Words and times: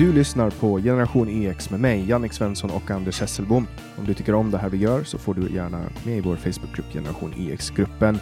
Du 0.00 0.12
lyssnar 0.12 0.50
på 0.50 0.78
Generation 0.78 1.28
EX 1.28 1.70
med 1.70 1.80
mig, 1.80 2.08
Jannik 2.08 2.32
Svensson 2.32 2.70
och 2.70 2.90
Anders 2.90 3.20
Hesselbom. 3.20 3.66
Om 3.98 4.04
du 4.06 4.14
tycker 4.14 4.34
om 4.34 4.50
det 4.50 4.58
här 4.58 4.68
vi 4.68 4.76
gör 4.78 5.04
så 5.04 5.18
får 5.18 5.34
du 5.34 5.54
gärna 5.54 5.82
med 6.04 6.16
i 6.16 6.20
vår 6.20 6.36
Facebookgrupp 6.36 6.92
Generation 6.92 7.34
EX-gruppen. 7.38 8.18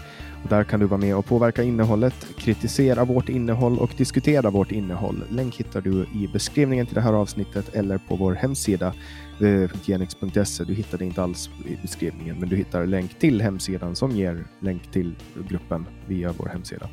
Där 0.49 0.65
kan 0.65 0.81
du 0.81 0.87
vara 0.87 1.01
med 1.01 1.17
och 1.17 1.27
påverka 1.27 1.63
innehållet, 1.63 2.27
kritisera 2.37 3.05
vårt 3.05 3.29
innehåll 3.29 3.79
och 3.79 3.91
diskutera 3.97 4.51
vårt 4.51 4.73
innehåll. 4.73 5.25
Länk 5.31 5.57
hittar 5.57 5.81
du 5.81 6.07
i 6.15 6.29
beskrivningen 6.33 6.87
till 6.87 6.95
det 6.95 7.01
här 7.01 7.13
avsnittet 7.13 7.75
eller 7.75 7.99
på 7.99 8.17
vår 8.17 8.33
hemsida 8.35 8.95
www.genix.se. 9.39 10.65
Du 10.65 10.75
hittar 10.75 10.99
det 10.99 11.05
inte 11.05 11.23
alls 11.23 11.51
i 11.67 11.77
beskrivningen, 11.83 12.37
men 12.41 12.49
du 12.49 12.57
hittar 12.57 12.87
länk 12.87 13.19
till 13.19 13.41
hemsidan 13.41 13.97
som 13.97 14.11
ger 14.11 14.45
länk 14.61 14.93
till 14.93 15.15
gruppen 15.49 15.87
via 16.07 16.35
vår 16.39 16.47
hemsida. 16.47 16.89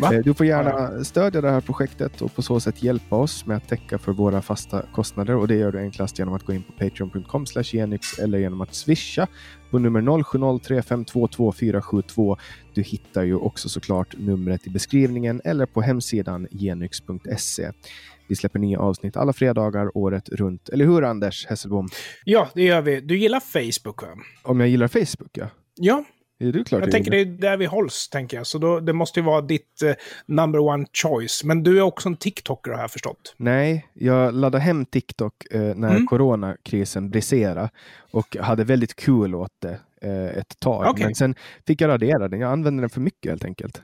Va? 0.00 0.14
Eh, 0.14 0.20
du 0.20 0.34
får 0.34 0.46
gärna 0.46 1.04
stödja 1.04 1.40
det 1.40 1.50
här 1.50 1.60
projektet 1.60 2.22
och 2.22 2.34
på 2.34 2.42
så 2.42 2.60
sätt 2.60 2.82
hjälpa 2.82 3.16
oss 3.16 3.46
med 3.46 3.56
att 3.56 3.68
täcka 3.68 3.98
för 3.98 4.12
våra 4.12 4.42
fasta 4.42 4.82
kostnader 4.94 5.36
och 5.36 5.48
det 5.48 5.54
gör 5.54 5.72
du 5.72 5.78
enklast 5.78 6.18
genom 6.18 6.34
att 6.34 6.42
gå 6.42 6.52
in 6.52 6.62
på 6.62 6.72
patreon.com 6.72 7.46
genix 7.46 8.18
eller 8.18 8.38
genom 8.38 8.60
att 8.60 8.74
swisha 8.74 9.26
på 9.70 9.78
nummer 9.78 10.00
0703522472. 10.00 12.38
Du 12.74 12.82
hittar 12.82 13.22
ju 13.22 13.36
också 13.36 13.68
såklart 13.68 14.14
numret 14.18 14.66
i 14.66 14.70
beskrivningen 14.70 15.40
eller 15.44 15.66
på 15.66 15.82
hemsidan 15.82 16.48
genyx.se. 16.50 17.70
Vi 18.28 18.36
släpper 18.36 18.58
nya 18.58 18.78
avsnitt 18.78 19.16
alla 19.16 19.32
fredagar 19.32 19.96
året 19.96 20.28
runt. 20.28 20.68
Eller 20.68 20.84
hur 20.84 21.02
Anders 21.02 21.46
Hesselbom? 21.46 21.88
Ja, 22.24 22.48
det 22.54 22.62
gör 22.62 22.82
vi. 22.82 23.00
Du 23.00 23.18
gillar 23.18 23.40
Facebook 23.40 24.02
va? 24.02 24.08
Om 24.42 24.60
jag 24.60 24.68
gillar 24.68 24.88
Facebook 24.88 25.30
ja. 25.32 25.46
Ja. 25.74 26.04
Är 26.38 26.52
det 26.52 26.64
klart 26.64 26.82
jag, 26.82 26.90
tänker 26.90 27.10
det 27.10 27.20
är 27.20 27.24
där 27.24 27.56
vi 27.56 27.66
hålls, 27.66 28.08
tänker 28.08 28.36
jag. 28.36 28.46
Så 28.46 28.58
då, 28.58 28.80
det 28.80 28.92
måste 28.92 29.20
ju 29.20 29.26
vara 29.26 29.40
ditt 29.40 29.82
uh, 29.84 29.92
number 30.26 30.58
one 30.58 30.86
choice. 30.92 31.44
Men 31.44 31.62
du 31.62 31.78
är 31.78 31.82
också 31.82 32.08
en 32.08 32.16
TikToker 32.16 32.70
har 32.70 32.80
jag 32.80 32.90
förstått. 32.90 33.34
Nej, 33.36 33.86
jag 33.94 34.34
laddade 34.34 34.64
hem 34.64 34.84
TikTok 34.84 35.34
uh, 35.54 35.60
när 35.60 35.90
mm. 35.90 36.06
coronakrisen 36.06 37.10
briserade 37.10 37.70
och 38.10 38.36
hade 38.40 38.64
väldigt 38.64 38.96
kul 38.96 39.34
åt 39.34 39.52
det 39.58 39.80
uh, 40.04 40.38
ett 40.38 40.60
tag. 40.60 40.90
Okay. 40.90 41.04
Men 41.04 41.14
sen 41.14 41.34
fick 41.66 41.80
jag 41.80 41.88
radera 41.88 42.28
den. 42.28 42.40
Jag 42.40 42.52
använde 42.52 42.82
den 42.82 42.90
för 42.90 43.00
mycket 43.00 43.30
helt 43.30 43.44
enkelt. 43.44 43.82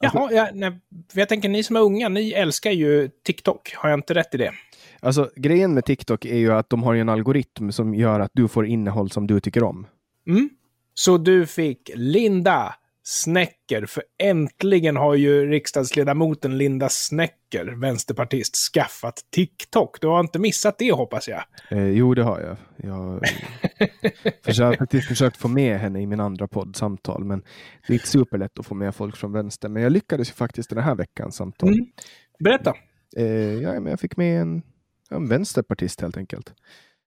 Jaha, 0.00 0.20
alltså, 0.20 0.36
ja, 0.36 0.48
nej, 0.54 0.80
jag 1.12 1.28
tänker 1.28 1.48
ni 1.48 1.62
som 1.62 1.76
är 1.76 1.80
unga, 1.80 2.08
ni 2.08 2.30
älskar 2.30 2.70
ju 2.70 3.10
TikTok. 3.24 3.74
Har 3.76 3.88
jag 3.88 3.98
inte 3.98 4.14
rätt 4.14 4.34
i 4.34 4.36
det? 4.36 4.52
Alltså 5.00 5.30
grejen 5.36 5.74
med 5.74 5.84
TikTok 5.84 6.24
är 6.24 6.36
ju 6.36 6.52
att 6.52 6.70
de 6.70 6.82
har 6.82 6.94
en 6.94 7.08
algoritm 7.08 7.72
som 7.72 7.94
gör 7.94 8.20
att 8.20 8.30
du 8.34 8.48
får 8.48 8.66
innehåll 8.66 9.10
som 9.10 9.26
du 9.26 9.40
tycker 9.40 9.62
om. 9.62 9.86
Mm. 10.26 10.50
Så 10.94 11.18
du 11.18 11.46
fick 11.46 11.90
Linda 11.94 12.74
Snäcker, 13.04 13.86
för 13.86 14.02
äntligen 14.22 14.96
har 14.96 15.14
ju 15.14 15.50
riksdagsledamoten 15.50 16.58
Linda 16.58 16.88
Snäcker, 16.88 17.80
vänsterpartist, 17.80 18.56
skaffat 18.56 19.14
TikTok. 19.30 20.00
Du 20.00 20.06
har 20.06 20.20
inte 20.20 20.38
missat 20.38 20.78
det 20.78 20.92
hoppas 20.92 21.28
jag? 21.28 21.42
Eh, 21.70 21.88
jo, 21.88 22.14
det 22.14 22.22
har 22.22 22.40
jag. 22.40 22.56
Jag 22.76 22.94
har 24.64 24.76
faktiskt 24.76 25.08
försökt 25.08 25.36
få 25.36 25.48
med 25.48 25.78
henne 25.78 26.00
i 26.00 26.06
min 26.06 26.20
andra 26.20 26.48
podd, 26.48 26.76
Samtal, 26.76 27.24
men 27.24 27.42
det 27.86 27.92
är 27.92 27.94
inte 27.94 28.08
superlätt 28.08 28.58
att 28.58 28.66
få 28.66 28.74
med 28.74 28.94
folk 28.94 29.16
från 29.16 29.32
vänster. 29.32 29.68
Men 29.68 29.82
jag 29.82 29.92
lyckades 29.92 30.28
ju 30.28 30.32
faktiskt 30.32 30.70
den 30.70 30.78
här 30.78 30.94
veckans 30.94 31.36
samtal. 31.36 31.68
Mm. 31.68 31.86
Berätta. 32.38 32.74
Eh, 33.16 33.26
ja, 33.54 33.72
men 33.72 33.86
jag 33.86 34.00
fick 34.00 34.16
med 34.16 34.40
en, 34.40 34.62
en 35.10 35.28
vänsterpartist 35.28 36.00
helt 36.00 36.16
enkelt. 36.16 36.54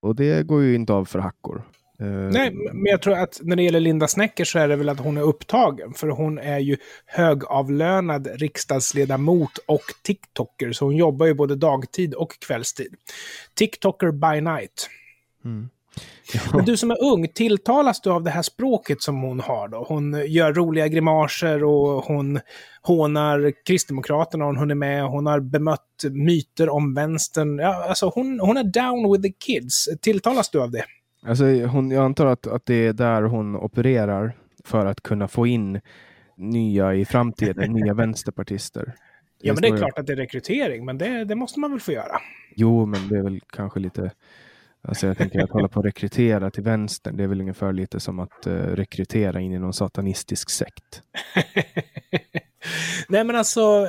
Och 0.00 0.16
det 0.16 0.46
går 0.46 0.62
ju 0.62 0.74
inte 0.74 0.92
av 0.92 1.04
för 1.04 1.18
hackor. 1.18 1.64
Uh, 2.00 2.08
Nej, 2.08 2.50
men 2.52 2.86
jag 2.86 3.02
tror 3.02 3.14
att 3.14 3.40
när 3.42 3.56
det 3.56 3.62
gäller 3.62 3.80
Linda 3.80 4.08
Snäcker 4.08 4.44
så 4.44 4.58
är 4.58 4.68
det 4.68 4.76
väl 4.76 4.88
att 4.88 5.00
hon 5.00 5.16
är 5.16 5.22
upptagen. 5.22 5.94
För 5.94 6.08
hon 6.08 6.38
är 6.38 6.58
ju 6.58 6.76
högavlönad 7.06 8.28
riksdagsledamot 8.34 9.58
och 9.66 9.84
TikToker. 10.02 10.72
Så 10.72 10.84
hon 10.84 10.96
jobbar 10.96 11.26
ju 11.26 11.34
både 11.34 11.56
dagtid 11.56 12.14
och 12.14 12.38
kvällstid. 12.38 12.94
TikToker 13.54 14.10
by 14.10 14.40
night. 14.40 14.90
Mm. 15.44 15.68
Ja. 16.34 16.40
Men 16.56 16.64
du 16.64 16.76
som 16.76 16.90
är 16.90 17.04
ung, 17.04 17.28
tilltalas 17.28 18.00
du 18.00 18.10
av 18.10 18.22
det 18.22 18.30
här 18.30 18.42
språket 18.42 19.02
som 19.02 19.22
hon 19.22 19.40
har 19.40 19.68
då? 19.68 19.84
Hon 19.88 20.24
gör 20.26 20.52
roliga 20.52 20.88
grimaser 20.88 21.64
och 21.64 22.04
hon 22.04 22.40
hånar 22.82 23.52
Kristdemokraterna, 23.66 24.44
hon 24.44 24.70
är 24.70 24.74
med, 24.74 25.04
hon 25.04 25.26
har 25.26 25.40
bemött 25.40 26.04
myter 26.10 26.68
om 26.68 26.94
vänstern. 26.94 27.58
Ja, 27.58 27.88
alltså 27.88 28.12
hon, 28.14 28.40
hon 28.40 28.56
är 28.56 28.64
down 28.64 29.12
with 29.12 29.22
the 29.22 29.32
kids. 29.46 29.88
Tilltalas 30.00 30.50
du 30.50 30.62
av 30.62 30.70
det? 30.70 30.84
Alltså, 31.22 31.44
hon, 31.44 31.90
jag 31.90 32.04
antar 32.04 32.26
att, 32.26 32.46
att 32.46 32.66
det 32.66 32.86
är 32.86 32.92
där 32.92 33.22
hon 33.22 33.56
opererar 33.56 34.36
för 34.64 34.86
att 34.86 35.00
kunna 35.00 35.28
få 35.28 35.46
in 35.46 35.80
nya 36.36 36.94
i 36.94 37.04
framtiden, 37.04 37.72
nya 37.72 37.94
vänsterpartister. 37.94 38.94
Ja, 39.40 39.52
men 39.52 39.62
det 39.62 39.68
är 39.68 39.76
klart 39.76 39.98
att 39.98 40.06
det 40.06 40.12
är 40.12 40.16
rekrytering, 40.16 40.84
men 40.84 40.98
det, 40.98 41.24
det 41.24 41.34
måste 41.34 41.60
man 41.60 41.70
väl 41.70 41.80
få 41.80 41.92
göra. 41.92 42.20
Jo, 42.56 42.86
men 42.86 43.08
det 43.08 43.16
är 43.16 43.22
väl 43.22 43.40
kanske 43.52 43.80
lite... 43.80 44.10
Alltså 44.82 45.06
jag 45.06 45.18
tänker 45.18 45.40
att 45.40 45.50
hålla 45.50 45.68
på 45.68 45.80
att 45.80 45.86
rekrytera 45.86 46.50
till 46.50 46.62
vänstern, 46.62 47.16
det 47.16 47.24
är 47.24 47.28
väl 47.28 47.40
ungefär 47.40 47.72
lite 47.72 48.00
som 48.00 48.18
att 48.18 48.46
uh, 48.46 48.52
rekrytera 48.52 49.40
in 49.40 49.52
i 49.52 49.58
någon 49.58 49.72
satanistisk 49.72 50.50
sekt. 50.50 51.02
Nej, 53.08 53.24
men 53.24 53.36
alltså, 53.36 53.86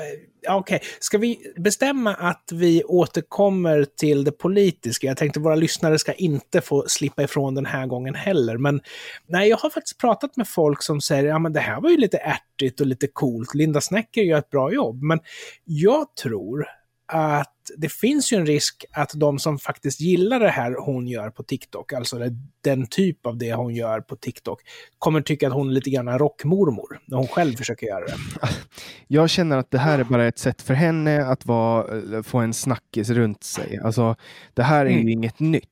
okej, 0.47 0.75
okay. 0.75 0.89
ska 0.99 1.17
vi 1.17 1.53
bestämma 1.55 2.13
att 2.13 2.49
vi 2.53 2.83
återkommer 2.83 3.85
till 3.97 4.23
det 4.23 4.31
politiska? 4.31 5.07
Jag 5.07 5.17
tänkte 5.17 5.39
våra 5.39 5.55
lyssnare 5.55 5.99
ska 5.99 6.13
inte 6.13 6.61
få 6.61 6.83
slippa 6.87 7.23
ifrån 7.23 7.55
den 7.55 7.65
här 7.65 7.87
gången 7.87 8.15
heller. 8.15 8.57
Men 8.57 8.81
nej, 9.27 9.49
jag 9.49 9.57
har 9.57 9.69
faktiskt 9.69 9.97
pratat 9.97 10.37
med 10.37 10.47
folk 10.47 10.83
som 10.83 11.01
säger, 11.01 11.23
ja 11.23 11.39
men 11.39 11.53
det 11.53 11.59
här 11.59 11.81
var 11.81 11.89
ju 11.89 11.97
lite 11.97 12.17
ärtigt 12.17 12.81
och 12.81 12.87
lite 12.87 13.07
coolt. 13.07 13.53
Linda 13.53 13.81
Snäcker 13.81 14.21
gör 14.21 14.37
ett 14.37 14.49
bra 14.49 14.73
jobb. 14.73 15.03
Men 15.03 15.19
jag 15.63 16.15
tror 16.15 16.65
att 17.07 17.56
det 17.77 17.91
finns 17.91 18.33
ju 18.33 18.37
en 18.37 18.45
risk 18.45 18.85
att 18.91 19.11
de 19.15 19.39
som 19.39 19.59
faktiskt 19.59 20.01
gillar 20.01 20.39
det 20.39 20.49
här 20.49 20.75
hon 20.79 21.07
gör 21.07 21.29
på 21.29 21.43
TikTok, 21.43 21.93
alltså 21.93 22.19
den 22.63 22.87
typ 22.87 23.25
av 23.25 23.37
det 23.37 23.53
hon 23.53 23.75
gör 23.75 24.01
på 24.01 24.15
TikTok, 24.15 24.61
kommer 24.99 25.21
tycka 25.21 25.47
att 25.47 25.53
hon 25.53 25.69
är 25.69 25.73
lite 25.73 25.89
grann 25.89 26.19
rockmormor 26.19 26.99
när 27.05 27.17
hon 27.17 27.27
själv 27.27 27.55
försöker 27.55 27.87
göra 27.87 28.05
det. 28.05 28.15
Jag 29.07 29.29
känner 29.29 29.57
att 29.57 29.71
det 29.71 29.79
här 29.79 29.99
är 29.99 30.03
bara 30.03 30.27
ett 30.27 30.39
sätt 30.39 30.61
för 30.61 30.73
henne 30.73 31.25
att 31.25 31.45
vara, 31.45 32.23
få 32.23 32.37
en 32.37 32.53
snackis 32.53 33.09
runt 33.09 33.43
sig. 33.43 33.79
Alltså, 33.83 34.15
det 34.53 34.63
här 34.63 34.85
är 34.85 34.89
mm. 34.89 35.07
ju 35.07 35.11
inget 35.11 35.39
nytt. 35.39 35.69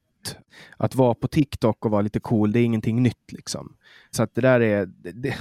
Att 0.77 0.95
vara 0.95 1.13
på 1.13 1.27
TikTok 1.27 1.85
och 1.85 1.91
vara 1.91 2.01
lite 2.01 2.19
cool, 2.19 2.51
det 2.51 2.59
är 2.59 2.63
ingenting 2.63 3.03
nytt 3.03 3.31
liksom. 3.31 3.75
Så 4.11 4.23
att 4.23 4.35
det 4.35 4.41
där 4.41 4.59
är... 4.59 4.85
Det, 4.85 5.35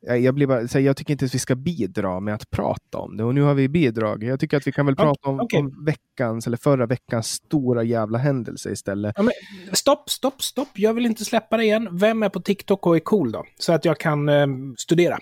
jag, 0.00 0.34
blir 0.34 0.46
bara, 0.46 0.68
så 0.68 0.80
jag 0.80 0.96
tycker 0.96 1.12
inte 1.12 1.24
att 1.24 1.34
vi 1.34 1.38
ska 1.38 1.54
bidra 1.54 2.20
med 2.20 2.34
att 2.34 2.50
prata 2.50 2.98
om 2.98 3.16
det 3.16 3.24
och 3.24 3.34
nu 3.34 3.42
har 3.42 3.54
vi 3.54 3.68
bidragit. 3.68 4.28
Jag 4.28 4.40
tycker 4.40 4.56
att 4.56 4.66
vi 4.66 4.72
kan 4.72 4.86
väl 4.86 4.96
prata 4.96 5.28
om, 5.28 5.40
okay. 5.40 5.60
om 5.60 5.84
veckans 5.84 6.46
eller 6.46 6.56
förra 6.56 6.86
veckans 6.86 7.26
stora 7.26 7.82
jävla 7.82 8.18
händelse 8.18 8.72
istället. 8.72 9.14
Ja, 9.16 9.22
men, 9.22 9.32
stopp, 9.72 10.10
stopp, 10.10 10.42
stopp. 10.42 10.68
Jag 10.74 10.94
vill 10.94 11.06
inte 11.06 11.24
släppa 11.24 11.56
det 11.56 11.64
igen. 11.64 11.88
Vem 11.92 12.22
är 12.22 12.28
på 12.28 12.40
TikTok 12.40 12.86
och 12.86 12.96
är 12.96 13.00
cool 13.00 13.32
då? 13.32 13.44
Så 13.58 13.72
att 13.72 13.84
jag 13.84 13.98
kan 13.98 14.28
eh, 14.28 14.46
studera. 14.78 15.18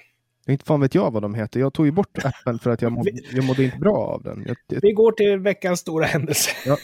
Inte 0.49 0.65
fan 0.65 0.81
vet 0.81 0.95
jag 0.95 1.11
vad 1.11 1.23
de 1.23 1.35
heter. 1.35 1.61
Jag 1.61 1.75
tog 1.75 1.87
ju 1.87 1.93
bort 1.93 2.19
appen 2.25 2.59
för 2.59 2.71
att 2.71 2.83
jag, 2.83 2.93
må, 2.93 3.05
jag 3.33 3.45
mådde 3.45 3.65
inte 3.65 3.79
bra 3.79 3.97
av 3.97 4.23
den. 4.23 4.45
Jag, 4.47 4.57
jag... 4.67 4.81
Vi 4.83 4.93
går 4.93 5.13
till 5.13 5.39
veckans 5.39 5.81
stora 5.81 6.05
händelse. 6.05 6.51
Ja. 6.67 6.77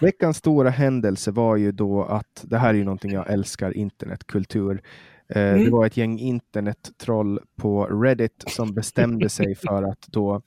Veckans 0.00 0.36
stora 0.36 0.70
händelse 0.70 1.30
var 1.30 1.56
ju 1.56 1.72
då 1.72 2.04
att 2.04 2.42
det 2.42 2.58
här 2.58 2.68
är 2.70 2.74
ju 2.74 2.84
någonting 2.84 3.12
jag 3.12 3.30
älskar, 3.30 3.76
internetkultur. 3.76 4.82
Eh, 5.28 5.48
mm. 5.48 5.64
Det 5.64 5.70
var 5.70 5.86
ett 5.86 5.96
gäng 5.96 6.18
internettroll 6.18 7.40
på 7.56 7.86
Reddit 7.86 8.44
som 8.46 8.74
bestämde 8.74 9.28
sig 9.28 9.54
för 9.66 9.82
att 9.82 10.06
då 10.06 10.42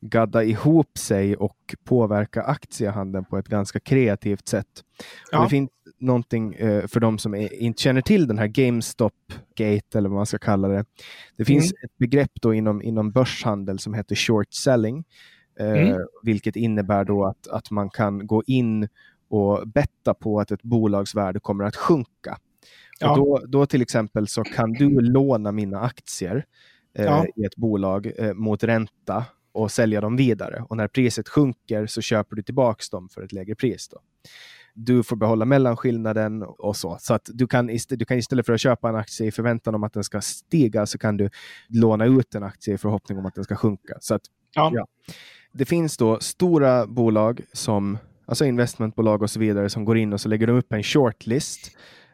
gadda 0.00 0.44
ihop 0.44 0.98
sig 0.98 1.36
och 1.36 1.74
påverka 1.84 2.42
aktiehandeln 2.42 3.24
på 3.24 3.38
ett 3.38 3.48
ganska 3.48 3.80
kreativt 3.80 4.48
sätt. 4.48 4.84
Ja. 5.32 5.42
Det 5.42 5.48
finns 5.48 5.70
någonting 5.98 6.54
eh, 6.54 6.86
för 6.86 7.00
de 7.00 7.18
som 7.18 7.34
inte 7.34 7.82
känner 7.82 8.00
till 8.00 8.26
den 8.26 8.38
här 8.38 8.46
GameStop-gate 8.46 9.98
eller 9.98 10.08
vad 10.08 10.16
man 10.16 10.26
ska 10.26 10.38
kalla 10.38 10.68
det. 10.68 10.84
Det 11.36 11.44
finns 11.44 11.72
mm. 11.72 11.76
ett 11.84 11.98
begrepp 11.98 12.32
då 12.42 12.54
inom, 12.54 12.82
inom 12.82 13.10
börshandel 13.10 13.78
som 13.78 13.94
heter 13.94 14.14
short 14.14 14.54
selling, 14.54 15.04
eh, 15.60 15.66
mm. 15.66 16.06
vilket 16.22 16.56
innebär 16.56 17.04
då 17.04 17.24
att, 17.24 17.48
att 17.48 17.70
man 17.70 17.90
kan 17.90 18.26
gå 18.26 18.42
in 18.46 18.88
och 19.28 19.68
betta 19.68 20.14
på 20.14 20.40
att 20.40 20.50
ett 20.50 20.62
bolags 20.62 21.14
värde 21.14 21.40
kommer 21.40 21.64
att 21.64 21.76
sjunka. 21.76 22.38
Ja. 22.98 23.10
Och 23.10 23.16
då, 23.16 23.42
då 23.46 23.66
till 23.66 23.82
exempel 23.82 24.28
så 24.28 24.44
kan 24.44 24.72
du 24.72 25.00
låna 25.00 25.52
mina 25.52 25.80
aktier 25.80 26.44
eh, 26.98 27.04
ja. 27.04 27.26
i 27.36 27.44
ett 27.44 27.56
bolag 27.56 28.12
eh, 28.18 28.34
mot 28.34 28.64
ränta 28.64 29.24
och 29.52 29.70
sälja 29.70 30.00
dem 30.00 30.16
vidare. 30.16 30.64
Och 30.68 30.76
när 30.76 30.88
priset 30.88 31.28
sjunker 31.28 31.86
så 31.86 32.00
köper 32.00 32.36
du 32.36 32.42
tillbaka 32.42 32.82
dem 32.90 33.08
för 33.08 33.22
ett 33.22 33.32
lägre 33.32 33.54
pris. 33.54 33.88
Då. 33.88 33.98
Du 34.74 35.02
får 35.02 35.16
behålla 35.16 35.44
mellanskillnaden 35.44 36.42
och 36.42 36.76
så. 36.76 36.96
Så 37.00 37.14
att 37.14 37.30
du 37.32 37.46
kan, 37.46 37.70
du 37.88 38.04
kan 38.04 38.18
istället 38.18 38.46
för 38.46 38.52
att 38.52 38.60
köpa 38.60 38.88
en 38.88 38.96
aktie 38.96 39.26
i 39.26 39.30
förväntan 39.30 39.74
om 39.74 39.84
att 39.84 39.92
den 39.92 40.04
ska 40.04 40.20
stiga 40.20 40.86
så 40.86 40.98
kan 40.98 41.16
du 41.16 41.30
låna 41.68 42.04
ut 42.04 42.34
en 42.34 42.42
aktie 42.42 42.74
i 42.74 42.78
förhoppning 42.78 43.18
om 43.18 43.26
att 43.26 43.34
den 43.34 43.44
ska 43.44 43.56
sjunka. 43.56 43.94
Så 44.00 44.14
att, 44.14 44.22
ja. 44.54 44.70
ja. 44.74 44.86
Det 45.52 45.64
finns 45.64 45.96
då 45.96 46.20
stora 46.20 46.86
bolag 46.86 47.40
som 47.52 47.98
alltså 48.26 48.44
investmentbolag 48.44 49.22
och 49.22 49.30
så 49.30 49.40
vidare 49.40 49.70
som 49.70 49.84
går 49.84 49.96
in 49.98 50.12
och 50.12 50.20
så 50.20 50.28
lägger 50.28 50.46
de 50.46 50.52
upp 50.52 50.72
en 50.72 50.82
shortlist 50.82 51.70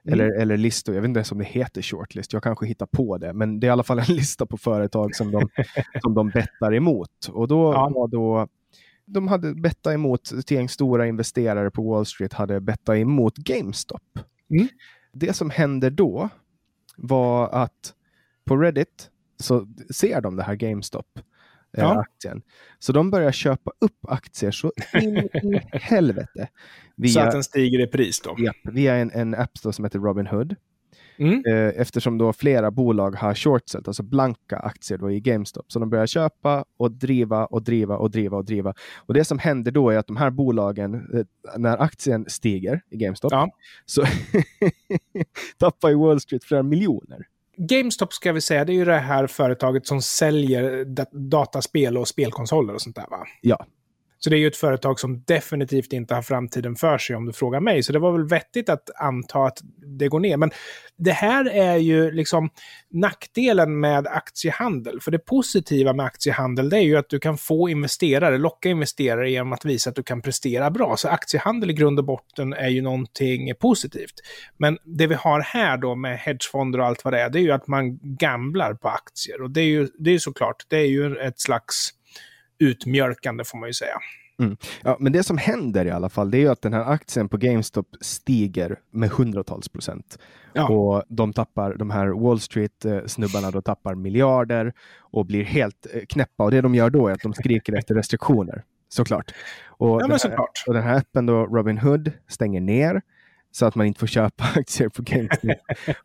Mm. 0.06 0.20
Eller, 0.20 0.40
eller 0.40 0.56
listor, 0.56 0.94
jag 0.94 1.02
vet 1.02 1.08
inte 1.08 1.18
ens 1.18 1.32
om 1.32 1.38
det 1.38 1.44
heter 1.44 1.82
shortlist, 1.82 2.32
jag 2.32 2.42
kanske 2.42 2.66
hittar 2.66 2.86
på 2.86 3.18
det, 3.18 3.32
men 3.32 3.60
det 3.60 3.66
är 3.66 3.68
i 3.68 3.72
alla 3.72 3.82
fall 3.82 3.98
en 3.98 4.04
lista 4.14 4.46
på 4.46 4.56
företag 4.56 5.14
som 5.14 5.30
de, 5.30 5.48
som 6.02 6.14
de 6.14 6.28
bettar 6.28 6.74
emot. 6.74 7.28
Och 7.32 7.48
då 7.48 7.72
ja. 7.72 7.88
var 7.94 8.08
då 8.08 8.48
de 9.04 9.28
hade 9.28 9.54
bettat 9.54 9.94
emot, 9.94 10.32
ett 10.32 10.50
gäng 10.50 10.68
stora 10.68 11.06
investerare 11.06 11.70
på 11.70 11.82
Wall 11.82 12.06
Street 12.06 12.32
hade 12.32 12.60
bettat 12.60 12.96
emot 12.96 13.36
GameStop. 13.36 14.18
Mm. 14.50 14.68
Det 15.12 15.32
som 15.32 15.50
hände 15.50 15.90
då 15.90 16.28
var 16.96 17.48
att 17.48 17.94
på 18.44 18.56
Reddit 18.56 19.10
så 19.36 19.66
ser 19.90 20.20
de 20.20 20.36
det 20.36 20.42
här 20.42 20.54
GameStop. 20.54 21.06
Eh, 21.78 21.84
Ja. 21.84 22.00
aktien. 22.00 22.42
Så 22.78 22.92
de 22.92 23.10
börjar 23.10 23.32
köpa 23.32 23.70
upp 23.80 23.98
aktier 24.08 24.50
så 24.50 24.72
in 25.02 25.16
i 25.18 25.60
helvete. 25.72 26.28
Så 26.36 26.46
Via, 26.96 27.22
att 27.24 27.32
den 27.32 27.42
stiger 27.44 27.80
i 27.80 27.86
pris 27.86 28.20
då. 28.20 28.36
japp, 28.38 28.56
via 28.62 28.94
en, 28.94 29.10
en 29.14 29.34
app 29.34 29.58
som 29.58 29.84
heter 29.84 29.98
Robinhood. 29.98 30.56
Mm. 31.18 31.42
Eh, 31.46 31.80
eftersom 31.80 32.18
då 32.18 32.32
flera 32.32 32.70
bolag 32.70 33.16
har 33.16 33.34
shortset, 33.34 33.88
alltså 33.88 34.02
blanka 34.02 34.56
aktier 34.56 34.98
då 34.98 35.10
i 35.10 35.20
GameStop. 35.20 35.72
Så 35.72 35.78
de 35.78 35.90
börjar 35.90 36.06
köpa 36.06 36.64
och 36.76 36.92
driva 36.92 37.46
och 37.46 37.62
driva 37.62 37.96
och 37.96 38.10
driva 38.10 38.36
och 38.36 38.44
driva. 38.44 38.74
Och 38.96 39.14
det 39.14 39.24
som 39.24 39.38
händer 39.38 39.72
då 39.72 39.90
är 39.90 39.98
att 39.98 40.06
de 40.06 40.16
här 40.16 40.30
bolagen, 40.30 40.94
eh, 40.94 41.24
när 41.58 41.82
aktien 41.82 42.24
stiger 42.28 42.80
i 42.90 42.96
GameStop, 42.96 43.32
Ja. 43.32 43.48
så 43.86 44.04
tappar 45.58 45.88
ju 45.88 45.94
Wall 45.96 46.20
Street 46.20 46.44
flera 46.44 46.62
miljoner. 46.62 47.26
GameStop 47.56 48.12
ska 48.12 48.32
vi 48.32 48.40
säga, 48.40 48.64
det 48.64 48.72
är 48.72 48.74
ju 48.74 48.84
det 48.84 48.98
här 48.98 49.26
företaget 49.26 49.86
som 49.86 50.02
säljer 50.02 50.84
dataspel 51.30 51.98
och 51.98 52.08
spelkonsoler 52.08 52.74
och 52.74 52.82
sånt 52.82 52.96
där 52.96 53.06
va? 53.10 53.26
Ja, 53.40 53.66
så 54.24 54.30
det 54.30 54.36
är 54.36 54.38
ju 54.38 54.46
ett 54.46 54.56
företag 54.56 55.00
som 55.00 55.22
definitivt 55.26 55.92
inte 55.92 56.14
har 56.14 56.22
framtiden 56.22 56.76
för 56.76 56.98
sig 56.98 57.16
om 57.16 57.26
du 57.26 57.32
frågar 57.32 57.60
mig. 57.60 57.82
Så 57.82 57.92
det 57.92 57.98
var 57.98 58.12
väl 58.12 58.28
vettigt 58.28 58.68
att 58.68 58.90
anta 59.00 59.38
att 59.38 59.58
det 59.98 60.08
går 60.08 60.20
ner. 60.20 60.36
Men 60.36 60.50
det 60.98 61.12
här 61.12 61.50
är 61.50 61.76
ju 61.76 62.10
liksom 62.10 62.50
nackdelen 62.90 63.80
med 63.80 64.06
aktiehandel. 64.06 65.00
För 65.00 65.10
det 65.10 65.18
positiva 65.18 65.92
med 65.92 66.06
aktiehandel 66.06 66.70
det 66.70 66.76
är 66.76 66.82
ju 66.82 66.96
att 66.96 67.08
du 67.08 67.18
kan 67.18 67.38
få 67.38 67.68
investerare, 67.68 68.38
locka 68.38 68.68
investerare 68.68 69.30
genom 69.30 69.52
att 69.52 69.64
visa 69.64 69.90
att 69.90 69.96
du 69.96 70.02
kan 70.02 70.22
prestera 70.22 70.70
bra. 70.70 70.96
Så 70.96 71.08
aktiehandel 71.08 71.70
i 71.70 71.74
grund 71.74 71.98
och 71.98 72.04
botten 72.04 72.52
är 72.52 72.68
ju 72.68 72.82
någonting 72.82 73.54
positivt. 73.60 74.14
Men 74.56 74.78
det 74.84 75.06
vi 75.06 75.14
har 75.14 75.40
här 75.40 75.76
då 75.76 75.94
med 75.94 76.18
hedgefonder 76.18 76.78
och 76.78 76.86
allt 76.86 77.04
vad 77.04 77.12
det 77.14 77.20
är, 77.20 77.30
det 77.30 77.38
är 77.38 77.42
ju 77.42 77.52
att 77.52 77.66
man 77.66 77.98
gamblar 78.16 78.74
på 78.74 78.88
aktier. 78.88 79.42
Och 79.42 79.50
det 79.50 79.60
är 79.60 79.66
ju, 79.66 79.88
det 79.98 80.10
är 80.10 80.18
såklart, 80.18 80.64
det 80.68 80.76
är 80.76 80.88
ju 80.88 81.16
ett 81.16 81.40
slags 81.40 81.90
utmjölkande 82.62 83.44
får 83.44 83.58
man 83.58 83.68
ju 83.68 83.72
säga. 83.72 83.94
Ja, 84.82 84.96
men 85.00 85.12
det 85.12 85.22
som 85.22 85.38
händer 85.38 85.84
i 85.84 85.90
alla 85.90 86.08
fall, 86.08 86.30
det 86.30 86.38
är 86.38 86.40
ju 86.40 86.48
att 86.48 86.62
den 86.62 86.72
här 86.72 86.84
aktien 86.84 87.28
på 87.28 87.36
GameStop 87.36 87.86
stiger 88.00 88.78
med 88.90 89.10
hundratals 89.10 89.68
procent. 89.68 90.18
Ja. 90.52 90.68
Och 90.68 91.02
de 91.08 91.32
tappar, 91.32 91.74
de 91.74 91.90
här 91.90 92.06
Wall 92.08 92.40
Street-snubbarna 92.40 93.50
då 93.50 93.62
tappar 93.62 93.94
miljarder 93.94 94.72
och 95.00 95.26
blir 95.26 95.44
helt 95.44 95.86
eh, 95.94 96.00
knäppa. 96.08 96.44
Och 96.44 96.50
det 96.50 96.60
de 96.60 96.74
gör 96.74 96.90
då 96.90 97.08
är 97.08 97.12
att 97.12 97.22
de 97.22 97.32
skriker 97.34 97.72
efter 97.72 97.94
restriktioner, 97.94 98.64
såklart. 98.88 99.34
Och, 99.66 99.88
Ja, 99.88 99.98
den, 99.98 100.10
här, 100.10 100.18
såklart. 100.18 100.64
och 100.66 100.74
den 100.74 100.82
här 100.82 100.96
appen 100.96 101.26
då, 101.26 101.46
Robinhood, 101.46 102.12
stänger 102.28 102.60
ner 102.60 103.02
så 103.52 103.66
att 103.66 103.74
man 103.74 103.86
inte 103.86 104.00
får 104.00 104.06
köpa 104.06 104.44
aktier 104.56 104.88
på 104.88 105.02
GameStop 105.02 105.50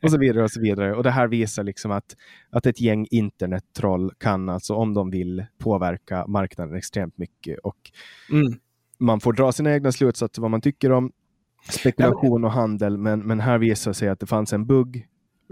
och 0.03 0.11
så 0.11 0.17
vidare 0.17 0.44
och 0.44 0.51
så 0.51 0.61
vidare. 0.61 0.95
Och 0.95 1.03
det 1.03 1.11
här 1.11 1.27
visar 1.27 1.63
liksom 1.63 1.91
att, 1.91 2.15
att 2.49 2.65
ett 2.65 2.81
gäng 2.81 3.07
internettroll 3.11 4.11
kan 4.17 4.49
alltså, 4.49 4.73
om 4.75 4.94
de 4.94 5.09
vill, 5.09 5.45
påverka 5.57 6.27
marknaden 6.27 6.75
extremt 6.75 7.17
mycket. 7.17 7.59
Och 7.59 7.77
Mm. 8.31 8.59
man 8.99 9.19
får 9.19 9.33
dra 9.33 9.51
sina 9.51 9.73
egna 9.73 9.91
slutsatser 9.91 10.41
vad 10.41 10.51
man 10.51 10.61
tycker 10.61 10.91
om 10.91 11.11
spekulation 11.69 12.44
och 12.44 12.51
handel, 12.51 12.97
men, 12.97 13.19
men 13.19 13.39
här 13.39 13.57
visar 13.57 13.93
sig 13.93 14.09
att 14.09 14.19
det 14.19 14.25
fanns 14.25 14.53
en 14.53 14.65
bugg. 14.65 15.07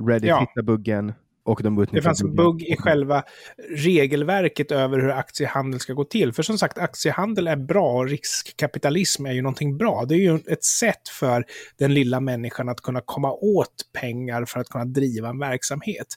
Reddit 0.08 0.30
Ja. 0.30 0.40
hittade 0.40 0.64
buggen 0.64 1.14
och 1.46 1.64
de 1.64 1.86
Det 1.92 2.02
fanns 2.02 2.22
en 2.22 2.36
bugg 2.36 2.64
i 2.64 2.76
själva 2.78 3.24
regelverket 3.70 4.72
över 4.72 5.00
hur 5.00 5.10
aktiehandel 5.10 5.80
ska 5.80 5.94
gå 5.94 6.04
till. 6.04 6.34
För 6.34 6.44
som 6.44 6.58
sagt, 6.58 6.78
aktiehandel 6.78 7.48
är 7.48 7.56
bra 7.56 7.92
och 7.92 8.10
riskkapitalism 8.10 9.26
är 9.26 9.32
ju 9.32 9.42
någonting 9.42 9.78
bra. 9.78 10.06
Det 10.06 10.16
är 10.16 10.20
ju 10.20 10.40
ett 10.48 10.64
sätt 10.64 11.10
för 11.10 11.46
den 11.78 11.94
lilla 11.94 12.20
människan 12.20 12.70
att 12.70 12.82
kunna 12.82 13.02
komma 13.06 13.32
åt 13.32 13.74
pengar 14.02 14.46
för 14.46 14.60
att 14.60 14.70
kunna 14.70 14.86
driva 14.86 15.30
en 15.30 15.40
verksamhet. 15.40 16.08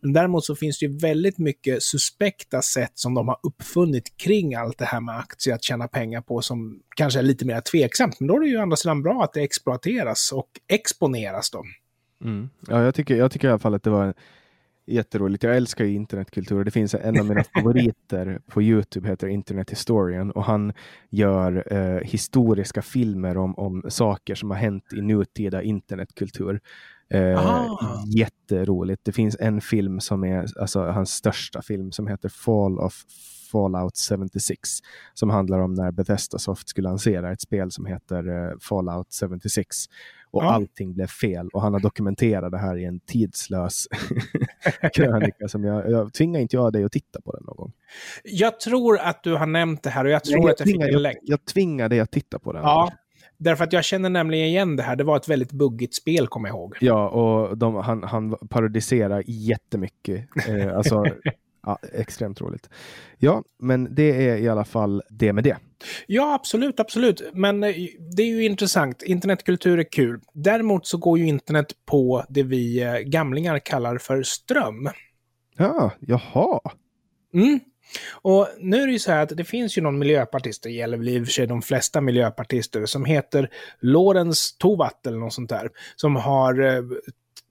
Men 0.00 0.12
däremot 0.12 0.44
så 0.44 0.56
finns 0.56 0.78
det 0.78 0.86
ju 0.86 0.98
väldigt 0.98 1.38
mycket 1.38 1.82
suspekta 1.82 2.62
sätt 2.62 2.92
som 2.94 3.14
de 3.14 3.28
har 3.28 3.38
uppfunnit 3.42 4.16
kring 4.16 4.54
allt 4.54 4.78
det 4.78 4.84
här 4.84 5.00
med 5.00 5.18
aktier 5.18 5.54
att 5.54 5.64
tjäna 5.64 5.88
pengar 5.88 6.20
på 6.20 6.42
som 6.42 6.80
kanske 6.96 7.18
är 7.18 7.22
lite 7.22 7.46
mer 7.46 7.60
tveksamt. 7.60 8.20
Men 8.20 8.26
då 8.26 8.36
är 8.36 8.40
det 8.40 8.46
ju 8.46 8.58
å 8.58 8.62
andra 8.62 8.76
sidan 8.76 9.02
bra 9.02 9.24
att 9.24 9.32
det 9.32 9.42
exploateras 9.42 10.32
och 10.32 10.48
exponeras 10.68 11.50
då. 11.50 11.64
Mm. 12.24 12.48
Ja, 12.68 12.82
jag, 12.82 12.94
tycker, 12.94 13.16
jag 13.16 13.32
tycker 13.32 13.48
i 13.48 13.50
alla 13.50 13.58
fall 13.58 13.74
att 13.74 13.82
det 13.82 13.90
var 13.90 14.14
jätteroligt. 14.86 15.42
Jag 15.42 15.56
älskar 15.56 15.84
ju 15.84 15.94
internetkultur 15.94 16.64
det 16.64 16.70
finns 16.70 16.94
en 16.94 17.20
av 17.20 17.26
mina 17.26 17.44
favoriter 17.54 18.40
på 18.46 18.62
Youtube 18.62 19.08
heter 19.08 19.26
Internet 19.26 19.70
Historian 19.70 20.30
och 20.30 20.44
han 20.44 20.72
gör 21.10 21.72
eh, 21.72 22.00
historiska 22.00 22.82
filmer 22.82 23.36
om, 23.36 23.54
om 23.54 23.82
saker 23.88 24.34
som 24.34 24.50
har 24.50 24.58
hänt 24.58 24.92
i 24.92 25.00
nutida 25.00 25.62
internetkultur. 25.62 26.60
Eh, 27.08 27.68
jätteroligt. 28.16 29.04
Det 29.04 29.12
finns 29.12 29.36
en 29.40 29.60
film 29.60 30.00
som 30.00 30.24
är 30.24 30.60
alltså, 30.60 30.80
hans 30.80 31.10
största 31.10 31.62
film 31.62 31.92
som 31.92 32.06
heter 32.06 32.28
Fall 32.28 32.78
of 32.78 32.94
Fallout 33.54 33.98
76 34.08 34.68
som 35.14 35.30
handlar 35.30 35.58
om 35.58 35.74
när 35.74 35.90
Bethesda 35.90 36.38
Soft 36.38 36.68
skulle 36.68 36.88
lansera 36.88 37.32
ett 37.32 37.40
spel 37.40 37.70
som 37.70 37.86
heter 37.86 38.28
eh, 38.28 38.58
Fallout 38.60 39.06
76 39.30 39.76
och 40.30 40.42
Ja. 40.44 40.52
allting 40.52 40.94
blev 40.94 41.06
fel 41.06 41.48
och 41.48 41.62
han 41.62 41.72
har 41.72 41.80
dokumenterat 41.80 42.50
det 42.52 42.58
här 42.58 42.76
i 42.76 42.84
en 42.84 43.00
tidslös 43.00 43.86
krönika 44.94 45.48
som 45.48 45.64
jag, 45.64 45.90
jag 45.90 46.12
tvingar 46.12 46.40
inte 46.40 46.56
jag 46.56 46.72
dig 46.72 46.84
att 46.84 46.92
titta 46.92 47.20
på 47.20 47.32
den 47.32 47.42
någon 47.46 47.56
gång. 47.56 47.72
Jag 48.24 48.60
tror 48.60 48.98
att 48.98 49.22
du 49.22 49.34
har 49.36 49.46
nämnt 49.46 49.82
det 49.82 49.90
här 49.90 50.04
och 50.04 50.10
jag 50.10 50.24
tror 50.24 50.40
jag, 50.40 50.50
att 50.50 50.60
jag 50.60 50.66
fick 50.68 50.80
en 50.80 50.92
jag, 50.92 51.00
länk. 51.00 51.18
jag 51.22 51.44
tvingar 51.44 51.88
dig 51.88 52.00
att 52.00 52.10
titta 52.10 52.38
på 52.38 52.52
den. 52.52 52.62
Ja, 52.62 52.92
därför 53.36 53.64
att 53.64 53.72
jag 53.72 53.84
känner 53.84 54.08
nämligen 54.10 54.46
igen 54.46 54.76
det 54.76 54.82
här. 54.82 54.96
Det 54.96 55.04
var 55.04 55.16
ett 55.16 55.28
väldigt 55.28 55.52
buggigt 55.52 55.94
spel, 55.94 56.26
kommer 56.26 56.48
jag 56.48 56.56
ihåg. 56.56 56.76
Ja, 56.80 57.08
och 57.08 57.58
de, 57.58 57.74
han, 57.74 58.02
han 58.02 58.36
parodiserar 58.48 59.22
jättemycket. 59.26 60.24
Eh, 60.48 60.76
alltså, 60.76 61.04
ja, 61.66 61.78
extremt 61.92 62.40
roligt. 62.40 62.70
Ja, 63.18 63.42
men 63.58 63.94
det 63.94 64.28
är 64.28 64.36
i 64.36 64.48
alla 64.48 64.64
fall 64.64 65.02
det 65.10 65.32
med 65.32 65.44
det. 65.44 65.56
Ja, 66.06 66.34
absolut, 66.34 66.80
absolut. 66.80 67.22
Men 67.34 67.64
eh, 67.64 67.74
det 68.16 68.22
är 68.22 68.26
ju 68.26 68.44
intressant. 68.44 69.02
Internetkultur 69.02 69.78
är 69.78 69.92
kul. 69.92 70.20
Däremot 70.32 70.86
så 70.86 70.96
går 70.96 71.18
ju 71.18 71.26
internet 71.26 71.66
på 71.86 72.24
det 72.28 72.42
vi 72.42 72.82
eh, 72.82 72.98
gamlingar 72.98 73.58
kallar 73.58 73.98
för 73.98 74.22
ström. 74.22 74.88
Ja, 75.56 75.90
jaha. 76.00 76.60
Mm. 77.34 77.60
Och 78.12 78.48
nu 78.58 78.82
är 78.82 78.86
det 78.86 78.92
ju 78.92 78.98
så 78.98 79.12
här 79.12 79.22
att 79.22 79.36
det 79.36 79.44
finns 79.44 79.78
ju 79.78 79.82
någon 79.82 79.98
miljöpartist, 79.98 80.62
det 80.62 80.70
gäller 80.70 80.96
väl 80.96 81.08
i 81.08 81.20
och 81.20 81.24
för 81.24 81.32
sig 81.32 81.46
de 81.46 81.62
flesta 81.62 82.00
miljöpartister, 82.00 82.86
som 82.86 83.04
heter 83.04 83.50
Lorentz 83.80 84.58
Tovatt 84.58 85.06
eller 85.06 85.18
något 85.18 85.32
sånt 85.32 85.50
där, 85.50 85.70
som 85.96 86.16
har 86.16 86.60
eh, 86.60 86.82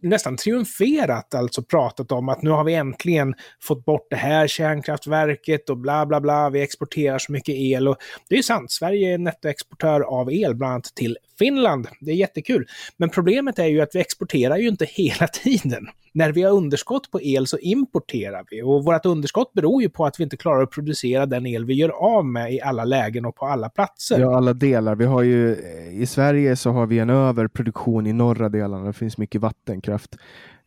nästan 0.04 0.38
triumferat, 0.38 1.36
alltså 1.36 1.64
pratat 1.64 2.12
om 2.12 2.30
att 2.30 2.42
nu 2.42 2.50
har 2.50 2.64
vi 2.64 2.74
äntligen 2.74 3.34
fått 3.62 3.86
bort 3.86 4.08
det 4.10 4.16
här 4.16 4.48
kärnkraftverket 4.48 5.70
och 5.70 5.78
bla 5.78 6.06
bla 6.06 6.22
bla, 6.22 6.50
vi 6.50 6.62
exporterar 6.62 7.20
så 7.20 7.32
mycket 7.32 7.56
el 7.56 7.88
och 7.88 7.98
det 8.30 8.36
är 8.36 8.38
ju 8.38 8.44
sant, 8.44 8.72
Sverige 8.72 9.14
är 9.14 9.18
nettoexportör 9.18 10.02
av 10.02 10.34
el, 10.34 10.56
bland 10.56 10.74
annat 10.74 10.96
till 10.96 11.18
Finland. 11.40 11.88
Det 12.00 12.12
är 12.12 12.16
jättekul. 12.16 12.68
Men 12.98 13.10
problemet 13.10 13.60
är 13.60 13.66
ju 13.66 13.82
att 13.82 13.96
vi 13.96 14.00
exporterar 14.00 14.58
ju 14.58 14.68
inte 14.68 14.86
hela 14.86 15.28
tiden. 15.44 15.88
När 16.16 16.32
vi 16.32 16.44
har 16.44 16.52
underskott 16.52 17.12
på 17.12 17.22
el 17.22 17.48
så 17.48 17.58
importerar 17.58 18.46
vi 18.52 18.62
och 18.62 18.84
vårt 18.86 19.06
underskott 19.06 19.54
beror 19.54 19.82
ju 19.82 19.90
på 19.90 20.06
att 20.06 20.20
vi 20.20 20.24
inte 20.24 20.38
klarar 20.38 20.64
att 20.64 20.72
producera 20.72 21.26
den 21.26 21.46
el 21.46 21.66
vi 21.66 21.74
gör 21.74 21.90
av 21.90 22.26
med 22.26 22.54
i 22.54 22.62
alla 22.62 22.86
lägen 22.86 23.26
och 23.26 23.36
på 23.36 23.46
alla 23.46 23.70
platser. 23.70 24.20
Ja, 24.20 24.38
alla 24.38 24.54
delar. 24.54 24.96
Vi 24.96 25.06
har 25.06 25.22
ju, 25.22 25.52
eh, 25.52 26.02
I 26.02 26.06
Sverige 26.06 26.56
så 26.56 26.70
har 26.70 26.86
vi 26.86 27.00
en 27.00 27.10
överproduktion 27.10 28.08
i 28.08 28.14
norra 28.14 28.50
delarna. 28.50 28.86
Det 28.86 28.94
finns 28.94 29.18
mycket 29.18 29.42
vattenkraft. 29.42 30.16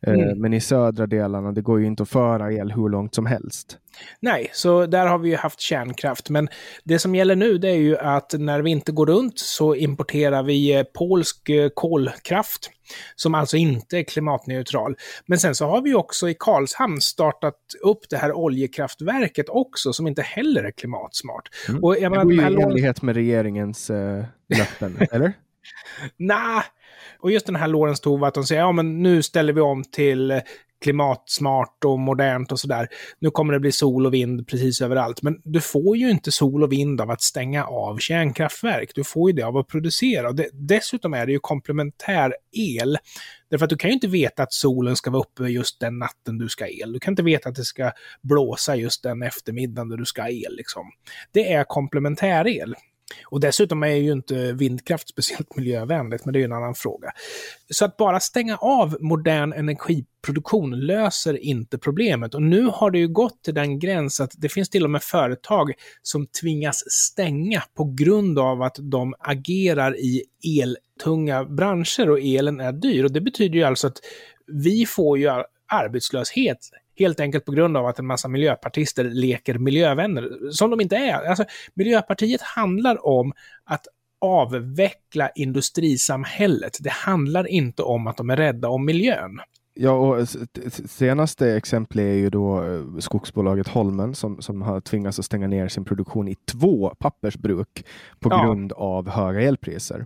Eh, 0.07 0.13
Mm. 0.13 0.41
Men 0.41 0.53
i 0.53 0.61
södra 0.61 1.07
delarna, 1.07 1.51
det 1.51 1.61
går 1.61 1.79
ju 1.79 1.85
inte 1.85 2.03
att 2.03 2.09
föra 2.09 2.53
el 2.53 2.71
hur 2.71 2.89
långt 2.89 3.15
som 3.15 3.25
helst. 3.25 3.77
Nej, 4.19 4.49
så 4.53 4.85
där 4.85 5.07
har 5.07 5.17
vi 5.17 5.29
ju 5.29 5.35
haft 5.35 5.59
kärnkraft. 5.59 6.29
Men 6.29 6.49
det 6.83 6.99
som 6.99 7.15
gäller 7.15 7.35
nu 7.35 7.57
det 7.57 7.69
är 7.69 7.77
ju 7.77 7.97
att 7.97 8.33
när 8.37 8.61
vi 8.61 8.71
inte 8.71 8.91
går 8.91 9.05
runt 9.05 9.39
så 9.39 9.75
importerar 9.75 10.43
vi 10.43 10.75
eh, 10.75 10.83
polsk 10.83 11.49
eh, 11.49 11.69
kolkraft. 11.73 12.71
Som 13.15 13.35
alltså 13.35 13.57
inte 13.57 13.97
är 13.97 14.03
klimatneutral. 14.03 14.95
Men 15.25 15.37
sen 15.39 15.55
så 15.55 15.65
har 15.65 15.81
vi 15.81 15.93
också 15.93 16.29
i 16.29 16.35
Karlshamn 16.39 17.01
startat 17.01 17.59
upp 17.83 18.09
det 18.09 18.17
här 18.17 18.33
oljekraftverket 18.33 19.49
också 19.49 19.93
som 19.93 20.07
inte 20.07 20.21
heller 20.21 20.63
är 20.63 20.71
klimatsmart. 20.71 21.49
Mm. 21.69 21.83
Och 21.83 21.97
jag 21.99 22.11
Det 22.11 22.23
går 22.23 22.33
ju 22.33 22.41
i 22.41 22.61
enlighet 22.61 23.01
med 23.01 23.15
regeringens 23.15 23.89
eh, 23.89 24.25
löften, 24.57 24.97
eller? 25.11 25.33
Nej. 26.17 26.63
Och 27.19 27.31
just 27.31 27.45
den 27.45 27.55
här 27.55 27.67
Lorentz 27.67 28.01
Tovatt, 28.01 28.33
de 28.33 28.43
säger 28.43 28.61
ja 28.61 28.71
men 28.71 29.03
nu 29.03 29.23
ställer 29.23 29.53
vi 29.53 29.61
om 29.61 29.83
till 29.83 30.41
klimatsmart 30.81 31.83
och 31.85 31.99
modernt 31.99 32.51
och 32.51 32.59
sådär. 32.59 32.87
Nu 33.19 33.31
kommer 33.31 33.53
det 33.53 33.59
bli 33.59 33.71
sol 33.71 34.05
och 34.05 34.13
vind 34.13 34.47
precis 34.47 34.81
överallt. 34.81 35.21
Men 35.21 35.41
du 35.43 35.61
får 35.61 35.97
ju 35.97 36.09
inte 36.09 36.31
sol 36.31 36.63
och 36.63 36.71
vind 36.71 37.01
av 37.01 37.11
att 37.11 37.21
stänga 37.21 37.65
av 37.65 37.97
kärnkraftverk. 37.97 38.91
Du 38.95 39.03
får 39.03 39.29
ju 39.29 39.35
det 39.35 39.43
av 39.43 39.57
att 39.57 39.67
producera. 39.67 40.27
Och 40.27 40.35
det, 40.35 40.49
dessutom 40.53 41.13
är 41.13 41.25
det 41.25 41.31
ju 41.31 41.39
komplementär 41.39 42.35
el. 42.51 42.97
Därför 43.49 43.65
att 43.65 43.69
du 43.69 43.77
kan 43.77 43.89
ju 43.89 43.93
inte 43.93 44.07
veta 44.07 44.43
att 44.43 44.53
solen 44.53 44.95
ska 44.95 45.11
vara 45.11 45.21
uppe 45.21 45.43
just 45.43 45.79
den 45.79 45.99
natten 45.99 46.37
du 46.37 46.49
ska 46.49 46.63
ha 46.63 46.69
el. 46.69 46.93
Du 46.93 46.99
kan 46.99 47.11
inte 47.11 47.23
veta 47.23 47.49
att 47.49 47.55
det 47.55 47.65
ska 47.65 47.91
blåsa 48.21 48.75
just 48.75 49.03
den 49.03 49.23
eftermiddagen 49.23 49.89
du 49.89 50.05
ska 50.05 50.21
ha 50.21 50.29
el. 50.29 50.55
Liksom. 50.57 50.91
Det 51.31 51.53
är 51.53 51.63
komplementär 51.63 52.47
el. 52.47 52.75
Och 53.25 53.39
dessutom 53.39 53.83
är 53.83 53.87
ju 53.87 54.11
inte 54.11 54.53
vindkraft 54.53 55.09
speciellt 55.09 55.55
miljövänligt, 55.55 56.25
men 56.25 56.33
det 56.33 56.37
är 56.37 56.41
ju 56.41 56.45
en 56.45 56.53
annan 56.53 56.75
fråga. 56.75 57.11
Så 57.69 57.85
att 57.85 57.97
bara 57.97 58.19
stänga 58.19 58.57
av 58.57 58.97
modern 58.99 59.53
energiproduktion 59.53 60.79
löser 60.79 61.37
inte 61.37 61.77
problemet. 61.77 62.35
Och 62.35 62.41
nu 62.41 62.69
har 62.73 62.91
det 62.91 62.99
ju 62.99 63.07
gått 63.07 63.43
till 63.43 63.53
den 63.53 63.79
gräns 63.79 64.21
att 64.21 64.31
det 64.37 64.49
finns 64.49 64.69
till 64.69 64.83
och 64.83 64.89
med 64.89 65.03
företag 65.03 65.73
som 66.01 66.27
tvingas 66.27 66.83
stänga 66.91 67.63
på 67.77 67.93
grund 67.97 68.39
av 68.39 68.61
att 68.61 68.75
de 68.79 69.13
agerar 69.19 69.97
i 69.97 70.23
eltunga 70.61 71.45
branscher 71.45 72.09
och 72.09 72.19
elen 72.19 72.59
är 72.59 72.71
dyr. 72.71 73.03
Och 73.03 73.11
det 73.11 73.21
betyder 73.21 73.55
ju 73.55 73.63
alltså 73.63 73.87
att 73.87 73.97
vi 74.63 74.85
får 74.85 75.17
ju 75.17 75.29
arbetslöshet 75.67 76.57
Helt 76.99 77.19
enkelt 77.19 77.45
på 77.45 77.51
grund 77.51 77.77
av 77.77 77.85
att 77.85 77.99
en 77.99 78.05
massa 78.05 78.27
miljöpartister 78.27 79.03
leker 79.03 79.57
miljövänner, 79.57 80.51
som 80.51 80.69
de 80.69 80.81
inte 80.81 80.95
är. 80.95 81.29
Alltså, 81.29 81.45
Miljöpartiet 81.73 82.41
handlar 82.41 83.05
om 83.05 83.33
att 83.63 83.87
avveckla 84.21 85.29
industrisamhället. 85.29 86.77
Det 86.79 86.91
handlar 86.91 87.47
inte 87.47 87.83
om 87.83 88.07
att 88.07 88.17
de 88.17 88.29
är 88.29 88.37
rädda 88.37 88.69
om 88.69 88.85
miljön. 88.85 89.39
Ja, 89.79 89.91
och 89.91 90.27
senaste 90.85 91.55
exempel 91.55 91.99
är 91.99 92.13
ju 92.13 92.29
då 92.29 92.63
eh, 92.63 92.99
skogsbolaget 92.99 93.67
Holmen 93.67 94.15
som, 94.15 94.41
som 94.41 94.61
har 94.61 94.81
tvingats 94.81 95.19
att 95.19 95.25
stänga 95.25 95.47
ner 95.47 95.67
sin 95.67 95.85
produktion 95.85 96.27
i 96.27 96.35
två 96.51 96.95
pappersbruk 96.99 97.85
på 98.19 98.29
ja. 98.29 98.43
grund 98.43 98.73
av 98.73 99.09
höga 99.09 99.41
elpriser 99.41 100.05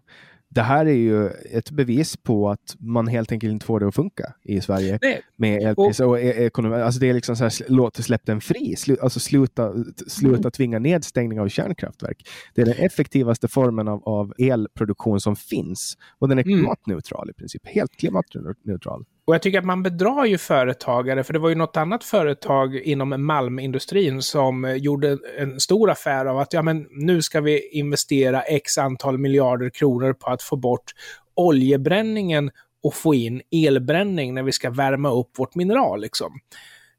det 0.54 0.62
här 0.62 0.86
är 0.86 0.94
ju 0.94 1.28
ett 1.28 1.72
bevis 1.72 2.18
på 2.18 2.50
att 2.50 2.76
man 2.80 3.08
helt 3.08 3.32
enkelt 3.32 3.52
inte 3.52 3.66
får 3.66 3.80
det 3.80 3.88
att 3.88 3.96
funka 3.96 4.34
i 4.44 4.62
Sverige 4.62 5.00
Nej. 5.02 5.22
med 5.36 5.64
elpriser 5.64 6.06
och, 6.06 6.12
och 6.12 6.20
e- 6.20 6.46
ekonomi. 6.46 6.76
Alltså 6.76 7.00
det 7.00 7.10
är 7.10 7.14
liksom 7.14 7.36
så 7.36 7.44
här, 7.44 7.54
låt 7.68 7.96
släpp 7.98 8.26
den 8.26 8.42
fri. 8.42 8.76
Slu, 8.76 8.98
alltså 9.02 9.20
sluta, 9.20 9.74
sluta 10.08 10.38
mm. 10.38 10.52
tvinga 10.52 10.80
nedstängning 10.80 11.40
av 11.40 11.48
kärnkraftverk. 11.50 12.28
Det 12.56 12.62
är 12.62 12.66
den 12.66 12.76
effektivaste 12.86 13.48
formen 13.48 13.88
av, 13.88 14.04
av 14.04 14.34
elproduktion 14.38 15.20
som 15.20 15.36
finns 15.36 15.98
och 16.20 16.30
den 16.30 16.40
är 16.40 16.44
mm. 16.44 16.58
klimatneutral 16.58 17.30
i 17.30 17.34
princip. 17.34 17.68
Helt 17.68 17.92
klimatneutral. 17.98 19.06
Och 19.32 19.36
jag 19.36 19.42
tycker 19.42 19.60
att 19.60 19.66
man 19.66 19.84
bedrar 19.84 20.26
ju 20.26 20.38
företagare, 20.38 21.24
för 21.24 21.34
det 21.34 21.40
var 21.40 21.50
ju 21.50 21.56
något 21.56 21.78
annat 21.78 22.04
företag 22.04 22.76
inom 22.76 23.26
malmindustrin 23.26 24.22
som 24.22 24.78
gjorde 24.78 25.18
en 25.38 25.60
stor 25.60 25.90
affär 25.92 26.26
av 26.26 26.40
att 26.40 26.54
ja, 26.54 26.62
men 26.62 26.88
nu 26.92 27.22
ska 27.22 27.42
vi 27.42 27.70
investera 27.70 28.42
x 28.42 28.78
antal 28.78 29.18
miljarder 29.18 29.70
kronor 29.70 30.14
på 30.14 30.30
att 30.30 30.44
få 30.44 30.56
bort 30.56 30.92
oljebränningen 31.36 32.52
och 32.84 32.94
få 32.94 33.16
in 33.16 33.42
elbränning 33.52 34.34
när 34.34 34.44
vi 34.44 34.52
ska 34.52 34.70
värma 34.70 35.12
upp 35.12 35.40
vårt 35.40 35.56
mineral. 35.56 36.02
Liksom. 36.02 36.40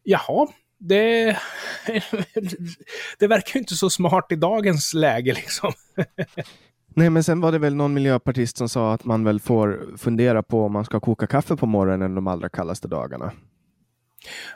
Jaha, 0.03 0.49
det, 0.79 1.39
det 3.19 3.27
verkar 3.27 3.55
ju 3.55 3.61
inte 3.61 3.75
så 3.75 3.91
smart 3.91 4.27
i 4.31 4.37
dagens 4.37 4.95
läge. 4.95 5.33
Liksom. 5.33 5.73
Nej, 6.95 7.11
men 7.11 7.25
sen 7.25 7.41
var 7.41 7.53
det 7.53 7.59
väl 7.59 7.75
någon 7.75 7.95
miljöpartist 7.95 8.57
som 8.57 8.69
sa 8.69 8.93
att 8.93 9.05
man 9.05 9.25
väl 9.25 9.41
får 9.41 9.97
fundera 9.97 10.43
på 10.43 10.65
om 10.65 10.73
man 10.73 10.85
ska 10.85 11.01
koka 11.01 11.27
kaffe 11.27 11.57
på 11.57 11.67
morgonen 11.67 12.15
de 12.15 12.27
allra 12.27 12.49
kallaste 12.49 12.89
dagarna. 12.89 13.33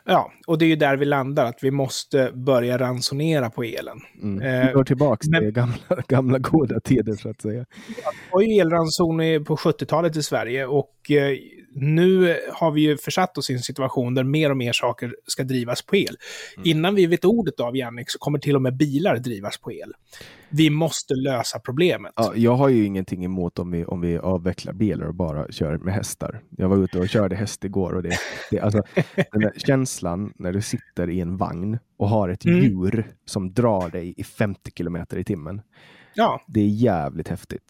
Ja, 0.05 0.33
och 0.47 0.59
det 0.59 0.65
är 0.65 0.69
ju 0.69 0.77
där 0.77 0.97
vi 0.97 1.05
landar, 1.05 1.45
att 1.45 1.59
vi 1.63 1.71
måste 1.71 2.33
börja 2.35 2.79
ransonera 2.79 3.51
på 3.51 3.63
elen. 3.63 3.99
Mm. 4.23 4.67
Vi 4.67 4.73
går 4.73 4.85
tillbaka 4.85 5.27
men, 5.31 5.43
till 5.43 5.51
gamla, 5.51 6.03
gamla 6.09 6.39
goda 6.39 6.81
tider 6.81 7.13
så 7.13 7.31
att 7.31 7.41
säga. 7.41 7.65
Det 7.89 8.33
var 8.33 8.43
ju 8.43 8.61
elranson 8.61 9.45
på 9.45 9.57
70-talet 9.57 10.17
i 10.17 10.23
Sverige 10.23 10.67
och 10.67 11.11
eh, 11.11 11.39
nu 11.79 12.39
har 12.53 12.71
vi 12.71 12.81
ju 12.81 12.97
försatt 12.97 13.39
oss 13.39 13.51
i 13.51 13.53
en 13.53 13.59
situation 13.59 14.15
där 14.15 14.25
mer 14.25 14.51
och 14.51 14.57
mer 14.57 14.73
saker 14.73 15.15
ska 15.27 15.45
drivas 15.45 15.83
på 15.83 15.97
el. 15.97 16.17
Mm. 16.57 16.71
Innan 16.71 16.95
vi 16.95 17.07
vet 17.07 17.25
ordet 17.25 17.61
av 17.61 17.77
Jannik 17.77 18.11
så 18.11 18.19
kommer 18.19 18.39
till 18.39 18.57
och 18.57 18.63
med 18.63 18.77
bilar 18.77 19.17
drivas 19.19 19.59
på 19.59 19.73
el. 19.73 19.93
Vi 20.49 20.71
måste 20.71 21.15
lösa 21.15 21.59
problemet. 21.59 22.13
Ja, 22.17 22.33
jag 22.37 22.55
har 22.55 22.69
ju 22.69 22.85
ingenting 22.85 23.25
emot 23.25 23.59
om 23.59 23.71
vi, 23.71 23.85
om 23.85 24.01
vi 24.01 24.19
avvecklar 24.19 24.73
bilar 24.73 25.07
och 25.07 25.15
bara 25.15 25.53
kör 25.53 25.79
med 25.79 25.95
hästar. 25.95 26.43
Jag 26.51 26.69
var 26.69 26.77
ute 26.85 26.99
och 26.99 27.09
körde 27.09 27.37
häst 27.37 27.65
igår 27.65 27.93
och 27.93 28.03
det, 28.03 28.19
det 28.51 28.61
alltså, 28.61 28.83
den 29.33 29.41
där 29.41 29.53
känslan 29.57 30.33
när 30.39 30.53
du 30.53 30.63
sitter 30.63 31.11
i 31.11 31.21
en 31.21 31.37
vagn 31.37 31.79
och 31.97 32.09
har 32.09 32.29
ett 32.29 32.45
mm. 32.45 32.63
djur 32.63 33.07
som 33.25 33.53
drar 33.53 33.89
dig 33.91 34.15
i 34.17 34.25
50 34.25 34.71
kilometer 34.77 35.19
i 35.19 35.25
timmen. 35.25 35.63
Ja. 36.15 36.45
Det 36.47 36.61
är 36.61 36.69
jävligt 36.69 37.29
häftigt. 37.29 37.63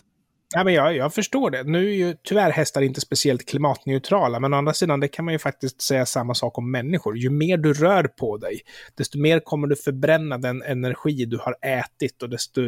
Ja, 0.54 0.64
men 0.64 0.74
jag, 0.74 0.96
jag 0.96 1.14
förstår 1.14 1.50
det. 1.50 1.62
Nu 1.62 1.90
är 1.90 1.94
ju 1.94 2.14
tyvärr 2.22 2.50
hästar 2.50 2.82
inte 2.82 3.00
speciellt 3.00 3.48
klimatneutrala, 3.48 4.40
men 4.40 4.54
å 4.54 4.56
andra 4.56 4.72
sidan 4.72 5.00
det 5.00 5.08
kan 5.08 5.24
man 5.24 5.34
ju 5.34 5.38
faktiskt 5.38 5.82
säga 5.82 6.06
samma 6.06 6.34
sak 6.34 6.58
om 6.58 6.70
människor. 6.70 7.18
Ju 7.18 7.30
mer 7.30 7.56
du 7.56 7.72
rör 7.72 8.04
på 8.04 8.36
dig, 8.36 8.60
desto 8.94 9.18
mer 9.18 9.40
kommer 9.40 9.66
du 9.66 9.76
förbränna 9.76 10.38
den 10.38 10.62
energi 10.62 11.24
du 11.24 11.38
har 11.38 11.56
ätit 11.62 12.22
och 12.22 12.30
desto 12.30 12.60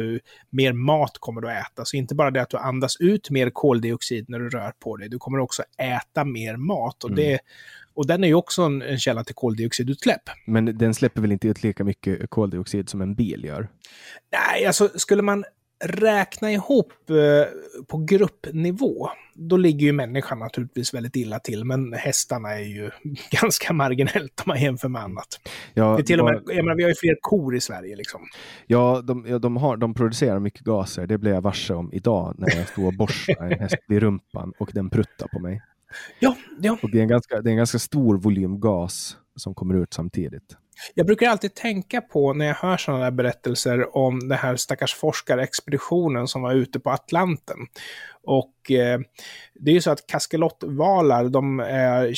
mer 0.49 0.73
mat 0.73 1.17
kommer 1.19 1.41
du 1.41 1.51
äta. 1.51 1.85
Så 1.85 1.97
inte 1.97 2.15
bara 2.15 2.31
det 2.31 2.41
att 2.41 2.49
du 2.49 2.57
andas 2.57 2.97
ut 2.99 3.29
mer 3.29 3.49
koldioxid 3.49 4.25
när 4.29 4.39
du 4.39 4.49
rör 4.49 4.71
på 4.83 4.97
dig, 4.97 5.09
du 5.09 5.17
kommer 5.17 5.39
också 5.39 5.63
äta 5.77 6.25
mer 6.25 6.57
mat. 6.57 7.03
Och, 7.03 7.15
det, 7.15 7.27
mm. 7.27 7.39
och 7.93 8.07
den 8.07 8.23
är 8.23 8.27
ju 8.27 8.33
också 8.33 8.61
en, 8.61 8.81
en 8.81 8.99
källa 8.99 9.23
till 9.23 9.35
koldioxidutsläpp. 9.35 10.21
Men 10.47 10.77
den 10.77 10.93
släpper 10.93 11.21
väl 11.21 11.31
inte 11.31 11.47
ut 11.47 11.63
lika 11.63 11.83
mycket 11.83 12.29
koldioxid 12.29 12.89
som 12.89 13.01
en 13.01 13.15
bil 13.15 13.43
gör? 13.43 13.69
Nej, 14.31 14.65
alltså 14.65 14.89
skulle 14.95 15.21
man 15.21 15.45
räkna 15.83 16.51
ihop 16.51 17.09
eh, 17.09 17.15
på 17.87 17.97
gruppnivå, 17.97 19.09
då 19.33 19.57
ligger 19.57 19.85
ju 19.85 19.93
människan 19.93 20.39
naturligtvis 20.39 20.93
väldigt 20.93 21.15
illa 21.15 21.39
till, 21.39 21.65
men 21.65 21.93
hästarna 21.93 22.49
är 22.49 22.63
ju 22.63 22.89
ganska 23.31 23.73
marginellt 23.73 24.39
om 24.39 24.43
man 24.47 24.61
jämför 24.61 24.89
med 24.89 25.01
annat. 25.01 25.27
Ja, 25.73 25.95
det 25.95 26.01
är 26.01 26.03
till 26.03 26.19
och 26.19 26.25
med, 26.25 26.41
jag 26.47 26.65
menar, 26.65 26.75
vi 26.75 26.83
har 26.83 26.89
ju 26.89 26.95
fler 26.95 27.17
kor 27.21 27.55
i 27.55 27.59
Sverige. 27.59 27.95
Liksom. 27.95 28.21
Ja, 28.67 29.01
de, 29.03 29.25
ja 29.29 29.39
de, 29.39 29.57
har, 29.57 29.77
de 29.77 29.93
producerar 29.93 30.39
mycket 30.39 30.61
gaser. 30.61 31.07
Det 31.07 31.17
blev 31.17 31.33
jag 31.33 31.41
varse 31.41 31.73
om 31.73 31.93
idag 31.93 32.35
när 32.37 32.57
jag 32.57 32.67
stod 32.67 32.85
och 32.85 32.93
borstade 32.93 33.53
en 33.53 33.59
häst 33.59 33.75
vid 33.87 33.99
rumpan 33.99 34.53
och 34.59 34.69
den 34.73 34.89
pruttade 34.89 35.29
på 35.31 35.39
mig. 35.39 35.61
Ja, 36.19 36.35
ja. 36.61 36.77
Och 36.83 36.91
det, 36.91 36.97
är 36.97 37.01
en 37.01 37.07
ganska, 37.07 37.41
det 37.41 37.49
är 37.49 37.51
en 37.51 37.57
ganska 37.57 37.79
stor 37.79 38.17
volym 38.17 38.59
gas 38.59 39.17
som 39.35 39.55
kommer 39.55 39.75
ut 39.75 39.93
samtidigt. 39.93 40.57
Jag 40.93 41.05
brukar 41.05 41.29
alltid 41.29 41.55
tänka 41.55 42.01
på 42.01 42.33
när 42.33 42.45
jag 42.45 42.55
hör 42.55 42.77
sådana 42.77 43.03
där 43.03 43.11
berättelser 43.11 43.97
om 43.97 44.29
den 44.29 44.37
här 44.37 44.55
stackars 44.55 44.95
forskarexpeditionen 44.95 46.27
som 46.27 46.41
var 46.41 46.53
ute 46.53 46.79
på 46.79 46.89
Atlanten. 46.89 47.57
Och 48.23 48.71
eh, 48.71 48.99
det 49.53 49.71
är 49.71 49.75
ju 49.75 49.81
så 49.81 49.91
att 49.91 50.07
kaskelottvalar, 50.07 51.29
de 51.29 51.59
är, 51.59 52.13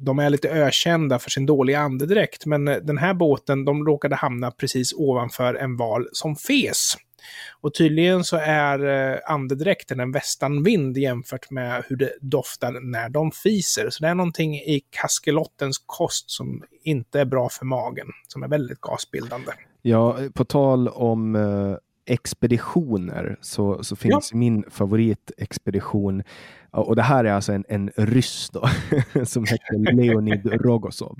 de 0.00 0.18
är 0.18 0.30
lite 0.30 0.48
ökända 0.48 1.18
för 1.18 1.30
sin 1.30 1.46
dåliga 1.46 1.80
andedräkt, 1.80 2.46
men 2.46 2.64
den 2.64 2.98
här 2.98 3.14
båten, 3.14 3.64
de 3.64 3.86
råkade 3.86 4.16
hamna 4.16 4.50
precis 4.50 4.92
ovanför 4.92 5.54
en 5.54 5.76
val 5.76 6.08
som 6.12 6.36
fes. 6.36 6.94
Och 7.60 7.74
tydligen 7.74 8.24
så 8.24 8.36
är 8.36 8.86
eh, 8.86 9.18
andedräkten 9.26 10.00
en 10.00 10.12
västanvind 10.12 10.98
jämfört 10.98 11.50
med 11.50 11.84
hur 11.88 11.96
det 11.96 12.12
doftar 12.20 12.80
när 12.80 13.08
de 13.08 13.30
fiser. 13.30 13.90
Så 13.90 14.02
det 14.04 14.08
är 14.08 14.14
någonting 14.14 14.54
i 14.54 14.80
kaskelottens 14.90 15.82
kost 15.86 16.30
som 16.30 16.62
inte 16.82 17.20
är 17.20 17.24
bra 17.24 17.48
för 17.48 17.64
magen, 17.64 18.06
som 18.28 18.42
är 18.42 18.48
väldigt 18.48 18.80
gasbildande. 18.80 19.52
Ja, 19.82 20.18
på 20.34 20.44
tal 20.44 20.88
om 20.88 21.36
eh, 21.36 21.76
expeditioner 22.06 23.36
så, 23.40 23.84
så 23.84 23.96
finns 23.96 24.28
ja. 24.32 24.38
min 24.38 24.64
favoritexpedition 24.70 26.22
och 26.70 26.96
det 26.96 27.02
här 27.02 27.24
är 27.24 27.32
alltså 27.32 27.52
en, 27.52 27.64
en 27.68 27.90
ryss 27.96 28.50
då, 28.52 28.68
som 29.24 29.44
heter 29.44 29.94
Leonid 29.94 30.46
Rogosov 30.62 31.18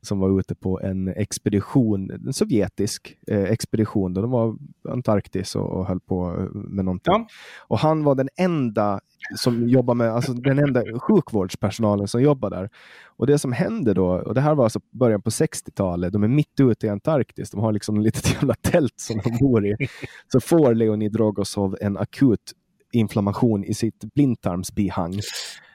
som 0.00 0.18
var 0.18 0.40
ute 0.40 0.54
på 0.54 0.80
en 0.80 1.08
expedition, 1.08 2.10
en 2.10 2.32
sovjetisk 2.32 3.18
eh, 3.26 3.42
expedition. 3.42 4.14
Då 4.14 4.20
de 4.20 4.30
var 4.30 4.56
Antarktis 4.88 5.56
och, 5.56 5.70
och 5.70 5.86
höll 5.86 6.00
på 6.00 6.48
med 6.54 6.84
någonting. 6.84 7.12
Ja. 7.12 7.26
Och 7.68 7.78
han 7.78 8.04
var 8.04 8.14
den 8.14 8.28
enda 8.36 9.00
som 9.36 9.68
jobbar 9.68 9.94
med, 9.94 10.10
alltså 10.10 10.32
den 10.32 10.58
enda 10.58 10.82
sjukvårdspersonalen 10.98 12.08
som 12.08 12.22
jobbar 12.22 12.50
där. 12.50 12.70
Och 13.06 13.26
det 13.26 13.38
som 13.38 13.52
hände 13.52 13.94
då, 13.94 14.06
och 14.06 14.34
det 14.34 14.40
här 14.40 14.54
var 14.54 14.64
alltså 14.64 14.80
början 14.90 15.22
på 15.22 15.30
60-talet, 15.30 16.12
de 16.12 16.22
är 16.22 16.28
mitt 16.28 16.60
ute 16.60 16.86
i 16.86 16.90
Antarktis, 16.90 17.50
de 17.50 17.60
har 17.60 17.72
liksom 17.72 17.96
ett 17.96 18.02
litet 18.02 18.34
jävla 18.34 18.54
tält 18.54 18.94
som 18.96 19.20
de 19.24 19.38
bor 19.40 19.66
i. 19.66 19.76
Så 20.32 20.40
får 20.40 20.74
Leonid 20.74 21.16
Rogosov 21.16 21.76
en 21.80 21.96
akut 21.96 22.52
inflammation 22.92 23.64
i 23.64 23.74
sitt 23.74 24.14
blindtarmsbihang. 24.14 25.20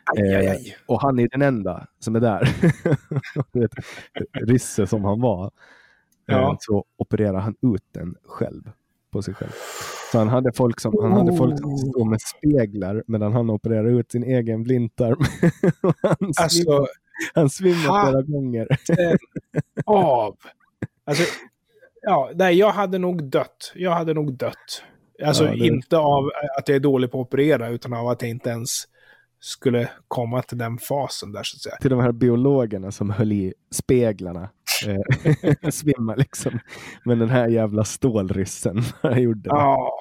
Aj, 0.05 0.35
aj, 0.35 0.47
aj. 0.47 0.67
Eh, 0.69 0.73
och 0.85 1.01
han 1.01 1.19
är 1.19 1.27
den 1.27 1.41
enda 1.41 1.87
som 1.99 2.15
är 2.15 2.19
där. 2.19 2.49
Risse 4.45 4.87
som 4.87 5.03
han 5.03 5.21
var. 5.21 5.45
Eh, 5.45 6.35
ja. 6.35 6.57
så 6.59 6.85
opererar 6.97 7.39
han 7.39 7.55
ut 7.75 7.83
den 7.91 8.15
själv 8.25 8.71
på 9.11 9.21
sig 9.21 9.33
själv. 9.33 9.51
Så 10.11 10.17
han 10.17 10.27
hade 10.27 10.51
folk 10.53 10.79
som, 10.79 10.93
han 11.01 11.11
hade 11.11 11.37
folk 11.37 11.59
som 11.59 11.77
stod 11.77 12.07
med 12.07 12.21
speglar 12.21 13.03
medan 13.07 13.33
han 13.33 13.49
opererade 13.49 13.89
ut 13.89 14.11
sin 14.11 14.23
egen 14.23 14.63
blindtarm. 14.63 15.19
alltså, 16.41 16.87
Han 17.33 17.49
svimmade 17.49 18.09
flera 18.11 18.21
gånger. 18.21 18.67
av. 19.85 20.35
Alltså, 21.05 21.23
ja, 22.01 22.31
nej, 22.35 22.55
jag 22.57 22.71
hade 22.71 22.97
nog 22.97 23.23
dött. 23.23 23.71
Jag 23.75 23.91
hade 23.91 24.13
nog 24.13 24.33
dött. 24.33 24.83
Alltså 25.25 25.45
Ja, 25.45 25.51
det- 25.51 25.57
inte 25.67 25.97
av 25.97 26.29
att 26.59 26.67
jag 26.67 26.75
är 26.75 26.79
dålig 26.79 27.11
på 27.11 27.21
att 27.21 27.27
operera, 27.27 27.69
utan 27.69 27.93
av 27.93 28.07
att 28.07 28.21
jag 28.21 28.31
inte 28.31 28.49
ens 28.49 28.69
skulle 29.45 29.89
komma 30.07 30.41
till 30.41 30.57
den 30.57 30.77
fasen 30.77 31.31
där, 31.31 31.43
så 31.43 31.55
att 31.57 31.61
säga. 31.61 31.75
Till 31.75 31.89
de 31.89 31.99
här 31.99 32.11
biologerna 32.11 32.91
som 32.91 33.09
höll 33.09 33.31
i 33.31 33.53
speglarna. 33.71 34.49
Eh, 34.87 35.69
svimma 35.71 36.15
liksom. 36.15 36.59
Men 37.05 37.19
den 37.19 37.29
här 37.29 37.47
jävla 37.47 37.83
stålryssen 37.83 38.77
gjorde 39.17 39.39
det. 39.41 39.49
Ja. 39.49 39.93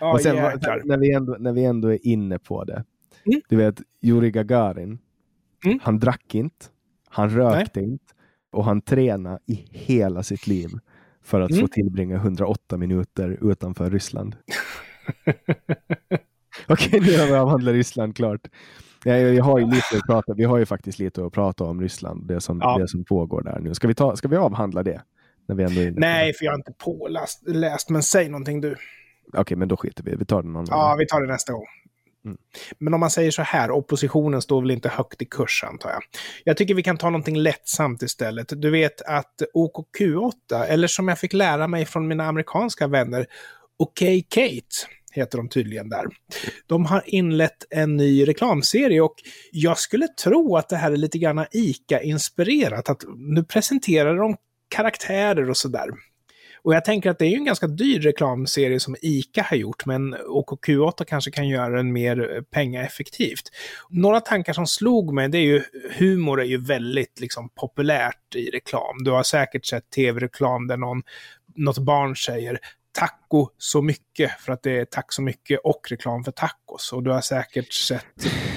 Ja, 0.00 0.12
Och 0.12 0.20
sen, 0.20 0.36
jäklar. 0.36 0.82
när, 0.84 0.98
vi 0.98 1.12
ändå, 1.12 1.36
när 1.38 1.52
vi 1.52 1.64
ändå 1.64 1.88
är 1.92 2.06
inne 2.06 2.38
på 2.38 2.64
det. 2.64 2.84
Mm. 3.26 3.40
Du 3.48 3.56
vet, 3.56 3.80
Yuri 4.02 4.30
Gagarin. 4.30 4.98
Mm. 5.64 5.78
Han 5.82 5.98
drack 5.98 6.34
inte. 6.34 6.66
Han 7.08 7.30
rökte 7.30 7.80
inte. 7.80 8.04
Och 8.52 8.64
han 8.64 8.80
tränade 8.82 9.38
i 9.46 9.66
hela 9.70 10.22
sitt 10.22 10.46
liv 10.46 10.70
för 11.22 11.40
att 11.40 11.50
Mm. 11.50 11.60
få 11.60 11.68
tillbringa 11.68 12.16
108 12.16 12.76
minuter 12.76 13.38
utanför 13.50 13.90
Ryssland. 13.90 14.36
Okej, 16.68 17.00
nu 17.00 17.18
har 17.18 17.26
vi 17.26 17.32
avhandlat 17.32 17.72
Ryssland 17.72 18.16
klart. 18.16 18.40
Jag, 19.04 19.34
jag, 19.34 19.44
har 19.44 19.58
ju 19.58 19.66
lite 19.66 19.96
att 19.96 20.06
prata, 20.06 20.34
vi 20.34 20.44
har 20.44 20.58
ju 20.58 20.66
faktiskt 20.66 20.98
lite 20.98 21.24
att 21.24 21.32
prata 21.32 21.64
om 21.64 21.80
Ryssland, 21.80 22.28
det 22.28 22.40
som, 22.40 22.58
Ja. 22.60 22.78
det 22.78 22.88
som 22.88 23.04
pågår 23.04 23.42
där 23.42 23.58
nu. 23.60 23.74
Ska 23.74 23.88
vi, 23.88 23.94
ta, 23.94 24.16
ska 24.16 24.28
vi 24.28 24.36
avhandla 24.36 24.82
det? 24.82 25.02
När 25.48 25.56
vi 25.56 25.62
ändå 25.62 25.80
är 25.80 25.86
inne 25.86 26.00
Nej, 26.00 26.34
för 26.34 26.44
jag 26.44 26.52
har 26.52 26.58
inte 26.58 26.72
påläst, 26.72 27.42
läst, 27.46 27.90
men 27.90 28.02
säg 28.02 28.28
någonting 28.28 28.60
du. 28.60 28.76
Okej, 29.32 29.56
men 29.56 29.68
då 29.68 29.76
skiter 29.76 30.04
vi 30.04 30.16
Vi 30.16 30.24
tar 30.24 30.42
det 30.42 30.48
någon 30.48 30.66
Ja, 30.68 30.96
vi 30.98 31.06
tar 31.06 31.20
det 31.20 31.32
nästa 31.32 31.52
gång. 31.52 31.66
Mm. 32.24 32.38
Men 32.78 32.94
om 32.94 33.00
man 33.00 33.10
säger 33.10 33.30
så 33.30 33.42
här, 33.42 33.70
oppositionen 33.70 34.42
står 34.42 34.60
väl 34.60 34.70
inte 34.70 34.88
högt 34.88 35.22
i 35.22 35.24
kurs 35.24 35.64
antar 35.64 35.90
jag. 35.90 36.02
Jag 36.44 36.56
tycker 36.56 36.74
vi 36.74 36.82
kan 36.82 36.96
ta 36.96 37.10
någonting 37.10 37.36
lättsamt 37.36 38.02
istället. 38.02 38.52
Du 38.56 38.70
vet 38.70 39.02
att 39.02 39.42
OKQ8, 39.54 40.64
eller 40.68 40.88
som 40.88 41.08
jag 41.08 41.18
fick 41.18 41.32
lära 41.32 41.68
mig 41.68 41.84
från 41.84 42.08
mina 42.08 42.24
amerikanska 42.24 42.86
vänner, 42.86 43.26
OK 43.76 43.98
Kate 44.28 44.96
heter 45.16 45.38
de 45.38 45.48
tydligen 45.48 45.88
där. 45.88 46.04
De 46.66 46.86
har 46.86 47.02
inlett 47.06 47.66
en 47.70 47.96
ny 47.96 48.28
reklamserie 48.28 49.00
och 49.00 49.14
jag 49.52 49.78
skulle 49.78 50.08
tro 50.08 50.56
att 50.56 50.68
det 50.68 50.76
här 50.76 50.92
är 50.92 50.96
lite 50.96 51.18
grann 51.18 51.46
ICA-inspirerat. 51.52 52.88
Att 52.88 53.04
nu 53.16 53.44
presenterar 53.44 54.16
de 54.16 54.36
karaktärer 54.68 55.50
och 55.50 55.56
sådär. 55.56 55.88
Och 56.66 56.74
jag 56.74 56.84
tänker 56.84 57.10
att 57.10 57.18
det 57.18 57.26
är 57.26 57.30
ju 57.30 57.36
en 57.36 57.44
ganska 57.44 57.66
dyr 57.66 58.00
reklamserie 58.00 58.80
som 58.80 58.96
ICA 59.02 59.42
har 59.42 59.56
gjort, 59.56 59.86
men 59.86 60.16
OKQ8 60.16 61.04
kanske 61.04 61.30
kan 61.30 61.48
göra 61.48 61.76
den 61.76 61.92
mer 61.92 62.42
pengaeffektivt. 62.50 63.50
Några 63.90 64.20
tankar 64.20 64.52
som 64.52 64.66
slog 64.66 65.14
mig, 65.14 65.28
det 65.28 65.38
är 65.38 65.42
ju 65.42 65.62
humor 65.98 66.40
är 66.40 66.44
ju 66.44 66.64
väldigt 66.64 67.20
liksom, 67.20 67.48
populärt 67.48 68.34
i 68.34 68.50
reklam. 68.50 69.04
Du 69.04 69.10
har 69.10 69.22
säkert 69.22 69.66
sett 69.66 69.90
tv-reklam 69.90 70.66
där 70.66 70.76
någon, 70.76 71.02
något 71.56 71.78
barn 71.78 72.16
säger 72.16 72.58
taco 72.96 73.48
så 73.58 73.82
mycket 73.82 74.40
för 74.40 74.52
att 74.52 74.62
det 74.62 74.78
är 74.80 74.84
tack 74.84 75.12
så 75.12 75.22
mycket 75.22 75.60
och 75.64 75.80
reklam 75.90 76.24
för 76.24 76.32
tacos. 76.32 76.92
Och 76.92 77.02
du 77.02 77.10
har 77.10 77.20
säkert 77.20 77.72
sett 77.72 78.04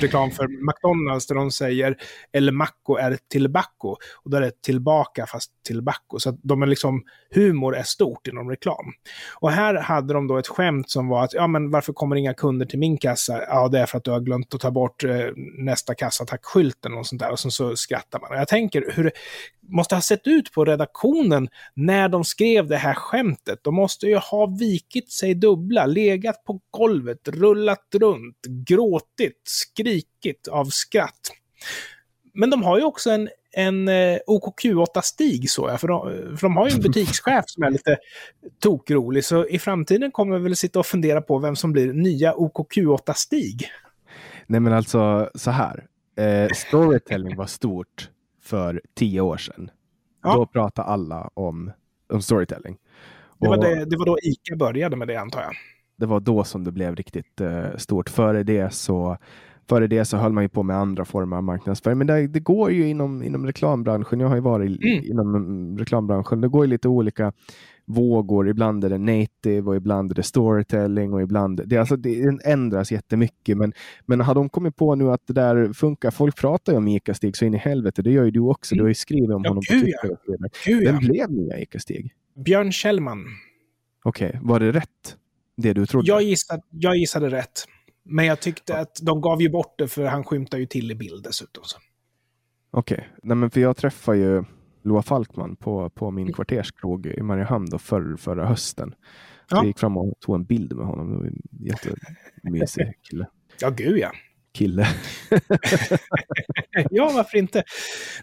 reklam 0.03 0.31
för 0.31 0.47
McDonalds 0.47 1.27
där 1.27 1.35
de 1.35 1.51
säger 1.51 1.97
El 2.31 2.51
Maco 2.51 2.95
är 2.95 3.17
tillbacco. 3.31 3.95
Och 4.23 4.29
då 4.29 4.37
är 4.37 4.41
det 4.41 4.61
tillbaka 4.61 5.25
fast 5.25 5.51
tillbacco. 5.65 6.19
Så 6.19 6.29
att 6.29 6.39
de 6.43 6.61
är 6.61 6.67
liksom, 6.67 7.03
humor 7.35 7.75
är 7.75 7.83
stort 7.83 8.27
inom 8.27 8.49
reklam. 8.49 8.93
Och 9.35 9.51
här 9.51 9.75
hade 9.75 10.13
de 10.13 10.27
då 10.27 10.37
ett 10.37 10.47
skämt 10.47 10.89
som 10.89 11.07
var 11.07 11.23
att, 11.23 11.33
ja 11.33 11.47
men 11.47 11.71
varför 11.71 11.93
kommer 11.93 12.15
inga 12.15 12.33
kunder 12.33 12.65
till 12.65 12.79
min 12.79 12.97
kassa? 12.97 13.43
Ja, 13.47 13.67
det 13.67 13.79
är 13.79 13.85
för 13.85 13.97
att 13.97 14.03
du 14.03 14.11
har 14.11 14.19
glömt 14.19 14.53
att 14.53 14.61
ta 14.61 14.71
bort 14.71 15.03
eh, 15.03 15.25
nästa 15.57 15.95
kassa, 15.95 16.25
tack 16.25 16.45
skylten 16.45 16.93
och 16.93 17.07
sånt 17.07 17.21
där. 17.21 17.31
Och 17.31 17.39
sen 17.39 17.51
så 17.51 17.75
skrattar 17.75 18.19
man. 18.19 18.29
Och 18.31 18.37
jag 18.37 18.47
tänker 18.47 18.93
hur 18.95 19.03
det 19.03 19.11
måste 19.71 19.95
ha 19.95 20.01
sett 20.01 20.27
ut 20.27 20.51
på 20.51 20.65
redaktionen 20.65 21.49
när 21.73 22.09
de 22.09 22.23
skrev 22.23 22.67
det 22.67 22.77
här 22.77 22.93
skämtet. 22.93 23.59
De 23.63 23.75
måste 23.75 24.05
ju 24.05 24.15
ha 24.15 24.45
vikit 24.59 25.11
sig 25.11 25.35
dubbla, 25.35 25.85
legat 25.85 26.43
på 26.43 26.59
golvet, 26.71 27.27
rullat 27.27 27.87
runt, 27.95 28.37
gråtit, 28.67 29.41
skrikit 29.43 29.88
av 30.51 30.65
skratt. 30.65 31.31
Men 32.33 32.49
de 32.49 32.63
har 32.63 32.77
ju 32.77 32.83
också 32.83 33.09
en, 33.09 33.29
en 33.51 33.87
eh, 33.87 34.17
OKQ8-stig, 34.27 35.49
så 35.49 35.67
jag, 35.67 35.81
för 35.81 35.87
de, 35.87 36.01
för 36.37 36.41
de 36.41 36.57
har 36.57 36.69
ju 36.69 36.75
en 36.75 36.81
butikschef 36.81 37.43
som 37.47 37.63
är 37.63 37.71
lite 37.71 37.97
tokrolig, 38.59 39.25
så 39.25 39.47
i 39.47 39.59
framtiden 39.59 40.11
kommer 40.11 40.37
vi 40.37 40.43
väl 40.43 40.55
sitta 40.55 40.79
och 40.79 40.85
fundera 40.85 41.21
på 41.21 41.39
vem 41.39 41.55
som 41.55 41.71
blir 41.71 41.93
nya 41.93 42.33
OKQ8-stig. 42.33 43.69
Nej 44.47 44.59
men 44.59 44.73
alltså 44.73 45.29
så 45.35 45.51
här. 45.51 45.85
Eh, 46.17 46.49
storytelling 46.55 47.35
var 47.35 47.45
stort 47.45 48.09
för 48.41 48.81
tio 48.95 49.21
år 49.21 49.37
sedan. 49.37 49.71
Ja. 50.23 50.35
Då 50.35 50.45
pratade 50.45 50.87
alla 50.87 51.29
om, 51.33 51.71
om 52.13 52.21
storytelling. 52.21 52.77
Det 53.39 53.47
var, 53.47 53.57
det, 53.57 53.85
det 53.85 53.97
var 53.97 54.05
då 54.05 54.17
ICA 54.23 54.55
började 54.55 54.95
med 54.95 55.07
det, 55.07 55.15
antar 55.15 55.41
jag. 55.41 55.51
det 55.97 56.05
var 56.05 56.19
då 56.19 56.43
som 56.43 56.63
det 56.63 56.71
blev 56.71 56.95
riktigt 56.95 57.41
eh, 57.41 57.75
stort. 57.77 58.09
Före 58.09 58.43
det 58.43 58.73
så 58.73 59.17
Före 59.69 59.87
det 59.87 60.05
så 60.05 60.17
höll 60.17 60.33
man 60.33 60.43
ju 60.43 60.49
på 60.49 60.63
med 60.63 60.75
andra 60.75 61.05
former 61.05 61.37
av 61.37 61.43
marknadsföring. 61.43 61.97
Men 61.97 62.07
det, 62.07 62.27
det 62.27 62.39
går 62.39 62.71
ju 62.71 62.87
inom, 62.89 63.23
inom 63.23 63.45
reklambranschen. 63.45 64.19
Jag 64.19 64.27
har 64.27 64.35
ju 64.35 64.41
varit 64.41 64.83
Mm. 64.83 65.03
inom 65.05 65.35
mm, 65.35 65.77
reklambranschen. 65.77 66.41
Det 66.41 66.47
går 66.47 66.65
ju 66.65 66.69
lite 66.69 66.87
olika 66.87 67.33
vågor. 67.85 68.49
Ibland 68.49 68.83
är 68.83 68.89
det 68.89 68.97
native 68.97 69.61
och 69.61 69.75
ibland 69.75 70.11
är 70.11 70.15
det 70.15 70.23
storytelling 70.23 71.13
och 71.13 71.21
ibland 71.21 71.61
det, 71.67 71.77
alltså, 71.77 71.95
det 71.95 72.39
ändras 72.45 72.91
jättemycket. 72.91 73.57
Men, 73.57 73.73
men 74.05 74.21
har 74.21 74.35
de 74.35 74.49
kommit 74.49 74.75
på 74.75 74.95
nu 74.95 75.11
att 75.11 75.27
det 75.27 75.33
där 75.33 75.73
funkar? 75.73 76.11
Folk 76.11 76.37
pratar 76.37 76.73
ju 76.73 76.77
om 76.77 76.87
Ica-Stig 76.87 77.37
så 77.37 77.45
in 77.45 77.53
i 77.53 77.57
helvete. 77.57 78.01
Det 78.01 78.11
gör 78.11 78.23
ju 78.25 78.31
du 78.31 78.39
också. 78.39 78.75
Du 78.75 78.81
har 78.81 78.87
ju 78.87 78.93
skrivit 78.95 79.29
om 79.29 79.41
Ja, 79.43 79.49
honom 79.49 79.63
på 79.69 79.73
gud, 79.73 79.83
Twitter. 79.83 80.17
Vidare. 80.27 80.49
Gud, 80.65 80.83
Vem 80.83 80.97
blev 80.97 81.31
nya 81.31 81.59
Ica-Stig? 81.59 82.13
Björn 82.45 82.71
Kjellman. 82.71 83.25
Okej, 84.03 84.39
var 84.41 84.59
det 84.59 84.71
rätt? 84.71 85.15
Det 85.57 85.73
du 85.73 85.85
trodde? 85.85 86.07
Jag 86.07 86.21
gissade, 86.21 86.61
jag 86.69 86.97
gissade 86.97 87.29
rätt. 87.29 87.65
Men 88.09 88.25
jag 88.25 88.39
tyckte 88.39 88.79
att 88.79 88.99
de 89.01 89.21
gav 89.21 89.41
ju 89.41 89.49
bort 89.49 89.75
det 89.77 89.87
för 89.87 90.05
han 90.05 90.23
skymtar 90.23 90.57
ju 90.57 90.65
till 90.65 90.91
i 90.91 90.95
bild 90.95 91.23
dessutom. 91.23 91.63
Okej, 92.71 93.09
nej 93.23 93.37
men 93.37 93.49
för 93.51 93.61
jag 93.61 93.77
träffade 93.77 94.17
ju 94.17 94.43
Loa 94.83 95.01
Falkman 95.01 95.55
på, 95.55 95.89
på 95.89 96.05
Mm. 96.05 96.15
min 96.15 96.33
kvarterskrog 96.33 97.05
i 97.05 97.21
Mariehamn 97.21 97.69
då 97.69 97.77
för, 97.77 98.15
förra 98.15 98.45
hösten. 98.45 98.89
Så 99.49 99.55
Ja. 99.55 99.57
jag 99.57 99.65
gick 99.65 99.79
fram 99.79 99.97
och 99.97 100.13
tog 100.19 100.35
en 100.35 100.45
bild 100.45 100.73
med 100.75 100.85
honom. 100.85 101.09
Det 101.11 101.17
var 101.17 101.25
en 101.25 101.41
jättemysig 101.65 102.93
kille. 103.01 103.25
Ja, 103.61 103.69
gud 103.69 103.97
ja 103.97 104.11
kille. 104.59 104.87
ja, 106.89 107.11
varför 107.15 107.37
inte? 107.37 107.63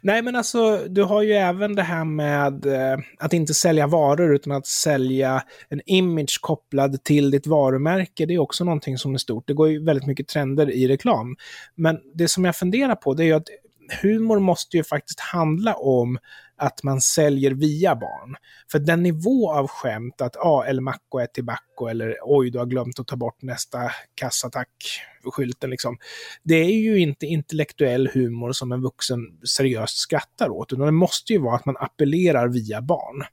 Nej, 0.03 0.23
men 0.23 0.37
alltså, 0.37 0.77
du 0.89 1.03
har 1.03 1.23
ju 1.23 1.33
även 1.33 1.75
det 1.75 1.83
här 1.83 2.05
med 2.05 2.67
eh, 2.67 2.99
att 3.19 3.33
inte 3.33 3.55
sälja 3.55 3.87
varor 3.87 4.35
utan 4.35 4.53
att 4.53 4.67
sälja 4.67 5.43
en 5.69 5.81
image 5.87 6.39
kopplad 6.41 7.05
till 7.05 7.31
ditt 7.31 7.47
varumärke. 7.47 8.27
Det 8.27 8.35
är 8.35 8.39
också 8.39 8.65
någonting 8.65 8.99
som 8.99 9.15
är 9.15 9.19
stort. 9.19 9.47
Det 9.47 9.55
går 9.55 9.71
ju 9.71 9.85
väldigt 9.85 10.07
mycket 10.07 10.29
trender 10.29 10.71
i 10.71 10.89
reklam. 10.89 11.37
Men 11.75 11.99
det 12.15 12.29
som 12.29 12.45
jag 12.45 12.57
funderar 12.57 12.95
på 12.95 13.15
det 13.15 13.23
är 13.23 13.27
ju 13.27 13.33
att 13.33 13.49
humor 14.03 14.39
måste 14.39 14.77
ju 14.77 14.85
faktiskt 14.85 15.21
handla 15.21 15.75
om 15.75 16.19
att 16.57 16.83
man 16.83 17.01
säljer 17.01 17.51
via 17.51 17.97
barn. 17.97 18.37
För 18.73 18.79
den 18.79 19.03
nivå 19.03 19.53
av 19.53 19.69
skämt 19.69 20.21
att 20.21 20.35
ja, 20.35 20.67
El 20.67 20.81
Maco 20.81 21.19
är 21.19 21.27
tillbaka 21.27 21.91
eller 21.91 22.17
oj, 22.23 22.51
du 22.51 22.59
har 22.59 22.67
glömt 22.67 23.01
att 23.01 23.07
ta 23.07 23.17
bort 23.17 23.43
nästa 23.43 23.79
kassatack-skylten 24.15 25.71
liksom. 25.71 25.99
Det 26.43 26.55
är 26.55 26.79
ju 26.79 26.99
inte 26.99 27.27
intellektuell 27.27 28.09
humor 28.15 28.53
som 28.53 28.73
en 28.73 28.83
vuxen 28.83 29.21
seriöst 29.57 29.99
skrattar 29.99 30.49
åt, 30.49 30.73
utan 30.73 30.87
det 30.87 30.93
måste 30.93 31.33
ju 31.33 31.39
vara 31.39 31.57
att 31.57 31.67
man 31.67 31.77
appellerar 31.77 32.49
via 32.49 32.83
barn. 32.83 33.25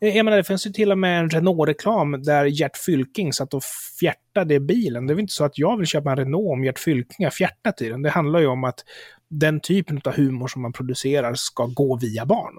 Eh, 0.00 0.16
jag 0.16 0.24
menar, 0.24 0.36
det 0.36 0.44
finns 0.44 0.66
ju 0.66 0.70
till 0.70 0.92
och 0.92 0.98
med 0.98 1.20
en 1.20 1.30
Renault-reklam 1.30 2.22
där 2.22 2.44
Gert 2.44 2.76
Fylking 2.76 3.32
satt 3.32 3.54
och 3.54 3.62
fjärtade 4.00 4.54
i 4.54 4.60
bilen. 4.60 5.06
Det 5.06 5.12
är 5.12 5.14
väl 5.14 5.20
inte 5.20 5.32
så 5.32 5.44
att 5.44 5.58
jag 5.58 5.76
vill 5.76 5.86
köpa 5.86 6.10
en 6.10 6.16
Renault 6.16 6.52
om 6.52 6.64
Gert 6.64 6.78
Fylking 6.78 7.26
har 7.26 7.30
fjärtat 7.30 7.82
i 7.82 7.88
den. 7.88 8.02
Det 8.02 8.10
handlar 8.10 8.40
ju 8.40 8.46
om 8.46 8.64
att 8.64 8.84
den 9.30 9.60
typen 9.60 10.00
av 10.04 10.12
humor 10.12 10.48
som 10.48 10.62
man 10.62 10.72
producerar 10.72 11.34
ska 11.34 11.66
gå 11.66 11.96
via 11.96 12.26
barn. 12.26 12.54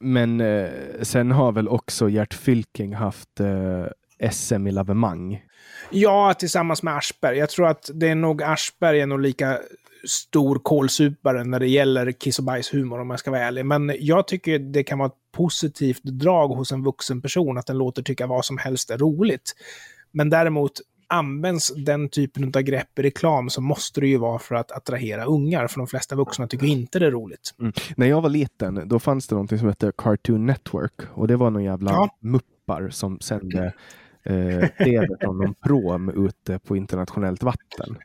Men 0.00 0.40
eh, 0.40 0.70
sen 1.02 1.30
har 1.30 1.52
väl 1.52 1.68
också 1.68 2.08
Gert 2.08 2.34
Fylking 2.34 2.94
haft 2.94 3.40
eh, 3.40 4.30
SM 4.30 4.66
i 4.66 4.70
lavemang. 4.70 5.42
Ja, 5.90 6.34
tillsammans 6.34 6.82
med 6.82 6.96
Aschberg. 6.96 7.38
Jag 7.38 7.50
tror 7.50 7.66
att 7.66 7.90
det 7.94 8.08
är 8.08 8.14
nog 8.14 8.42
Aschberg 8.42 9.00
är 9.00 9.06
nog 9.06 9.20
lika 9.20 9.58
stor 10.08 10.58
kålsupare 10.58 11.44
när 11.44 11.60
det 11.60 11.68
gäller 11.68 12.12
kiss 12.12 12.38
och 12.38 12.44
bajshumor 12.44 13.00
om 13.00 13.10
jag 13.10 13.18
ska 13.18 13.30
vara 13.30 13.40
ärlig. 13.40 13.66
Men 13.66 13.92
jag 13.98 14.28
tycker 14.28 14.58
det 14.58 14.84
kan 14.84 14.98
vara 14.98 15.08
ett 15.08 15.32
positivt 15.36 16.02
drag 16.02 16.48
hos 16.48 16.72
en 16.72 16.82
vuxen 16.82 17.22
person 17.22 17.58
att 17.58 17.66
den 17.66 17.78
låter 17.78 18.02
tycka 18.02 18.26
vad 18.26 18.44
som 18.44 18.58
helst 18.58 18.90
är 18.90 18.98
roligt. 18.98 19.52
Men 20.12 20.30
däremot 20.30 20.72
används 21.08 21.72
den 21.74 22.08
typen 22.08 22.44
av 22.44 22.62
grepp 22.62 22.98
i 22.98 23.02
reklam 23.02 23.50
så 23.50 23.60
måste 23.60 24.00
det 24.00 24.06
ju 24.06 24.16
vara 24.16 24.38
för 24.38 24.54
att 24.54 24.72
attrahera 24.72 25.24
ungar, 25.24 25.66
för 25.66 25.78
de 25.78 25.86
flesta 25.86 26.16
vuxna 26.16 26.46
tycker 26.48 26.66
inte 26.66 26.98
det 26.98 27.06
är 27.06 27.10
roligt. 27.10 27.54
Mm. 27.60 27.72
När 27.96 28.06
jag 28.06 28.20
var 28.20 28.30
liten, 28.30 28.88
då 28.88 28.98
fanns 28.98 29.26
det 29.26 29.34
någonting 29.34 29.58
som 29.58 29.68
hette 29.68 29.92
Cartoon 29.98 30.46
Network. 30.46 30.92
Och 31.14 31.28
det 31.28 31.36
var 31.36 31.50
någon 31.50 31.64
jävla 31.64 31.90
Ja. 31.90 32.16
muppar 32.20 32.88
som 32.90 33.20
sände 33.20 33.72
eh, 34.24 34.68
TV 34.84 35.06
från 35.20 35.38
någon 35.38 35.54
prom 35.54 36.26
ute 36.28 36.58
på 36.58 36.76
internationellt 36.76 37.42
vatten. 37.42 37.96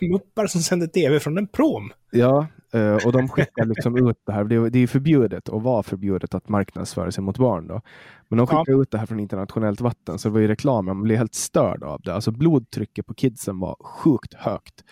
Muppar 0.10 0.46
som 0.46 0.60
sänder 0.60 0.86
tv 0.86 1.20
från 1.20 1.38
en 1.38 1.46
prom. 1.46 1.92
Ja, 2.14 2.46
eh, 2.72 3.06
och 3.06 3.12
de 3.12 3.28
skickar 3.28 3.64
liksom 3.64 4.08
ut 4.08 4.18
det 4.26 4.32
här. 4.32 4.44
Det 4.44 4.54
är, 4.54 4.70
det 4.70 4.78
är 4.78 4.86
förbjudet 4.86 5.48
och 5.48 5.62
var 5.62 5.82
förbjudet 5.82 6.34
att 6.34 6.48
marknadsföra 6.48 7.10
sig 7.10 7.24
mot 7.24 7.38
barn. 7.38 7.66
Då. 7.66 7.80
Men 8.28 8.36
de 8.38 8.46
skickar 8.46 8.72
ja. 8.72 8.82
ut 8.82 8.90
det 8.90 8.98
här 8.98 9.06
från 9.06 9.20
internationellt 9.20 9.80
vatten, 9.80 10.18
så 10.18 10.28
det 10.28 10.32
var 10.32 10.40
ju 10.40 10.48
reklam. 10.48 10.86
Man 10.86 11.02
blev 11.02 11.18
helt 11.18 11.34
störd 11.34 11.82
av 11.82 12.00
det. 12.00 12.14
Alltså 12.14 12.30
blodtrycket 12.30 13.06
på 13.06 13.14
kidsen 13.14 13.58
var 13.58 13.76
sjukt 13.80 14.34
högt. 14.34 14.84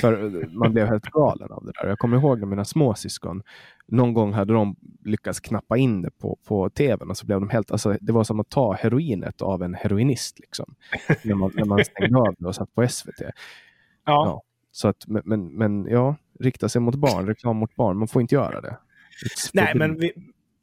För 0.00 0.46
man 0.58 0.72
blev 0.72 0.86
helt 0.86 1.04
galen 1.04 1.52
av 1.52 1.64
det 1.64 1.72
där. 1.82 1.88
Jag 1.88 1.98
kommer 1.98 2.16
ihåg 2.16 2.40
när 2.40 2.46
mina 2.46 2.64
småsyskon, 2.64 3.42
någon 3.86 4.14
gång 4.14 4.32
hade 4.32 4.52
de 4.52 4.76
lyckats 5.04 5.40
knappa 5.40 5.76
in 5.76 6.02
det 6.02 6.10
på, 6.10 6.38
på 6.44 6.70
tvn 6.70 7.10
och 7.10 7.16
så 7.16 7.26
blev 7.26 7.40
de 7.40 7.48
helt, 7.48 7.70
alltså, 7.70 7.96
det 8.00 8.12
var 8.12 8.24
som 8.24 8.40
att 8.40 8.48
ta 8.48 8.72
heroinet 8.72 9.42
av 9.42 9.62
en 9.62 9.74
heroinist. 9.74 10.40
Liksom, 10.40 10.74
när, 11.24 11.34
man, 11.34 11.50
när 11.54 11.64
man 11.64 11.84
stängde 11.84 12.18
av 12.18 12.34
det 12.38 12.46
och 12.46 12.54
satt 12.54 12.74
på 12.74 12.88
SVT. 12.88 13.20
Ja. 13.20 13.32
ja. 14.04 14.42
så 14.72 14.88
att, 14.88 15.04
men, 15.06 15.56
men 15.56 15.86
ja, 15.86 16.16
rikta 16.40 16.68
sig 16.68 16.80
mot 16.80 16.94
barn, 16.94 17.26
reklam 17.26 17.56
mot 17.56 17.76
barn, 17.76 17.96
man 17.96 18.08
får 18.08 18.22
inte 18.22 18.34
göra 18.34 18.60
det. 18.60 18.76
Nej, 19.52 19.74
men 19.74 19.98
vi, 19.98 20.12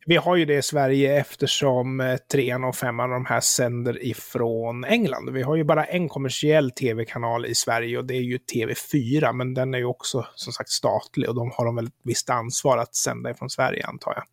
vi 0.10 0.16
har 0.16 0.36
ju 0.36 0.46
det 0.46 0.58
i 0.58 0.62
Sverige 0.62 1.20
eftersom 1.20 2.00
eh, 2.00 2.18
trean 2.18 2.64
och 2.64 2.76
femman 2.76 3.12
av 3.12 3.14
de 3.14 3.26
här 3.26 3.40
sänder 3.40 4.06
ifrån 4.06 4.84
England. 4.84 5.30
Vi 5.30 5.42
har 5.42 5.56
ju 5.56 5.64
bara 5.64 5.84
en 5.86 6.10
kommersiell 6.10 6.72
tv-kanal 6.72 7.46
i 7.46 7.56
Sverige 7.56 7.98
och 7.98 8.06
det 8.06 8.14
är 8.14 8.22
ju 8.22 8.38
TV4, 8.38 9.34
men 9.34 9.54
den 9.54 9.74
är 9.74 9.78
ju 9.78 9.86
också 9.86 10.26
som 10.36 10.54
sagt 10.54 10.70
statlig 10.70 11.30
och 11.30 11.36
de 11.36 11.52
har 11.54 11.66
de 11.66 11.76
väl 11.76 11.86
ett 11.86 11.94
visst 12.04 12.30
ansvar 12.30 12.78
att 12.78 12.96
sända 12.96 13.32
ifrån 13.32 13.50
Sverige 13.50 13.86
antar 13.86 14.14
jag. 14.16 14.24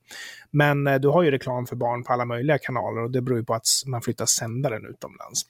Men 0.51 0.87
eh, 0.87 1.01
du 1.01 1.09
har 1.09 1.23
ju 1.23 1.31
reklam 1.31 1.67
för 1.67 1.77
barn 1.77 2.05
på 2.05 2.13
alla 2.13 2.25
möjliga 2.25 2.59
kanaler 2.59 3.03
och 3.03 3.11
det 3.11 3.23
beror 3.23 3.39
ju 3.39 3.45
på 3.45 3.55
att 3.55 3.67
man 3.87 4.03
flyttar 4.03 4.27
sändaren 4.27 4.87
utomlands. 4.87 5.43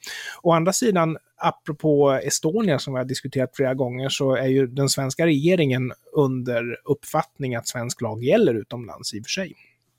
Å 0.43 0.53
andra 0.53 0.73
sidan, 0.73 1.17
apropå 1.37 2.21
Estonia 2.23 2.79
som 2.79 2.95
vi 2.95 2.99
har 2.99 3.05
diskuterat 3.05 3.57
flera 3.57 3.75
gånger, 3.75 4.09
så 4.09 4.35
är 4.35 4.47
ju 4.47 4.67
den 4.67 4.89
svenska 4.89 5.27
regeringen 5.27 5.93
under 6.13 6.77
uppfattning 6.85 7.55
att 7.55 7.69
svensk 7.69 8.01
lag 8.01 8.25
gäller 8.25 8.55
utomlands 8.55 9.15
i 9.15 9.21
och 9.21 9.25
för 9.25 9.31
sig. 9.31 9.55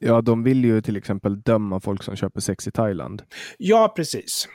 Ja, 0.05 0.21
de 0.21 0.43
vill 0.43 0.65
ju 0.65 0.81
till 0.81 0.97
exempel 0.97 1.41
döma 1.41 1.79
folk 1.79 2.03
som 2.03 2.15
köper 2.15 2.41
sex 2.41 2.67
i 2.67 2.71
Thailand. 2.71 3.23
Ja, 3.57 3.93
precis. 3.95 4.47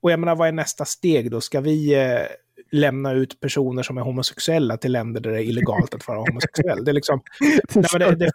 Och 0.00 0.12
jag 0.12 0.20
menar, 0.20 0.36
vad 0.36 0.48
är 0.48 0.52
nästa 0.52 0.84
steg 0.84 1.30
då? 1.30 1.40
Ska 1.40 1.60
vi 1.60 1.94
eh, 1.94 2.26
lämna 2.74 3.12
ut 3.12 3.40
personer 3.40 3.82
som 3.82 3.98
är 3.98 4.02
homosexuella 4.02 4.76
till 4.76 4.92
länder 4.92 5.20
där 5.20 5.30
det 5.30 5.38
är 5.38 5.42
illegalt 5.42 5.94
att 5.94 6.08
vara 6.08 6.18
homosexuell. 6.18 6.84
Det 6.84 6.90
är 6.90 6.92
liksom... 6.92 7.20
nej, 7.74 7.84
men 7.92 8.00
det, 8.00 8.30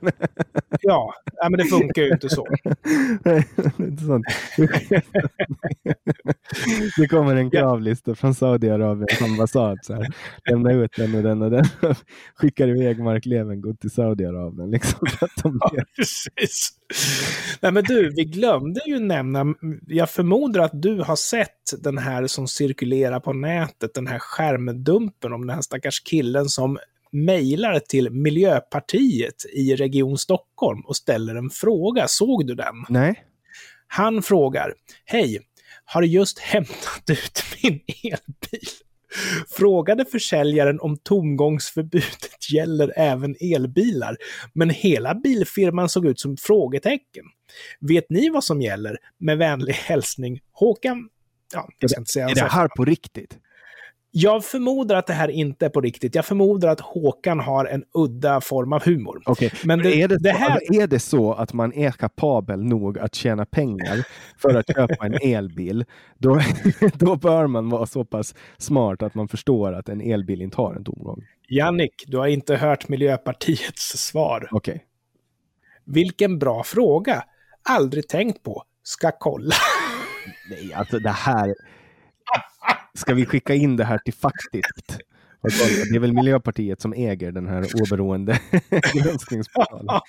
det, 0.00 0.12
ja, 0.80 1.14
nej, 1.42 1.50
men 1.50 1.58
det 1.58 1.64
funkar 1.64 2.02
ju 2.02 2.10
inte 2.10 2.28
så. 2.28 2.46
det 3.22 3.44
kommer 7.08 7.36
en 7.36 7.50
kravlista 7.50 8.14
från 8.14 8.34
Saudiarabiens 8.34 9.22
ambassad. 9.22 9.78
Så 9.82 9.94
här. 9.94 10.06
Lämna 10.50 10.72
ut 10.72 10.92
den 10.96 11.14
och 11.14 11.22
den 11.22 11.42
och 11.42 11.50
den. 11.50 11.64
Skickar 12.34 12.68
iväg 12.68 12.98
Mark 12.98 13.26
Levengood 13.26 13.80
till 13.80 13.90
Saudiarabien. 13.90 14.70
Liksom, 14.70 15.00
de 15.42 15.58
ja, 15.72 15.84
precis. 15.96 16.70
Nej, 17.60 17.72
men 17.72 17.84
du, 17.84 18.12
vi 18.16 18.24
glömde 18.24 18.80
ju 18.86 18.98
nämna, 18.98 19.44
jag 19.86 20.10
förmodar 20.10 20.60
att 20.60 20.82
du 20.82 21.00
har 21.00 21.16
sett 21.16 21.82
den 21.82 21.98
här 21.98 22.26
som 22.26 22.48
cirkulerar 22.48 23.20
på 23.20 23.32
nätet, 23.32 23.94
den 23.94 24.06
här 24.06 24.18
skärmdumpen 24.18 25.32
om 25.32 25.46
den 25.46 25.54
här 25.54 25.62
stackars 25.62 26.00
killen 26.00 26.48
som 26.48 26.78
mejlar 27.12 27.78
till 27.78 28.10
Miljöpartiet 28.10 29.44
i 29.54 29.76
Region 29.76 30.18
Stockholm 30.18 30.80
och 30.80 30.96
ställer 30.96 31.34
en 31.34 31.50
fråga. 31.50 32.04
Såg 32.08 32.46
du 32.46 32.54
den? 32.54 32.74
Nej. 32.88 33.24
Han 33.88 34.22
frågar, 34.22 34.74
hej, 35.04 35.40
har 35.88 36.02
just 36.02 36.38
hämtat 36.38 37.02
ut 37.10 37.42
min 37.62 37.80
elbil. 38.02 38.68
Frågade 39.48 40.04
försäljaren 40.04 40.80
om 40.80 40.96
tomgångsförbudet 40.96 42.52
gäller 42.52 42.92
även 42.96 43.36
elbilar, 43.40 44.16
men 44.52 44.70
hela 44.70 45.14
bilfirman 45.14 45.88
såg 45.88 46.06
ut 46.06 46.20
som 46.20 46.36
frågetecken. 46.36 47.24
Vet 47.80 48.10
ni 48.10 48.30
vad 48.30 48.44
som 48.44 48.62
gäller? 48.62 48.96
Med 49.18 49.38
vänlig 49.38 49.72
hälsning 49.72 50.40
Håkan 50.52 51.08
ja, 51.52 51.68
jag 51.78 51.90
ska 51.90 52.00
inte 52.00 52.12
säga 52.12 52.28
är 52.28 52.34
det 52.34 52.40
här 52.40 52.68
på 52.68 52.84
riktigt? 52.84 53.38
Jag 54.10 54.44
förmodar 54.44 54.96
att 54.96 55.06
det 55.06 55.12
här 55.12 55.28
inte 55.28 55.66
är 55.66 55.70
på 55.70 55.80
riktigt. 55.80 56.14
Jag 56.14 56.24
förmodar 56.24 56.68
att 56.68 56.80
Håkan 56.80 57.40
har 57.40 57.64
en 57.64 57.84
udda 57.94 58.40
form 58.40 58.72
av 58.72 58.84
humor. 58.84 59.22
Okay. 59.26 59.50
Men 59.64 59.78
det, 59.78 60.02
är, 60.02 60.08
det, 60.08 60.18
det 60.18 60.30
här... 60.30 60.50
Alltså, 60.50 60.74
är 60.74 60.86
det 60.86 60.98
så 60.98 61.32
att 61.32 61.52
man 61.52 61.72
är 61.72 61.90
kapabel 61.90 62.64
nog 62.64 62.98
att 62.98 63.14
tjäna 63.14 63.46
pengar 63.46 64.06
för 64.38 64.54
att 64.54 64.66
köpa 64.74 65.06
en 65.06 65.14
elbil, 65.22 65.84
då, 66.18 66.40
då 66.94 67.16
bör 67.16 67.46
man 67.46 67.70
vara 67.70 67.86
så 67.86 68.04
pass 68.04 68.34
smart 68.58 69.02
att 69.02 69.14
man 69.14 69.28
förstår 69.28 69.72
att 69.72 69.88
en 69.88 70.00
elbil 70.00 70.42
inte 70.42 70.56
har 70.56 70.74
en 70.74 70.84
tomgång. 70.84 71.22
Jannik, 71.48 72.04
du 72.06 72.18
har 72.18 72.26
inte 72.26 72.56
hört 72.56 72.88
Miljöpartiets 72.88 73.98
svar. 73.98 74.48
Okay. 74.50 74.78
Vilken 75.84 76.38
bra 76.38 76.62
fråga. 76.62 77.24
Aldrig 77.62 78.08
tänkt 78.08 78.42
på. 78.42 78.62
Ska 78.82 79.10
kolla. 79.18 79.54
Nej, 80.50 80.74
alltså 80.74 80.98
det 80.98 81.10
här... 81.10 81.54
Ska 82.98 83.14
vi 83.14 83.26
skicka 83.26 83.54
in 83.54 83.76
det 83.76 83.84
här 83.84 83.98
till 83.98 84.14
Faktiskt? 84.14 84.98
Det 85.90 85.96
är 85.96 85.98
väl 85.98 86.12
Miljöpartiet 86.12 86.80
som 86.80 86.92
äger 86.92 87.32
den 87.32 87.46
här 87.46 87.66
oberoende 87.82 88.40
granskningsportalen. 88.94 90.00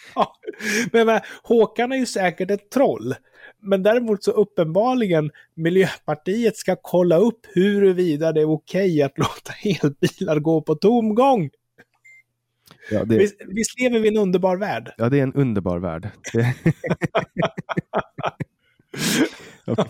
men, 0.91 1.05
men 1.05 1.21
Håkan 1.43 1.91
är 1.91 1.95
ju 1.95 2.05
säkert 2.05 2.51
ett 2.51 2.69
troll. 2.69 3.15
Men 3.61 3.83
däremot 3.83 4.23
så 4.23 4.31
uppenbarligen 4.31 5.31
Miljöpartiet 5.55 6.57
ska 6.57 6.75
kolla 6.81 7.17
upp 7.17 7.45
huruvida 7.53 8.31
det 8.31 8.41
är 8.41 8.51
okej 8.51 9.01
att 9.01 9.17
låta 9.17 9.53
elbilar 9.63 10.39
gå 10.39 10.61
på 10.61 10.75
tomgång. 10.75 11.49
Ja, 12.91 13.03
det... 13.03 13.17
visst, 13.17 13.35
visst 13.47 13.79
lever 13.79 13.99
vi 13.99 14.07
i 14.07 14.11
en 14.11 14.17
underbar 14.17 14.57
värld? 14.57 14.93
Ja, 14.97 15.09
det 15.09 15.19
är 15.19 15.23
en 15.23 15.33
underbar 15.33 15.79
värld. 15.79 16.09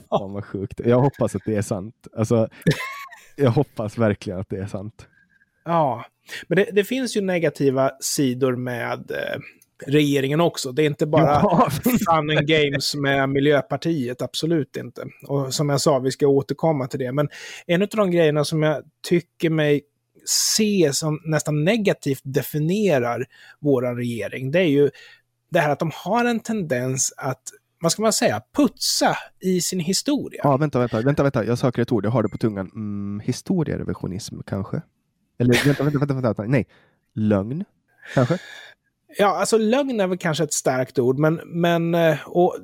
fan 0.09 0.33
vad 0.33 0.45
sjukt. 0.45 0.81
Jag 0.85 0.99
hoppas 0.99 1.35
att 1.35 1.41
det 1.45 1.55
är 1.55 1.61
sant. 1.61 2.07
Alltså, 2.17 2.49
jag 3.35 3.51
hoppas 3.51 3.97
verkligen 3.97 4.39
att 4.39 4.49
det 4.49 4.57
är 4.57 4.67
sant. 4.67 5.07
Ja, 5.65 6.05
men 6.47 6.55
det, 6.55 6.69
det 6.71 6.83
finns 6.83 7.17
ju 7.17 7.21
negativa 7.21 7.91
sidor 7.99 8.55
med 8.55 9.11
eh, 9.11 9.39
regeringen 9.85 10.41
också. 10.41 10.71
Det 10.71 10.83
är 10.83 10.85
inte 10.85 11.05
bara 11.05 11.39
ja. 11.43 11.69
fun 11.69 12.37
and 12.37 12.47
games 12.47 12.95
med 12.95 13.29
Miljöpartiet, 13.29 14.21
absolut 14.21 14.77
inte. 14.77 15.05
Och 15.27 15.53
som 15.53 15.69
jag 15.69 15.81
sa, 15.81 15.99
vi 15.99 16.11
ska 16.11 16.27
återkomma 16.27 16.87
till 16.87 16.99
det. 16.99 17.11
Men 17.11 17.29
en 17.67 17.81
av 17.81 17.87
de 17.87 18.11
grejerna 18.11 18.45
som 18.45 18.63
jag 18.63 18.83
tycker 19.09 19.49
mig 19.49 19.81
se 20.25 20.89
som 20.93 21.21
nästan 21.25 21.63
negativt 21.63 22.21
definierar 22.23 23.25
vår 23.59 23.95
regering, 23.95 24.51
det 24.51 24.59
är 24.59 24.69
ju 24.69 24.89
det 25.49 25.59
här 25.59 25.69
att 25.69 25.79
de 25.79 25.91
har 25.93 26.25
en 26.25 26.39
tendens 26.39 27.13
att 27.17 27.43
vad 27.81 27.91
ska 27.91 28.01
man 28.01 28.13
säga, 28.13 28.41
putsa 28.55 29.17
i 29.39 29.61
sin 29.61 29.79
historia. 29.79 30.41
Ja, 30.43 30.57
vänta, 30.57 30.79
vänta, 30.79 31.01
vänta, 31.01 31.23
vänta. 31.23 31.45
jag 31.45 31.57
söker 31.57 31.81
ett 31.81 31.91
ord, 31.91 32.05
jag 32.05 32.11
har 32.11 32.23
det 32.23 32.29
på 32.29 32.37
tungan. 32.37 32.71
Mm, 32.75 33.19
historierevisionism 33.19 34.39
kanske? 34.45 34.81
Eller 35.39 35.65
vänta, 35.65 35.83
vänta, 35.83 35.99
vänta, 35.99 36.21
vänta, 36.21 36.43
nej. 36.43 36.67
Lögn, 37.15 37.65
kanske? 38.13 38.37
Ja, 39.17 39.39
alltså 39.39 39.57
lögn 39.57 39.99
är 39.99 40.07
väl 40.07 40.17
kanske 40.17 40.43
ett 40.43 40.53
starkt 40.53 40.99
ord, 40.99 41.19
men, 41.19 41.41
men 41.45 41.95
eh, 41.95 42.17
och 42.25 42.57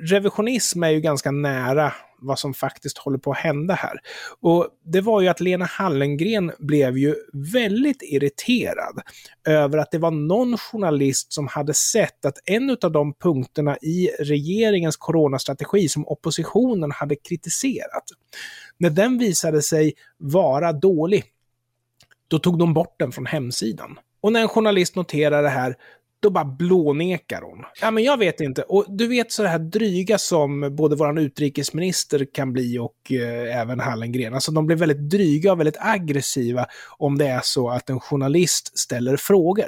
revisionism 0.00 0.82
är 0.82 0.88
ju 0.88 1.00
ganska 1.00 1.30
nära 1.30 1.92
vad 2.18 2.38
som 2.38 2.54
faktiskt 2.54 2.98
håller 2.98 3.18
på 3.18 3.30
att 3.30 3.38
hända 3.38 3.74
här. 3.74 4.00
Och 4.40 4.68
det 4.84 5.00
var 5.00 5.20
ju 5.20 5.28
att 5.28 5.40
Lena 5.40 5.64
Hallengren 5.64 6.52
blev 6.58 6.98
ju 6.98 7.14
väldigt 7.32 8.02
irriterad 8.02 9.00
över 9.48 9.78
att 9.78 9.90
det 9.90 9.98
var 9.98 10.10
någon 10.10 10.58
journalist 10.58 11.32
som 11.32 11.46
hade 11.46 11.74
sett 11.74 12.24
att 12.24 12.38
en 12.44 12.76
av 12.82 12.92
de 12.92 13.14
punkterna 13.14 13.76
i 13.76 14.08
regeringens 14.18 14.96
coronastrategi 14.96 15.88
som 15.88 16.06
oppositionen 16.06 16.90
hade 16.90 17.16
kritiserat, 17.16 18.04
när 18.78 18.90
den 18.90 19.18
visade 19.18 19.62
sig 19.62 19.94
vara 20.18 20.72
dålig, 20.72 21.24
då 22.28 22.38
tog 22.38 22.58
de 22.58 22.74
bort 22.74 22.94
den 22.98 23.12
från 23.12 23.26
hemsidan. 23.26 23.98
Och 24.20 24.32
när 24.32 24.40
en 24.40 24.48
journalist 24.48 24.96
noterar 24.96 25.42
det 25.42 25.48
här, 25.48 25.76
då 26.20 26.30
bara 26.30 26.44
blånekar 26.44 27.42
hon. 27.42 27.64
Ja, 27.80 27.90
men 27.90 28.04
jag 28.04 28.18
vet 28.18 28.40
inte. 28.40 28.62
Och 28.62 28.84
du 28.88 29.08
vet 29.08 29.32
så 29.32 29.44
här 29.44 29.58
dryga 29.58 30.18
som 30.18 30.76
både 30.76 30.96
vår 30.96 31.20
utrikesminister 31.20 32.26
kan 32.32 32.52
bli 32.52 32.78
och 32.78 33.12
eh, 33.12 33.60
även 33.60 33.80
Hallengren. 33.80 34.34
Alltså 34.34 34.52
de 34.52 34.66
blir 34.66 34.76
väldigt 34.76 35.10
dryga 35.10 35.52
och 35.52 35.60
väldigt 35.60 35.76
aggressiva 35.80 36.66
om 36.98 37.18
det 37.18 37.26
är 37.26 37.40
så 37.42 37.70
att 37.70 37.90
en 37.90 38.00
journalist 38.00 38.78
ställer 38.78 39.16
frågor. 39.16 39.66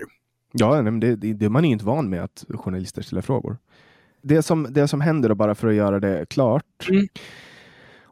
Ja, 0.52 0.82
men 0.82 1.00
det, 1.00 1.16
det, 1.16 1.32
det 1.32 1.48
man 1.48 1.64
är 1.64 1.68
ju 1.68 1.72
inte 1.72 1.84
van 1.84 2.10
med 2.10 2.24
att 2.24 2.44
journalister 2.48 3.02
ställer 3.02 3.22
frågor. 3.22 3.58
Det 4.22 4.42
som, 4.42 4.66
det 4.70 4.88
som 4.88 5.00
händer 5.00 5.28
då, 5.28 5.34
bara 5.34 5.54
för 5.54 5.68
att 5.68 5.74
göra 5.74 6.00
det 6.00 6.28
klart, 6.28 6.88
mm. 6.90 7.08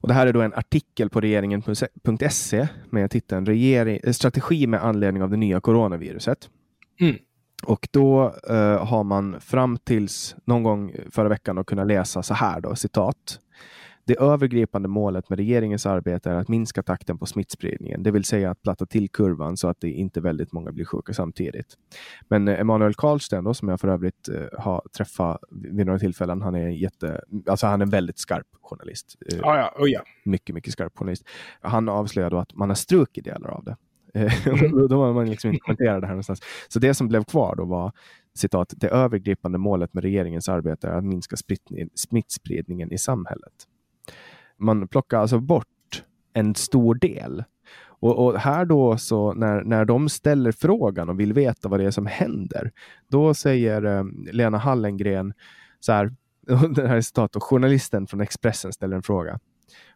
Och 0.07 0.09
det 0.09 0.15
här 0.15 0.27
är 0.27 0.33
då 0.33 0.43
en 0.43 0.55
artikel 0.55 1.11
på 1.11 1.21
regeringen.se 1.21 2.69
med 2.91 3.11
titeln 3.11 3.47
regering, 3.47 4.13
Strategi 4.13 4.67
med 4.67 4.85
anledning 4.85 5.23
av 5.23 5.31
det 5.31 5.37
nya 5.37 5.61
coronaviruset. 5.61 6.49
Mm. 7.01 7.17
Och 7.65 7.89
då 7.91 8.35
uh, 8.51 8.57
har 8.85 9.05
man 9.05 9.41
fram 9.41 9.79
tills 9.79 10.37
någon 10.45 10.63
gång 10.63 10.93
förra 11.11 11.29
veckan 11.29 11.65
kunnat 11.65 11.87
läsa 11.87 12.23
så 12.23 12.35
här 12.35 12.61
då, 12.61 12.75
citat. 12.75 13.41
Det 14.07 14.21
övergripande 14.21 14.89
målet 14.89 15.29
med 15.29 15.39
regeringens 15.39 15.87
arbete 15.87 16.31
är 16.31 16.35
att 16.35 16.49
minska 16.49 16.83
takten 16.83 17.19
på 17.19 17.27
smittspridningen, 17.27 18.03
det 18.03 18.11
vill 18.11 18.25
säga 18.25 18.51
att 18.51 18.63
platta 18.63 18.87
till 18.87 19.11
kurvan 19.11 19.57
så 19.57 19.69
att 19.69 19.81
det 19.81 19.91
inte 19.91 20.21
väldigt 20.21 20.53
många 20.53 20.73
blir 20.73 20.85
sjuka 20.85 21.13
samtidigt. 21.13 21.67
Men 22.29 22.49
eh, 22.49 22.61
Emanuel 22.61 22.95
Karlsten, 22.95 23.45
då, 23.45 23.55
som 23.55 23.69
jag 23.69 23.81
för 23.81 23.89
övrigt 23.89 24.29
eh, 24.29 24.61
har 24.61 24.83
träffat 24.97 25.41
vid 25.51 25.87
några 25.87 25.99
tillfällen, 25.99 26.43
han 26.43 26.55
är, 26.55 26.69
jätte, 26.69 27.21
alltså 27.47 27.67
han 27.67 27.81
är 27.81 27.85
en 27.85 27.91
väldigt 27.91 28.19
skarp 28.19 28.47
journalist. 28.63 29.17
Eh, 29.33 29.39
ja, 29.39 29.57
ja, 29.57 29.83
oh, 29.83 29.91
ja. 29.91 30.01
Mycket, 30.25 30.55
mycket 30.55 30.73
skarp 30.73 30.99
journalist. 30.99 31.25
Han 31.61 31.89
avslöjade 31.89 32.37
då 32.37 32.41
att 32.41 32.55
man 32.55 32.71
har 32.71 32.77
strukit 32.77 33.25
delar 33.25 33.51
av 33.51 33.65
det. 33.65 33.77
Mm. 34.47 34.89
då 34.89 35.05
har 35.05 35.13
man 35.13 35.31
liksom 35.31 35.51
inte 35.51 35.61
kommenterat 35.61 36.01
det 36.01 36.07
här 36.07 36.15
någonstans. 36.15 36.41
Så 36.69 36.79
det 36.79 36.95
som 36.95 37.09
blev 37.09 37.25
kvar 37.25 37.55
då 37.57 37.65
var 37.65 37.93
citat, 38.35 38.75
det 38.77 38.89
övergripande 38.89 39.59
målet 39.59 39.95
med 39.95 40.05
regeringens 40.05 40.49
arbete 40.49 40.89
är 40.89 40.93
att 40.93 41.05
minska 41.05 41.37
smittspridningen 41.95 42.93
i 42.93 42.99
samhället. 42.99 43.53
Man 44.59 44.89
plockar 44.89 45.19
alltså 45.19 45.41
bort 45.41 46.05
en 46.33 46.55
stor 46.55 46.95
del. 46.95 47.45
Och, 47.99 48.27
och, 48.27 48.39
här 48.39 48.65
då, 48.65 48.97
så 48.97 49.35
när, 49.35 49.63
när 49.65 49.85
de 49.85 50.09
ställer 50.09 50.53
frågan 50.53 51.09
och 51.09 51.21
vill 51.21 51.33
veta 51.33 51.69
vad 51.69 51.81
det 51.81 51.87
är 51.87 51.91
som 51.91 52.07
händer, 52.07 52.73
då 53.09 53.35
säger 53.35 53.85
eh, 53.85 54.05
Lena 54.33 54.59
Hallengren 54.59 55.33
så 55.81 55.93
här, 55.93 56.15
det 56.75 56.89
här 56.89 56.97
är 56.97 57.01
citat, 57.01 57.37
och 57.37 57.43
journalisten 57.43 58.07
från 58.07 58.21
Expressen 58.21 58.73
ställer 58.73 58.97
en 58.97 59.03
fråga 59.03 59.39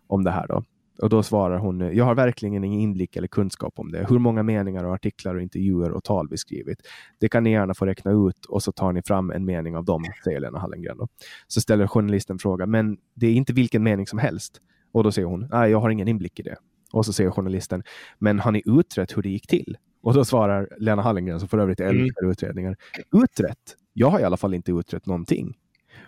om 0.06 0.24
det 0.24 0.30
här 0.30 0.46
då. 0.46 0.64
Och 1.02 1.08
då 1.08 1.22
svarar 1.22 1.58
hon, 1.58 1.80
jag 1.80 2.04
har 2.04 2.14
verkligen 2.14 2.64
ingen 2.64 2.80
inblick 2.80 3.16
eller 3.16 3.28
kunskap 3.28 3.72
om 3.76 3.92
det. 3.92 4.06
Hur 4.08 4.18
många 4.18 4.42
meningar 4.42 4.84
och 4.84 4.94
artiklar 4.94 5.34
och 5.34 5.42
intervjuer 5.42 5.90
och 5.90 6.04
tal 6.04 6.28
vi 6.30 6.36
skrivit. 6.36 6.78
Det 7.20 7.28
kan 7.28 7.42
ni 7.42 7.50
gärna 7.50 7.74
få 7.74 7.86
räkna 7.86 8.10
ut 8.10 8.46
och 8.48 8.62
så 8.62 8.72
tar 8.72 8.92
ni 8.92 9.02
fram 9.02 9.30
en 9.30 9.44
mening 9.44 9.76
av 9.76 9.84
dem, 9.84 10.04
säger 10.24 10.40
Lena 10.40 10.58
Hallengren. 10.58 10.96
Då. 10.98 11.08
Så 11.46 11.60
ställer 11.60 11.86
journalisten 11.86 12.38
frågan, 12.38 12.70
men 12.70 12.96
det 13.14 13.26
är 13.26 13.32
inte 13.32 13.52
vilken 13.52 13.82
mening 13.82 14.06
som 14.06 14.18
helst. 14.18 14.60
Och 14.92 15.04
då 15.04 15.12
säger 15.12 15.28
hon, 15.28 15.48
nej, 15.50 15.70
jag 15.70 15.80
har 15.80 15.90
ingen 15.90 16.08
inblick 16.08 16.40
i 16.40 16.42
det. 16.42 16.56
Och 16.92 17.06
så 17.06 17.12
säger 17.12 17.30
journalisten, 17.30 17.82
men 18.18 18.38
har 18.38 18.52
ni 18.52 18.62
utrett 18.66 19.16
hur 19.16 19.22
det 19.22 19.28
gick 19.28 19.46
till? 19.46 19.76
Och 20.02 20.14
då 20.14 20.24
svarar 20.24 20.68
Lena 20.78 21.02
Hallengren, 21.02 21.40
som 21.40 21.48
för 21.48 21.58
övrigt 21.58 21.80
älskar 21.80 22.22
mm. 22.22 22.30
utredningar, 22.30 22.76
utrett? 23.12 23.76
Jag 23.92 24.10
har 24.10 24.20
i 24.20 24.24
alla 24.24 24.36
fall 24.36 24.54
inte 24.54 24.72
utrett 24.72 25.06
någonting. 25.06 25.56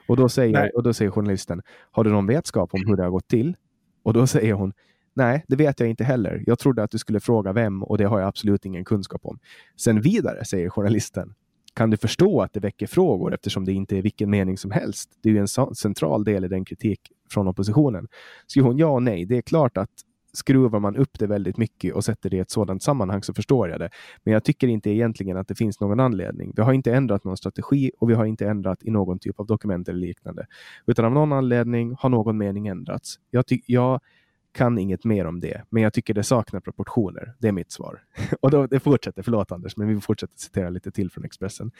Och 0.08 0.16
då, 0.16 0.28
säger, 0.28 0.76
och 0.76 0.82
då 0.82 0.94
säger 0.94 1.10
journalisten, 1.10 1.62
har 1.90 2.04
du 2.04 2.10
någon 2.10 2.26
vetskap 2.26 2.74
om 2.74 2.80
hur 2.86 2.96
det 2.96 3.02
har 3.02 3.10
gått 3.10 3.28
till? 3.28 3.56
Och 4.02 4.12
då 4.12 4.26
säger 4.26 4.52
hon, 4.52 4.72
nej, 5.14 5.44
det 5.48 5.56
vet 5.56 5.80
jag 5.80 5.88
inte 5.88 6.04
heller. 6.04 6.44
Jag 6.46 6.58
trodde 6.58 6.82
att 6.82 6.90
du 6.90 6.98
skulle 6.98 7.20
fråga 7.20 7.52
vem 7.52 7.82
och 7.82 7.98
det 7.98 8.04
har 8.04 8.18
jag 8.20 8.28
absolut 8.28 8.64
ingen 8.64 8.84
kunskap 8.84 9.20
om. 9.24 9.38
Sen 9.76 10.00
vidare, 10.00 10.44
säger 10.44 10.70
journalisten, 10.70 11.34
kan 11.74 11.90
du 11.90 11.96
förstå 11.96 12.40
att 12.40 12.52
det 12.52 12.60
väcker 12.60 12.86
frågor 12.86 13.34
eftersom 13.34 13.64
det 13.64 13.72
inte 13.72 13.98
är 13.98 14.02
vilken 14.02 14.30
mening 14.30 14.58
som 14.58 14.70
helst? 14.70 15.10
Det 15.22 15.28
är 15.28 15.32
ju 15.32 15.38
en 15.38 15.74
central 15.74 16.24
del 16.24 16.44
i 16.44 16.48
den 16.48 16.64
kritik 16.64 17.00
från 17.30 17.48
oppositionen. 17.48 18.08
Skriver 18.46 18.68
hon 18.68 18.78
ja 18.78 18.86
och 18.86 19.02
nej. 19.02 19.24
Det 19.24 19.36
är 19.36 19.42
klart 19.42 19.76
att 19.76 19.90
skruvar 20.32 20.80
man 20.80 20.96
upp 20.96 21.18
det 21.18 21.26
väldigt 21.26 21.56
mycket 21.56 21.94
och 21.94 22.04
sätter 22.04 22.30
det 22.30 22.36
i 22.36 22.40
ett 22.40 22.50
sådant 22.50 22.82
sammanhang 22.82 23.22
så 23.22 23.34
förstår 23.34 23.68
jag 23.68 23.80
det. 23.80 23.90
Men 24.24 24.34
jag 24.34 24.44
tycker 24.44 24.68
inte 24.68 24.90
egentligen 24.90 25.36
att 25.36 25.48
det 25.48 25.54
finns 25.54 25.80
någon 25.80 26.00
anledning. 26.00 26.52
Vi 26.56 26.62
har 26.62 26.72
inte 26.72 26.92
ändrat 26.92 27.24
någon 27.24 27.36
strategi 27.36 27.90
och 27.98 28.10
vi 28.10 28.14
har 28.14 28.24
inte 28.24 28.46
ändrat 28.46 28.82
i 28.82 28.90
någon 28.90 29.18
typ 29.18 29.40
av 29.40 29.46
dokument 29.46 29.88
eller 29.88 30.00
liknande. 30.00 30.46
Utan 30.86 31.04
av 31.04 31.12
någon 31.12 31.32
anledning 31.32 31.94
har 31.98 32.08
någon 32.08 32.38
mening 32.38 32.66
ändrats. 32.66 33.18
Jag, 33.30 33.44
jag 33.66 34.00
kan 34.52 34.78
inget 34.78 35.04
mer 35.04 35.26
om 35.26 35.40
det, 35.40 35.62
men 35.70 35.82
jag 35.82 35.92
tycker 35.92 36.14
det 36.14 36.22
saknar 36.22 36.60
proportioner. 36.60 37.34
Det 37.38 37.48
är 37.48 37.52
mitt 37.52 37.72
svar. 37.72 38.02
och 38.40 38.50
då, 38.50 38.66
det 38.66 38.80
fortsätter, 38.80 39.22
förlåt 39.22 39.52
Anders, 39.52 39.76
men 39.76 39.88
vi 39.88 40.00
fortsätter 40.00 40.38
citera 40.38 40.70
lite 40.70 40.90
till 40.90 41.10
från 41.10 41.24
Expressen. 41.24 41.70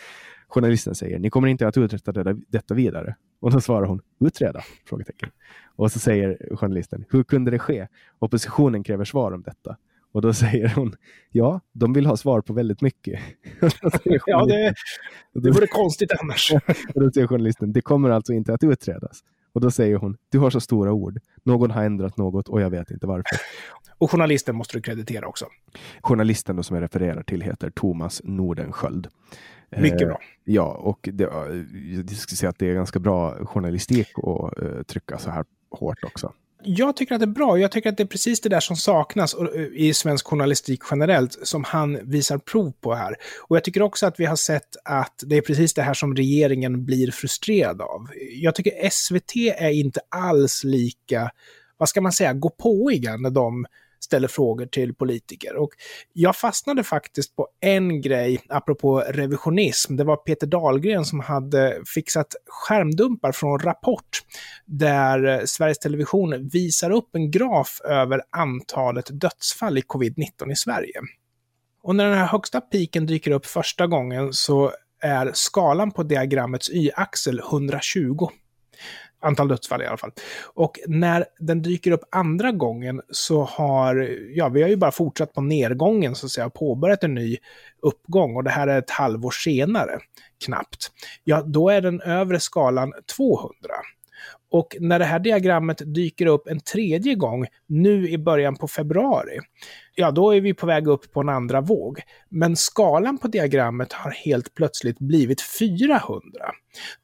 Journalisten 0.48 0.94
säger, 0.94 1.18
ni 1.18 1.30
kommer 1.30 1.48
inte 1.48 1.68
att 1.68 1.76
utreda 1.76 2.34
detta 2.48 2.74
vidare. 2.74 3.16
Och 3.40 3.50
då 3.50 3.60
svarar 3.60 3.86
hon, 3.86 4.00
utreda? 4.20 4.62
Frågetecken. 4.84 5.30
Och 5.76 5.92
så 5.92 5.98
säger 5.98 6.56
journalisten, 6.56 7.04
hur 7.10 7.24
kunde 7.24 7.50
det 7.50 7.58
ske? 7.58 7.88
Oppositionen 8.18 8.84
kräver 8.84 9.04
svar 9.04 9.32
om 9.32 9.42
detta. 9.42 9.76
Och 10.12 10.22
då 10.22 10.32
säger 10.32 10.68
hon, 10.68 10.94
ja, 11.30 11.60
de 11.72 11.92
vill 11.92 12.06
ha 12.06 12.16
svar 12.16 12.40
på 12.40 12.52
väldigt 12.52 12.80
mycket. 12.80 13.20
ja, 14.26 14.44
det, 14.46 14.74
det 15.34 15.50
vore 15.50 15.66
konstigt 15.66 16.12
annars. 16.22 16.52
och 16.94 17.00
då 17.02 17.10
säger 17.10 17.26
journalisten, 17.26 17.72
det 17.72 17.80
kommer 17.80 18.10
alltså 18.10 18.32
inte 18.32 18.54
att 18.54 18.64
utredas. 18.64 19.24
Och 19.52 19.60
då 19.60 19.70
säger 19.70 19.96
hon, 19.96 20.16
du 20.28 20.38
har 20.38 20.50
så 20.50 20.60
stora 20.60 20.92
ord. 20.92 21.18
Någon 21.44 21.70
har 21.70 21.84
ändrat 21.84 22.16
något 22.16 22.48
och 22.48 22.60
jag 22.60 22.70
vet 22.70 22.90
inte 22.90 23.06
varför. 23.06 23.38
Och 23.98 24.10
journalisten 24.10 24.56
måste 24.56 24.78
du 24.78 24.82
kreditera 24.82 25.26
också. 25.26 25.46
Journalisten 26.02 26.56
då 26.56 26.62
som 26.62 26.76
jag 26.76 26.82
refererar 26.82 27.22
till 27.22 27.42
heter 27.42 27.70
Thomas 27.70 28.20
Nordenskjöld. 28.24 29.08
Mycket 29.76 29.98
bra. 29.98 30.18
Eh, 30.20 30.54
ja, 30.54 30.74
och 30.74 31.08
det, 31.12 31.24
jag 31.94 32.10
skulle 32.10 32.36
säga 32.36 32.50
att 32.50 32.58
det 32.58 32.70
är 32.70 32.74
ganska 32.74 32.98
bra 32.98 33.46
journalistik 33.46 34.08
att 34.16 34.62
uh, 34.62 34.82
trycka 34.82 35.18
så 35.18 35.30
här 35.30 35.44
hårt 35.70 36.04
också 36.04 36.32
jag 36.64 36.96
tycker 36.96 37.14
att 37.14 37.20
det 37.20 37.24
är 37.24 37.26
bra. 37.26 37.58
Jag 37.58 37.70
tycker 37.70 37.90
att 37.90 37.96
det 37.96 38.02
är 38.02 38.06
precis 38.06 38.40
det 38.40 38.48
där 38.48 38.60
som 38.60 38.76
saknas 38.76 39.34
eh, 39.34 39.62
i 39.74 39.94
svensk 39.94 40.26
journalistik 40.26 40.80
generellt, 40.90 41.38
som 41.42 41.64
han 41.64 42.10
visar 42.10 42.38
prov 42.38 42.72
på 42.80 42.94
här. 42.94 43.16
Och 43.48 43.56
jag 43.56 43.64
tycker 43.64 43.82
också 43.82 44.06
att 44.06 44.20
vi 44.20 44.24
har 44.24 44.36
sett 44.36 44.76
att 44.84 45.22
det 45.26 45.36
är 45.36 45.40
precis 45.40 45.74
det 45.74 45.82
här 45.82 45.94
som 45.94 46.16
regeringen 46.16 46.84
blir 46.84 47.10
frustrerad 47.10 47.82
av. 47.82 48.08
Jag 48.34 48.54
tycker 48.54 48.90
SVT 48.90 49.36
är 49.56 49.70
inte 49.70 50.00
alls 50.08 50.64
lika, 50.64 51.30
vad 51.78 51.88
ska 51.88 52.00
man 52.00 52.12
säga, 52.12 52.32
gåpåiga 52.32 53.16
när 53.16 53.30
de 53.30 53.66
ställer 54.04 54.28
frågor 54.28 54.66
till 54.66 54.94
politiker. 54.94 55.56
Och 55.56 55.70
jag 56.12 56.36
fastnade 56.36 56.84
faktiskt 56.84 57.36
på 57.36 57.48
en 57.60 58.00
grej, 58.00 58.40
apropå 58.48 59.00
revisionism. 59.00 59.96
Det 59.96 60.04
var 60.04 60.16
Peter 60.16 60.46
Dahlgren 60.46 61.04
som 61.04 61.20
hade 61.20 61.82
fixat 61.94 62.34
skärmdumpar 62.46 63.32
från 63.32 63.58
Rapport, 63.58 64.22
där 64.66 65.46
Sveriges 65.46 65.78
Television 65.78 66.48
visar 66.48 66.90
upp 66.90 67.14
en 67.14 67.30
graf 67.30 67.80
över 67.84 68.22
antalet 68.30 69.20
dödsfall 69.20 69.78
i 69.78 69.80
covid-19 69.80 70.52
i 70.52 70.56
Sverige. 70.56 71.00
Och 71.82 71.96
när 71.96 72.08
den 72.08 72.18
här 72.18 72.26
högsta 72.26 72.60
piken 72.60 73.06
dyker 73.06 73.30
upp 73.30 73.46
första 73.46 73.86
gången 73.86 74.32
så 74.32 74.72
är 75.00 75.30
skalan 75.34 75.90
på 75.90 76.02
diagrammets 76.02 76.70
y-axel 76.70 77.38
120 77.38 78.28
antal 79.22 79.48
dödsfall 79.48 79.82
i 79.82 79.86
alla 79.86 79.96
fall. 79.96 80.12
Och 80.54 80.78
när 80.86 81.24
den 81.38 81.62
dyker 81.62 81.90
upp 81.90 82.04
andra 82.10 82.52
gången 82.52 83.00
så 83.10 83.42
har, 83.42 84.08
ja, 84.30 84.48
vi 84.48 84.62
har 84.62 84.68
ju 84.68 84.76
bara 84.76 84.92
fortsatt 84.92 85.32
på 85.32 85.40
nedgången 85.40 86.14
så 86.14 86.26
att 86.26 86.32
säga, 86.32 86.50
påbörjat 86.50 87.04
en 87.04 87.14
ny 87.14 87.36
uppgång 87.82 88.36
och 88.36 88.44
det 88.44 88.50
här 88.50 88.66
är 88.66 88.78
ett 88.78 88.90
halvår 88.90 89.30
senare, 89.30 89.98
knappt. 90.44 90.90
Ja, 91.24 91.42
då 91.42 91.68
är 91.68 91.80
den 91.80 92.00
övre 92.00 92.40
skalan 92.40 92.92
200. 93.16 93.52
Och 94.52 94.76
när 94.80 94.98
det 94.98 95.04
här 95.04 95.18
diagrammet 95.18 95.82
dyker 95.94 96.26
upp 96.26 96.46
en 96.46 96.60
tredje 96.60 97.14
gång, 97.14 97.46
nu 97.66 98.08
i 98.08 98.18
början 98.18 98.56
på 98.56 98.68
februari, 98.68 99.38
ja 99.94 100.10
då 100.10 100.30
är 100.30 100.40
vi 100.40 100.54
på 100.54 100.66
väg 100.66 100.86
upp 100.86 101.12
på 101.12 101.20
en 101.20 101.28
andra 101.28 101.60
våg. 101.60 102.00
Men 102.28 102.56
skalan 102.56 103.18
på 103.18 103.28
diagrammet 103.28 103.92
har 103.92 104.10
helt 104.10 104.54
plötsligt 104.54 104.98
blivit 104.98 105.42
400. 105.58 106.22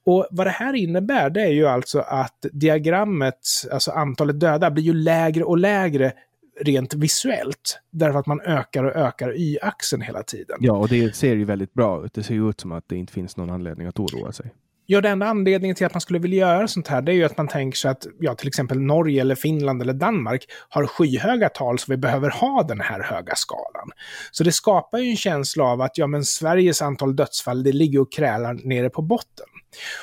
Och 0.07 0.29
vad 0.31 0.47
det 0.47 0.51
här 0.51 0.75
innebär, 0.75 1.31
det 1.31 1.43
är 1.43 1.53
ju 1.53 1.67
alltså 1.67 1.99
att 1.99 2.47
diagrammet, 2.53 3.39
alltså 3.73 3.91
antalet 3.91 4.41
döda, 4.41 4.71
blir 4.71 4.85
ju 4.85 4.95
lägre 4.95 5.45
och 5.45 5.59
lägre 5.59 6.13
rent 6.61 6.95
visuellt. 6.95 7.81
Därför 7.91 8.19
att 8.19 8.27
man 8.27 8.41
ökar 8.41 8.85
och 8.85 8.97
ökar 8.97 9.37
y-axeln 9.37 10.03
hela 10.03 10.23
tiden. 10.23 10.57
Ja, 10.61 10.73
och 10.73 10.89
det 10.89 11.17
ser 11.17 11.37
ju 11.37 11.45
väldigt 11.45 11.75
bra 11.75 12.05
ut. 12.05 12.15
Det 12.15 12.23
ser 12.23 12.35
ju 12.35 12.51
ut 12.51 12.61
som 12.61 12.73
att 12.73 12.85
det 12.89 12.97
inte 12.97 13.13
finns 13.13 13.37
någon 13.37 13.51
anledning 13.51 13.87
att 13.87 13.99
oroa 13.99 14.33
sig. 14.33 14.51
Ja, 14.91 15.01
den 15.01 15.13
enda 15.13 15.27
anledningen 15.27 15.77
till 15.77 15.87
att 15.87 15.95
man 15.95 16.01
skulle 16.01 16.19
vilja 16.19 16.39
göra 16.39 16.69
sånt 16.69 16.89
här, 16.89 17.03
det 17.03 17.13
är 17.13 17.15
ju 17.15 17.25
att 17.25 17.37
man 17.37 17.49
tänker 17.49 17.77
sig 17.79 17.91
att 17.91 18.07
ja, 18.21 18.35
till 18.35 18.49
exempel 18.49 18.81
Norge 18.81 19.21
eller 19.21 19.35
Finland 19.35 19.83
eller 19.83 19.93
Danmark 19.93 20.45
har 20.69 20.87
skyhöga 20.87 21.49
tal 21.49 21.79
så 21.79 21.93
vi 21.93 21.97
behöver 21.97 22.31
ha 22.31 22.63
den 22.63 22.81
här 22.81 23.03
höga 23.03 23.35
skalan. 23.35 23.91
Så 24.31 24.45
det 24.45 24.53
skapar 24.53 24.99
ju 24.99 25.11
en 25.11 25.17
känsla 25.17 25.65
av 25.65 25.81
att 25.81 25.99
ja, 25.99 26.07
men 26.07 26.25
Sveriges 26.25 26.83
antal 26.83 27.17
dödsfall, 27.17 27.63
det 27.63 27.73
ligger 27.73 28.01
och 28.01 28.13
krälar 28.13 28.61
nere 28.65 28.91
på 28.91 29.03
botten. 29.03 29.47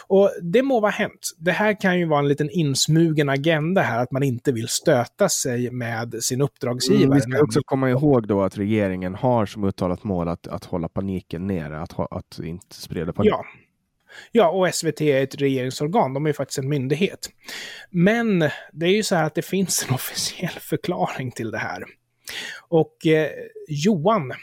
Och 0.08 0.32
det 0.42 0.62
må 0.62 0.80
vara 0.80 0.92
hänt. 0.92 1.36
Det 1.38 1.52
här 1.52 1.82
kan 1.82 2.00
ju 2.00 2.06
vara 2.06 2.20
en 2.20 2.28
liten 2.28 2.50
insmugen 2.50 3.30
agenda 3.30 3.82
här, 3.82 4.04
att 4.04 4.12
man 4.12 4.24
inte 4.24 4.52
vill 4.52 4.68
stöta 4.68 5.30
sig 5.30 5.72
med 5.72 6.24
sin 6.24 6.42
uppdragsgivare. 6.42 7.06
Mm, 7.06 7.16
vi 7.16 7.22
ska 7.22 7.44
också 7.44 7.60
komma 7.66 7.90
ihåg 7.90 8.28
då 8.28 8.42
att 8.42 8.58
regeringen 8.58 9.16
har 9.16 9.46
som 9.46 9.64
uttalat 9.64 10.04
mål 10.04 10.28
att, 10.28 10.48
att 10.48 10.66
hålla 10.66 10.90
paniken 10.90 11.48
nere, 11.48 11.82
att, 11.82 12.00
att 12.00 12.40
inte 12.44 12.76
sprida 12.76 13.14
panik. 13.14 13.32
Ja. 13.32 13.46
Ja, 14.32 14.50
och 14.50 14.76
SVT 14.76 15.02
är 15.02 15.24
ett 15.24 15.36
regeringsorgan, 15.36 16.14
de 16.14 16.26
är 16.26 16.30
ju 16.30 16.34
faktiskt 16.34 16.60
en 16.60 16.70
myndighet. 16.70 17.30
Men 17.90 18.40
det 18.72 18.86
är 18.86 18.96
ju 18.96 19.04
så 19.04 19.16
här 19.16 19.24
att 19.24 19.36
det 19.36 19.42
finns 19.42 19.86
en 19.88 19.94
officiell 19.96 20.60
förklaring 20.60 21.32
till 21.32 21.52
det 21.52 21.58
här. 21.58 21.84
Och 22.68 23.08
eh, 23.08 23.30
Johan, 23.68 24.34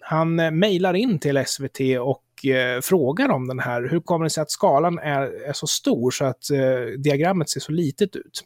han 0.00 0.40
eh, 0.40 0.50
mejlar 0.50 0.94
in 0.94 1.18
till 1.18 1.44
SVT 1.46 1.80
och 2.00 2.46
eh, 2.46 2.80
frågar 2.80 3.28
om 3.28 3.48
den 3.48 3.58
här. 3.58 3.88
Hur 3.90 4.00
kommer 4.00 4.24
det 4.24 4.30
sig 4.30 4.42
att 4.42 4.50
skalan 4.50 4.98
är, 4.98 5.48
är 5.48 5.52
så 5.52 5.66
stor 5.66 6.10
så 6.10 6.24
att 6.24 6.50
eh, 6.50 6.98
diagrammet 6.98 7.50
ser 7.50 7.60
så 7.60 7.72
litet 7.72 8.16
ut? 8.16 8.44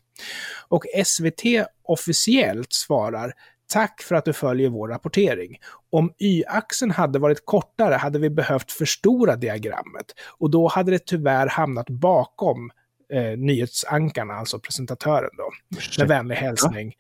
Och 0.69 0.85
SVT 1.05 1.43
officiellt 1.83 2.73
svarar 2.73 3.33
Tack 3.73 4.03
för 4.03 4.15
att 4.15 4.25
du 4.25 4.33
följer 4.33 4.69
vår 4.69 4.89
rapportering. 4.89 5.59
Om 5.91 6.13
y-axeln 6.19 6.91
hade 6.91 7.19
varit 7.19 7.47
kortare 7.47 7.95
hade 7.95 8.19
vi 8.19 8.31
behövt 8.31 8.73
förstora 8.73 9.37
diagrammet 9.37 10.07
och 10.39 10.51
då 10.51 10.69
hade 10.69 10.91
det 10.91 11.07
tyvärr 11.07 11.47
hamnat 11.47 11.91
bakom 11.91 12.71
eh, 13.13 13.39
nyhetsankarna, 13.39 14.35
alltså 14.35 14.59
presentatören 14.59 15.31
då. 15.37 15.51
Med 15.99 16.09
vänlig 16.09 16.37
hälsning, 16.37 16.95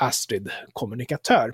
Astrid, 0.00 0.50
kommunikatör. 0.72 1.52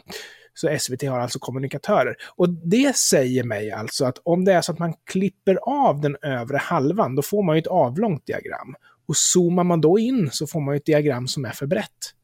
Så 0.55 0.79
SVT 0.79 1.03
har 1.03 1.21
alltså 1.21 1.38
kommunikatörer. 1.38 2.17
Och 2.37 2.49
det 2.49 2.97
säger 2.97 3.45
mig 3.45 3.71
alltså 3.71 4.05
att 4.05 4.19
om 4.23 4.45
det 4.45 4.53
är 4.53 4.61
så 4.61 4.73
att 4.73 4.79
man 4.79 4.95
klipper 5.05 5.59
av 5.62 6.01
den 6.01 6.17
övre 6.23 6.57
halvan, 6.57 7.15
då 7.15 7.23
får 7.23 7.43
man 7.43 7.57
ju 7.57 7.61
ett 7.61 7.67
avlångt 7.67 8.27
diagram. 8.27 8.75
Och 9.07 9.17
zoomar 9.17 9.65
man 9.65 9.81
då 9.81 9.99
in 9.99 10.31
så 10.33 10.47
får 10.47 10.61
man 10.61 10.75
ju 10.75 10.77
ett 10.77 10.87
diagram 10.87 11.29
som 11.29 11.45
är 11.45 11.51
för 11.51 11.67
brett. 11.67 12.15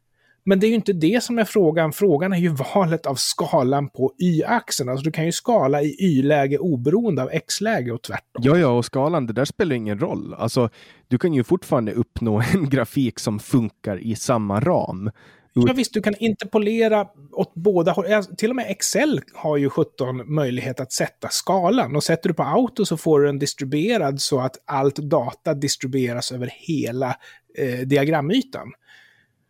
Men 0.49 0.61
det 0.61 0.67
är 0.67 0.69
ju 0.69 0.75
inte 0.75 0.93
det 0.93 1.25
som 1.25 1.39
är 1.39 1.45
frågan. 1.45 1.93
Frågan 1.93 2.33
är 2.33 2.37
ju 2.37 2.49
valet 2.49 3.07
av 3.07 3.15
skalan 3.15 3.89
på 3.89 4.13
y-axeln. 4.19 4.89
Alltså 4.89 5.05
du 5.05 5.11
kan 5.11 5.25
ju 5.27 5.33
skala 5.33 5.83
i 5.83 5.97
y-läge 5.99 6.59
oberoende 6.59 7.23
av 7.23 7.29
x-läge 7.33 7.93
och 7.93 8.03
tvärtom. 8.03 8.43
Ja, 8.43 8.59
ja, 8.59 8.69
och 8.69 8.85
skalan, 8.85 9.27
det 9.27 9.33
där 9.33 9.45
spelar 9.45 9.77
ingen 9.77 9.99
roll. 9.99 10.35
Alltså, 10.35 10.71
du 11.09 11.19
kan 11.19 11.35
ju 11.35 11.45
fortfarande 11.45 11.93
uppnå 11.93 12.43
en 12.55 12.69
grafik 12.69 13.19
som 13.19 13.39
funkar 13.39 13.99
i 13.99 14.17
samma 14.17 14.61
ram. 14.61 15.11
Ja 15.53 15.73
visst, 15.73 15.95
du 15.95 16.03
kan 16.03 16.15
interpolera 16.19 17.07
åt 17.33 17.55
båda 17.55 17.93
håll. 17.93 18.07
Till 18.37 18.51
och 18.51 18.57
med 18.57 18.71
Excel 18.71 19.21
har 19.35 19.57
ju 19.57 19.71
17 19.71 20.35
möjlighet 20.35 20.81
att 20.81 20.93
sätta 20.93 21.29
skalan. 21.29 21.97
Och 21.97 22.05
sätter 22.05 22.29
du 22.29 22.35
på 22.35 22.43
auto 22.43 22.85
så 22.85 22.97
får 22.97 23.21
du 23.21 23.27
den 23.27 23.39
distribuerad 23.39 24.21
så 24.21 24.41
att 24.41 24.57
allt 24.65 24.97
data 24.97 25.55
distribueras 25.55 26.33
över 26.33 26.51
hela 26.55 27.17
eh, 27.59 27.87
diagramytan. 27.87 28.73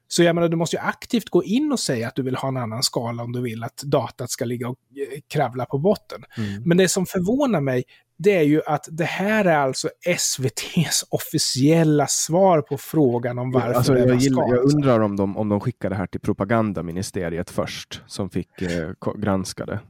Så 0.09 0.23
jag 0.23 0.35
menar, 0.35 0.49
du 0.49 0.57
måste 0.57 0.77
ju 0.77 0.81
aktivt 0.81 1.29
gå 1.29 1.45
in 1.45 1.73
och 1.73 1.81
säga 1.81 2.09
att 2.09 2.15
du 2.15 2.23
vill 2.23 2.37
ha 2.37 2.49
en 2.49 2.57
annan 2.57 2.83
skala 2.83 3.23
om 3.23 3.33
du 3.33 3.41
vill 3.41 3.65
att 3.65 3.77
datat 3.77 4.31
ska 4.31 4.45
ligga 4.45 4.69
och 4.69 4.77
eh, 4.97 5.21
kravla 5.29 5.67
på 5.67 5.79
botten. 5.79 6.25
Mm. 6.37 6.63
Men 6.65 6.77
det 6.77 6.89
som 6.89 7.07
förvånar 7.07 7.61
mig, 7.61 7.85
det 8.19 8.37
är 8.37 8.43
ju 8.43 8.63
att 8.67 8.89
det 8.91 9.05
här 9.05 9.45
är 9.45 9.59
alltså 9.59 9.89
SVTs 10.07 11.05
officiella 11.11 12.07
svar 12.07 12.63
på 12.63 12.79
frågan 12.79 13.39
om 13.39 13.51
varför 13.51 13.73
alltså, 13.73 13.99
jag, 13.99 14.21
jag 14.23 14.75
undrar 14.75 15.01
om 15.01 15.17
de, 15.17 15.37
om 15.37 15.49
de 15.49 15.61
skickade 15.61 15.95
det 15.95 15.99
här 15.99 16.07
till 16.07 16.21
propagandaministeriet 16.21 17.51
först, 17.51 18.03
som 18.07 18.31
fick 18.31 18.63
eh, 18.63 18.91
granska 19.17 19.67
det. 19.67 19.81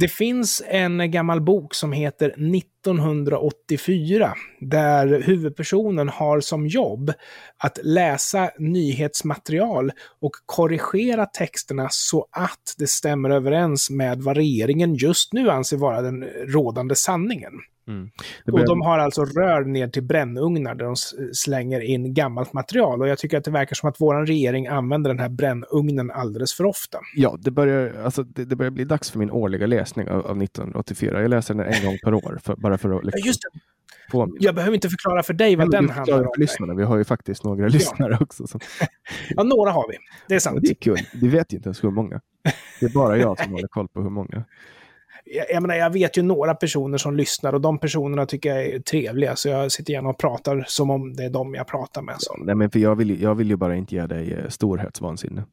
Det 0.00 0.08
finns 0.08 0.62
en 0.66 1.10
gammal 1.10 1.40
bok 1.40 1.74
som 1.74 1.92
heter 1.92 2.28
1984 2.56 4.34
där 4.60 5.22
huvudpersonen 5.22 6.08
har 6.08 6.40
som 6.40 6.66
jobb 6.66 7.12
att 7.56 7.78
läsa 7.82 8.50
nyhetsmaterial 8.58 9.92
och 10.20 10.32
korrigera 10.46 11.26
texterna 11.26 11.88
så 11.90 12.26
att 12.30 12.74
det 12.78 12.86
stämmer 12.86 13.30
överens 13.30 13.90
med 13.90 14.22
vad 14.22 14.36
regeringen 14.36 14.94
just 14.94 15.32
nu 15.32 15.50
anser 15.50 15.76
vara 15.76 16.02
den 16.02 16.24
rådande 16.24 16.94
sanningen. 16.94 17.52
Mm. 17.88 18.10
Och 18.52 18.64
de 18.64 18.80
har 18.80 18.98
alltså 18.98 19.24
rör 19.24 19.64
ner 19.64 19.88
till 19.88 20.02
brännugnar 20.02 20.74
där 20.74 20.84
de 20.84 20.96
slänger 21.32 21.80
in 21.80 22.14
gammalt 22.14 22.52
material. 22.52 23.02
Och 23.02 23.08
jag 23.08 23.18
tycker 23.18 23.38
att 23.38 23.44
det 23.44 23.50
verkar 23.50 23.74
som 23.74 23.88
att 23.88 23.96
vår 23.98 24.26
regering 24.26 24.66
använder 24.66 25.10
den 25.10 25.18
här 25.18 25.28
brännugnen 25.28 26.10
alldeles 26.10 26.54
för 26.54 26.64
ofta. 26.64 26.98
Ja, 27.16 27.36
det 27.40 27.50
börjar, 27.50 28.02
alltså, 28.04 28.22
det, 28.22 28.44
det 28.44 28.56
börjar 28.56 28.70
bli 28.70 28.84
dags 28.84 29.10
för 29.10 29.18
min 29.18 29.30
årliga 29.30 29.66
läsning 29.66 30.08
av, 30.08 30.26
av 30.26 30.42
1984. 30.42 31.22
Jag 31.22 31.30
läser 31.30 31.54
den 31.54 31.66
en 31.66 31.84
gång 31.84 31.98
per 32.04 32.14
år, 32.14 32.38
för, 32.42 32.56
bara 32.56 32.78
för 32.78 32.98
att 32.98 33.04
liksom, 33.04 33.26
Just 33.26 33.40
det. 33.42 33.60
Jag 34.40 34.54
behöver 34.54 34.74
inte 34.74 34.88
förklara 34.88 35.22
för 35.22 35.34
dig 35.34 35.56
vad 35.56 35.70
den 35.70 35.90
handlar 35.90 36.20
om. 36.20 36.32
Lyssnarna. 36.36 36.74
Vi 36.74 36.82
har 36.82 36.96
ju 36.96 37.04
faktiskt 37.04 37.44
några 37.44 37.62
ja. 37.62 37.68
lyssnare 37.68 38.18
också. 38.20 38.46
Som... 38.46 38.60
ja, 39.30 39.42
några 39.42 39.70
har 39.70 39.88
vi. 39.88 39.96
Det 40.28 40.34
är 40.34 40.38
sant. 40.38 40.56
Ja, 40.56 40.60
det 40.60 40.70
är 40.70 40.74
kul. 40.74 40.98
Vi 41.20 41.28
vet 41.28 41.52
ju 41.52 41.56
inte 41.56 41.68
ens 41.68 41.84
hur 41.84 41.90
många. 41.90 42.20
Det 42.80 42.86
är 42.86 42.90
bara 42.90 43.16
jag 43.16 43.40
som 43.40 43.52
håller 43.52 43.68
koll 43.68 43.88
på 43.88 44.02
hur 44.02 44.10
många 44.10 44.44
jag, 45.30 45.46
jag, 45.50 45.62
menar, 45.62 45.74
jag 45.74 45.90
vet 45.90 46.18
ju 46.18 46.22
några 46.22 46.54
personer 46.54 46.98
som 46.98 47.16
lyssnar 47.16 47.52
och 47.52 47.60
de 47.60 47.78
personerna 47.78 48.26
tycker 48.26 48.54
jag 48.54 48.66
är 48.66 48.80
trevliga. 48.80 49.36
Så 49.36 49.48
jag 49.48 49.72
sitter 49.72 49.92
gärna 49.92 50.08
och 50.08 50.18
pratar 50.18 50.64
som 50.68 50.90
om 50.90 51.16
det 51.16 51.24
är 51.24 51.30
dem 51.30 51.54
jag 51.54 51.66
pratar 51.66 52.02
med. 52.02 52.16
Så. 52.18 52.36
Nej, 52.36 52.54
men 52.54 52.70
för 52.70 52.78
jag 52.78 52.96
vill, 52.96 53.22
jag 53.22 53.34
vill 53.34 53.50
ju 53.50 53.56
bara 53.56 53.76
inte 53.76 53.94
ge 53.94 54.06
dig 54.06 54.32
eh, 54.32 54.48
storhetsvansinne. 54.48 55.44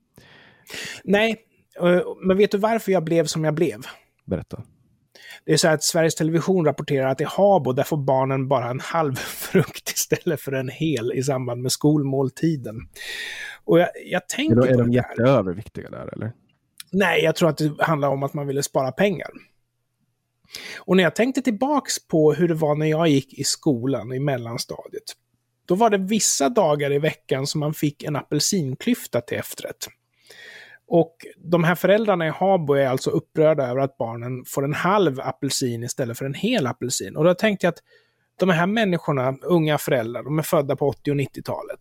Nej, 1.04 1.36
eh, 1.82 2.02
men 2.22 2.38
vet 2.38 2.52
du 2.52 2.58
varför 2.58 2.92
jag 2.92 3.04
blev 3.04 3.26
som 3.26 3.44
jag 3.44 3.54
blev? 3.54 3.82
Berätta. 4.26 4.64
Det 5.46 5.54
är 5.54 5.58
så 5.58 5.68
att 5.68 5.84
Sveriges 5.84 6.16
Television 6.16 6.66
rapporterar 6.66 7.08
att 7.08 7.22
i 7.22 7.24
Habo, 7.24 7.72
där 7.72 7.84
får 7.84 7.98
barnen 7.98 8.48
bara 8.48 8.70
en 8.70 8.80
halv 8.80 9.16
frukt 9.52 9.90
istället 9.90 10.42
för 10.42 10.52
en 10.52 10.70
hel 10.70 11.14
i 11.14 11.24
samband 11.24 11.62
med 11.62 11.72
skolmåltiden. 11.72 12.76
Och 13.64 13.80
jag, 13.80 13.90
jag 14.06 14.28
tänker 14.28 14.58
är, 14.58 14.74
är 14.74 14.78
de 14.78 14.92
jätteöverviktiga 14.92 15.90
där 15.90 16.14
eller? 16.14 16.32
Nej, 16.92 17.24
jag 17.24 17.36
tror 17.36 17.50
att 17.50 17.58
det 17.58 17.74
handlar 17.80 18.08
om 18.10 18.24
att 18.24 18.34
man 18.34 18.48
ville 18.48 18.64
spara 18.64 18.92
pengar. 18.92 19.30
Och 20.80 20.96
när 20.98 21.04
jag 21.04 21.16
tänkte 21.16 21.42
tillbaks 21.42 22.08
på 22.08 22.34
hur 22.34 22.48
det 22.48 22.54
var 22.54 22.76
när 22.76 22.86
jag 22.86 23.08
gick 23.08 23.40
i 23.40 23.44
skolan 23.44 24.14
i 24.14 24.20
mellanstadiet, 24.20 25.04
då 25.66 25.76
var 25.76 25.90
det 25.90 25.98
vissa 25.98 26.50
dagar 26.50 26.92
i 26.92 27.00
veckan 27.00 27.48
som 27.48 27.60
man 27.60 27.74
fick 27.74 28.04
en 28.04 28.16
apelsinklyfta 28.16 29.22
till 29.22 29.38
efterrätt. 29.38 29.88
Och 30.88 31.16
de 31.38 31.64
här 31.64 31.76
föräldrarna 31.76 32.28
i 32.28 32.30
Habo 32.30 32.74
är 32.74 32.88
alltså 32.88 33.10
upprörda 33.10 33.68
över 33.68 33.82
att 33.82 33.98
barnen 33.98 34.46
får 34.48 34.64
en 34.64 34.74
halv 34.74 35.20
apelsin 35.20 35.84
istället 35.84 36.18
för 36.18 36.26
en 36.26 36.34
hel 36.34 36.68
apelsin. 36.68 37.16
Och 37.16 37.24
då 37.24 37.34
tänkte 37.34 37.66
jag 37.66 37.72
att 37.72 37.84
de 38.40 38.50
här 38.50 38.68
människorna, 38.68 39.38
unga 39.42 39.78
föräldrar, 39.78 40.24
de 40.24 40.40
är 40.40 40.44
födda 40.44 40.76
på 40.76 40.88
80 40.88 41.12
och 41.12 41.18
90-talet. 41.18 41.80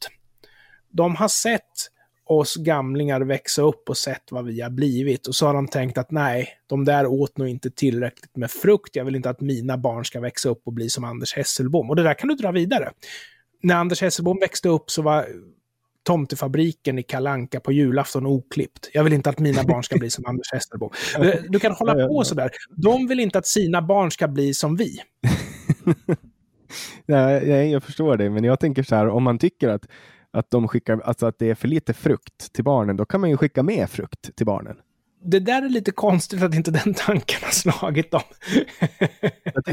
De 0.90 1.16
har 1.16 1.28
sett 1.28 1.90
oss 2.26 2.56
gamlingar 2.56 3.20
växa 3.20 3.62
upp 3.62 3.88
och 3.88 3.96
sett 3.96 4.22
vad 4.30 4.44
vi 4.44 4.60
har 4.60 4.70
blivit. 4.70 5.26
Och 5.26 5.34
så 5.34 5.46
har 5.46 5.54
de 5.54 5.68
tänkt 5.68 5.98
att 5.98 6.10
nej, 6.10 6.48
de 6.66 6.84
där 6.84 7.06
åt 7.06 7.38
nog 7.38 7.48
inte 7.48 7.70
tillräckligt 7.70 8.36
med 8.36 8.50
frukt. 8.50 8.96
Jag 8.96 9.04
vill 9.04 9.16
inte 9.16 9.30
att 9.30 9.40
mina 9.40 9.78
barn 9.78 10.04
ska 10.04 10.20
växa 10.20 10.48
upp 10.48 10.62
och 10.64 10.72
bli 10.72 10.90
som 10.90 11.04
Anders 11.04 11.34
Hesselbom. 11.34 11.90
Och 11.90 11.96
det 11.96 12.02
där 12.02 12.14
kan 12.14 12.28
du 12.28 12.34
dra 12.34 12.50
vidare. 12.50 12.90
När 13.62 13.74
Anders 13.74 14.02
Hesselbom 14.02 14.38
växte 14.40 14.68
upp 14.68 14.90
så 14.90 15.02
var 15.02 15.26
tomtefabriken 16.04 16.98
i 16.98 17.02
Kalanka 17.02 17.60
på 17.60 17.72
julafton 17.72 18.26
oklippt. 18.26 18.90
Jag 18.92 19.04
vill 19.04 19.12
inte 19.12 19.30
att 19.30 19.38
mina 19.38 19.62
barn 19.62 19.82
ska 19.82 19.96
bli 19.96 20.10
som 20.10 20.26
Anders 20.26 20.52
Hesselbom. 20.52 20.90
Du 21.48 21.58
kan 21.58 21.72
hålla 21.72 22.08
på 22.08 22.24
sådär. 22.24 22.50
De 22.76 23.06
vill 23.06 23.20
inte 23.20 23.38
att 23.38 23.46
sina 23.46 23.82
barn 23.82 24.10
ska 24.10 24.28
bli 24.28 24.54
som 24.54 24.76
vi. 24.76 24.96
Nej, 27.06 27.70
jag 27.70 27.82
förstår 27.82 28.16
det, 28.16 28.30
men 28.30 28.44
jag 28.44 28.60
tänker 28.60 28.82
så 28.82 28.94
här, 28.94 29.08
om 29.08 29.22
man 29.22 29.38
tycker 29.38 29.68
att 29.68 29.86
att 30.34 30.50
de 30.50 30.68
skickar, 30.68 31.00
alltså 31.00 31.26
att 31.26 31.38
det 31.38 31.50
är 31.50 31.54
för 31.54 31.68
lite 31.68 31.94
frukt 31.94 32.52
till 32.52 32.64
barnen, 32.64 32.96
då 32.96 33.04
kan 33.04 33.20
man 33.20 33.30
ju 33.30 33.36
skicka 33.36 33.62
med 33.62 33.90
frukt 33.90 34.36
till 34.36 34.46
barnen. 34.46 34.76
Det 35.26 35.40
där 35.40 35.62
är 35.62 35.68
lite 35.68 35.90
konstigt 35.90 36.42
att 36.42 36.54
inte 36.54 36.70
den 36.70 36.94
tanken 36.94 37.40
har 37.42 37.50
slagit 37.50 38.10
dem. 38.10 38.22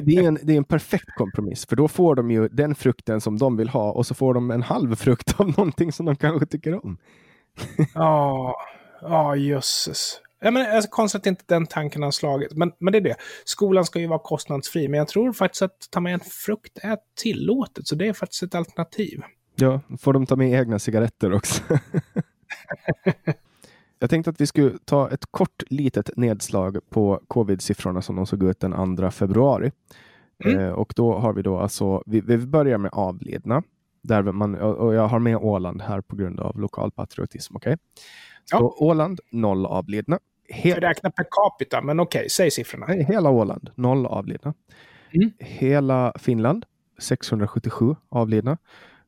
det, 0.04 0.16
är 0.16 0.24
en, 0.24 0.40
det 0.44 0.54
är 0.54 0.58
en 0.58 0.64
perfekt 0.64 1.16
kompromiss, 1.16 1.66
för 1.66 1.76
då 1.76 1.88
får 1.88 2.16
de 2.16 2.32
ju 2.32 2.48
den 2.48 2.76
frukten 2.76 3.22
som 3.22 3.38
de 3.38 3.58
vill 3.58 3.70
ha 3.70 3.92
och 3.92 4.08
så 4.08 4.14
får 4.14 4.34
de 4.34 4.52
en 4.52 4.64
halv 4.64 4.96
frukt 4.96 5.40
av 5.40 5.48
någonting 5.48 5.92
som 5.92 6.06
de 6.06 6.16
kanske 6.16 6.46
tycker 6.46 6.86
om. 6.86 6.98
Ja, 7.94 8.56
ja 9.02 9.36
jösses. 9.36 10.22
Ja, 10.44 10.52
men, 10.52 10.76
alltså, 10.76 10.90
konstigt 10.90 11.22
att 11.22 11.26
inte 11.26 11.44
den 11.48 11.68
tanken 11.68 12.04
har 12.04 12.12
slagit. 12.12 12.54
Men, 12.54 12.72
men 12.80 12.92
det 12.92 13.00
är 13.00 13.02
det. 13.02 13.16
Skolan 13.46 13.86
ska 13.86 14.00
ju 14.00 14.08
vara 14.08 14.20
kostnadsfri, 14.20 14.88
men 14.88 14.98
jag 14.98 15.08
tror 15.08 15.34
faktiskt 15.34 15.62
att 15.62 15.88
ta 15.90 16.00
med 16.00 16.14
en 16.14 16.20
frukt 16.20 16.78
är 16.82 16.98
tillåtet, 17.22 17.88
så 17.88 17.96
det 17.96 18.08
är 18.08 18.14
faktiskt 18.14 18.44
ett 18.44 18.56
alternativ. 18.56 19.22
Ja, 19.62 19.82
får 19.98 20.14
de 20.14 20.26
ta 20.26 20.36
med 20.36 20.54
egna 20.54 20.80
cigaretter 20.80 21.34
också. 21.34 21.64
Jag 24.00 24.10
tänkte 24.10 24.30
att 24.30 24.42
vi 24.42 24.48
skulle 24.48 24.78
ta 24.86 25.10
ett 25.10 25.26
kort 25.32 25.64
litet 25.68 26.18
nedslag 26.18 26.80
på 26.90 27.22
covid-siffrorna 27.28 28.02
som 28.02 28.16
de 28.16 28.26
såg 28.26 28.44
ut 28.44 28.60
den 28.60 28.98
2 28.98 29.12
februari. 29.12 29.72
Mm. 30.46 30.60
Eh, 30.60 30.72
och 30.72 30.94
då 30.96 31.14
har 31.18 31.34
vi 31.34 31.42
då 31.42 31.60
alltså, 31.60 32.04
vi, 32.06 32.22
vi 32.22 32.38
börjar 32.38 32.78
med 32.78 32.92
avlidna. 32.94 33.64
Där 34.04 34.24
man, 34.24 34.56
och 34.56 34.94
jag 34.94 35.08
har 35.08 35.20
med 35.20 35.38
Åland 35.38 35.82
här 35.82 36.02
på 36.02 36.16
grund 36.16 36.40
av 36.40 36.60
lokal 36.60 36.92
patriotism. 36.92 37.56
Okay? 37.56 37.78
Så 38.46 38.56
ja. 38.56 38.76
Åland, 38.78 39.20
noll 39.30 39.66
avlidna. 39.66 40.20
He 40.50 40.80
räkna 40.80 41.12
per 41.12 41.26
capita, 41.32 41.82
men 41.82 42.00
okej, 42.00 42.20
okay, 42.20 42.30
säg 42.30 42.52
siffrorna. 42.52 42.86
hela 42.88 43.30
Åland, 43.30 43.70
noll 43.76 44.06
avlidna. 44.06 44.54
Mm. 45.12 45.32
Hela 45.40 46.14
Finland, 46.20 46.66
677 47.00 47.96
avlidna. 48.10 48.58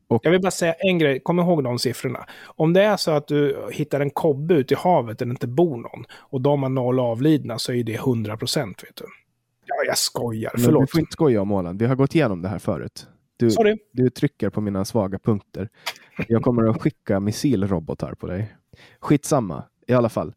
Och... 0.07 0.21
Jag 0.25 0.31
vill 0.31 0.41
bara 0.41 0.51
säga 0.51 0.73
en 0.73 0.99
grej, 0.99 1.19
kom 1.19 1.39
ihåg 1.39 1.63
de 1.63 1.79
siffrorna. 1.79 2.25
Om 2.45 2.73
det 2.73 2.83
är 2.83 2.97
så 2.97 3.11
att 3.11 3.27
du 3.27 3.67
hittar 3.71 3.99
en 3.99 4.09
kobbe 4.09 4.53
ute 4.53 4.73
i 4.73 4.77
havet 4.77 5.19
där 5.19 5.25
det 5.25 5.29
inte 5.29 5.47
bor 5.47 5.77
någon 5.77 6.05
och 6.13 6.41
de 6.41 6.63
har 6.63 6.69
noll 6.69 6.99
avlidna 6.99 7.59
så 7.59 7.73
är 7.73 7.83
det 7.83 7.93
100 7.93 8.37
procent. 8.37 8.83
Ja, 9.65 9.75
jag 9.87 9.97
skojar. 9.97 10.51
Men 10.53 10.63
Förlåt. 10.63 10.81
Du 10.81 10.87
får 10.87 10.99
inte 10.99 11.11
skoja 11.13 11.41
om 11.41 11.51
Åland. 11.51 11.79
Vi 11.79 11.85
har 11.85 11.95
gått 11.95 12.15
igenom 12.15 12.41
det 12.41 12.49
här 12.49 12.59
förut. 12.59 13.07
Du, 13.37 13.51
Sorry. 13.51 13.77
du 13.91 14.09
trycker 14.09 14.49
på 14.49 14.61
mina 14.61 14.85
svaga 14.85 15.19
punkter. 15.19 15.69
Jag 16.27 16.41
kommer 16.41 16.69
att 16.69 16.81
skicka 16.81 17.19
missilrobotar 17.19 18.13
på 18.13 18.27
dig. 18.27 18.55
Skitsamma, 18.99 19.63
i 19.87 19.93
alla 19.93 20.09
fall. 20.09 20.33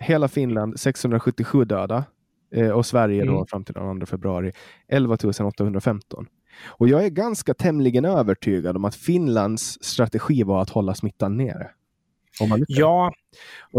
Hela 0.00 0.28
Finland 0.28 0.80
677 0.80 1.64
döda 1.64 2.04
eh, 2.54 2.70
och 2.70 2.86
Sverige 2.86 3.22
mm. 3.22 3.34
då 3.34 3.46
fram 3.46 3.64
till 3.64 3.74
den 3.74 4.00
2 4.00 4.06
februari 4.06 4.52
11 4.88 5.16
815. 5.44 6.26
Och 6.64 6.88
jag 6.88 7.04
är 7.04 7.08
ganska 7.08 7.54
tämligen 7.54 8.04
övertygad 8.04 8.76
om 8.76 8.84
att 8.84 8.94
Finlands 8.94 9.84
strategi 9.84 10.42
var 10.42 10.62
att 10.62 10.70
hålla 10.70 10.94
smittan 10.94 11.36
nere. 11.36 11.70
Ja, 12.68 13.12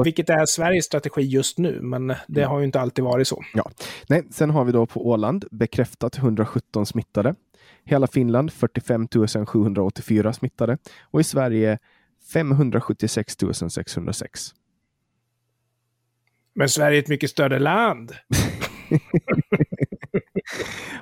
vilket 0.03 0.29
är 0.29 0.45
Sveriges 0.45 0.85
strategi 0.85 1.21
just 1.21 1.57
nu, 1.57 1.79
men 1.81 2.07
det 2.07 2.41
mm. 2.41 2.49
har 2.49 2.59
ju 2.59 2.65
inte 2.65 2.79
alltid 2.79 3.03
varit 3.03 3.27
så. 3.27 3.43
Ja. 3.53 3.71
Nej, 4.07 4.23
sen 4.31 4.49
har 4.49 4.65
vi 4.65 4.71
då 4.71 4.85
på 4.85 5.07
Åland 5.07 5.45
bekräftat 5.51 6.17
117 6.17 6.85
smittade. 6.85 7.35
Hela 7.85 8.07
Finland 8.07 8.53
45 8.53 9.07
784 9.45 10.33
smittade 10.33 10.77
och 11.01 11.19
i 11.21 11.23
Sverige 11.23 11.79
576 12.33 13.37
606. 13.69 14.53
Men 16.55 16.69
Sverige 16.69 16.97
är 16.97 17.01
ett 17.01 17.07
mycket 17.07 17.29
större 17.29 17.59
land. 17.59 18.11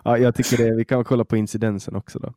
ja, 0.04 0.18
jag 0.18 0.36
tycker 0.36 0.58
det. 0.58 0.76
Vi 0.76 0.86
kan 0.86 1.04
kolla 1.04 1.26
på 1.26 1.38
incidensen 1.38 1.96
också 1.96 2.20
då. 2.20 2.34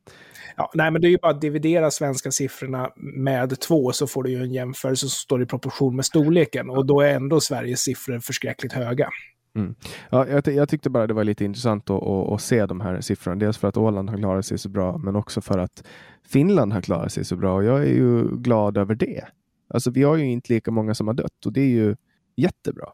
Ja, 0.56 0.70
nej, 0.74 0.90
men 0.90 1.02
det 1.02 1.08
är 1.08 1.10
ju 1.10 1.18
bara 1.18 1.32
att 1.32 1.40
dividera 1.40 1.90
svenska 1.90 2.30
siffrorna 2.30 2.90
med 2.96 3.60
två 3.60 3.92
så 3.92 4.06
får 4.06 4.22
du 4.22 4.30
ju 4.30 4.42
en 4.42 4.52
jämförelse 4.52 5.00
som 5.00 5.10
står 5.10 5.42
i 5.42 5.46
proportion 5.46 5.96
med 5.96 6.04
storleken 6.04 6.70
och 6.70 6.86
då 6.86 7.00
är 7.00 7.14
ändå 7.14 7.40
Sveriges 7.40 7.80
siffror 7.80 8.18
förskräckligt 8.18 8.72
höga. 8.72 9.08
Mm. 9.56 9.74
Ja, 10.10 10.28
jag, 10.28 10.46
jag, 10.46 10.68
tyckte 10.68 10.90
bara 10.90 11.06
det 11.06 11.14
var 11.14 11.24
lite 11.24 11.44
intressant 11.44 11.90
att, 11.90 12.02
att, 12.02 12.32
att, 12.32 12.40
se 12.40 12.66
de 12.66 12.80
här 12.80 13.00
siffrorna. 13.00 13.36
Dels 13.36 13.58
för 13.58 13.68
att 13.68 13.76
Åland 13.76 14.10
har 14.10 14.16
klarat 14.16 14.46
sig 14.46 14.58
så 14.58 14.68
bra, 14.68 14.98
men 14.98 15.16
också 15.16 15.40
för 15.40 15.58
att 15.58 15.84
Finland 16.28 16.72
har 16.72 16.80
klarat 16.80 17.12
sig 17.12 17.24
så 17.24 17.36
bra. 17.36 17.54
Och 17.54 17.64
jag 17.64 17.80
är 17.80 17.94
ju 17.94 18.36
glad 18.36 18.76
över 18.76 18.94
det. 18.94 19.24
Alltså, 19.68 19.90
vi 19.90 20.02
har 20.02 20.16
ju 20.16 20.24
inte 20.24 20.52
lika 20.52 20.70
många 20.70 20.94
som 20.94 21.06
har 21.06 21.14
dött 21.14 21.46
och 21.46 21.52
det 21.52 21.60
är 21.60 21.68
ju 21.68 21.96
jättebra. 22.36 22.88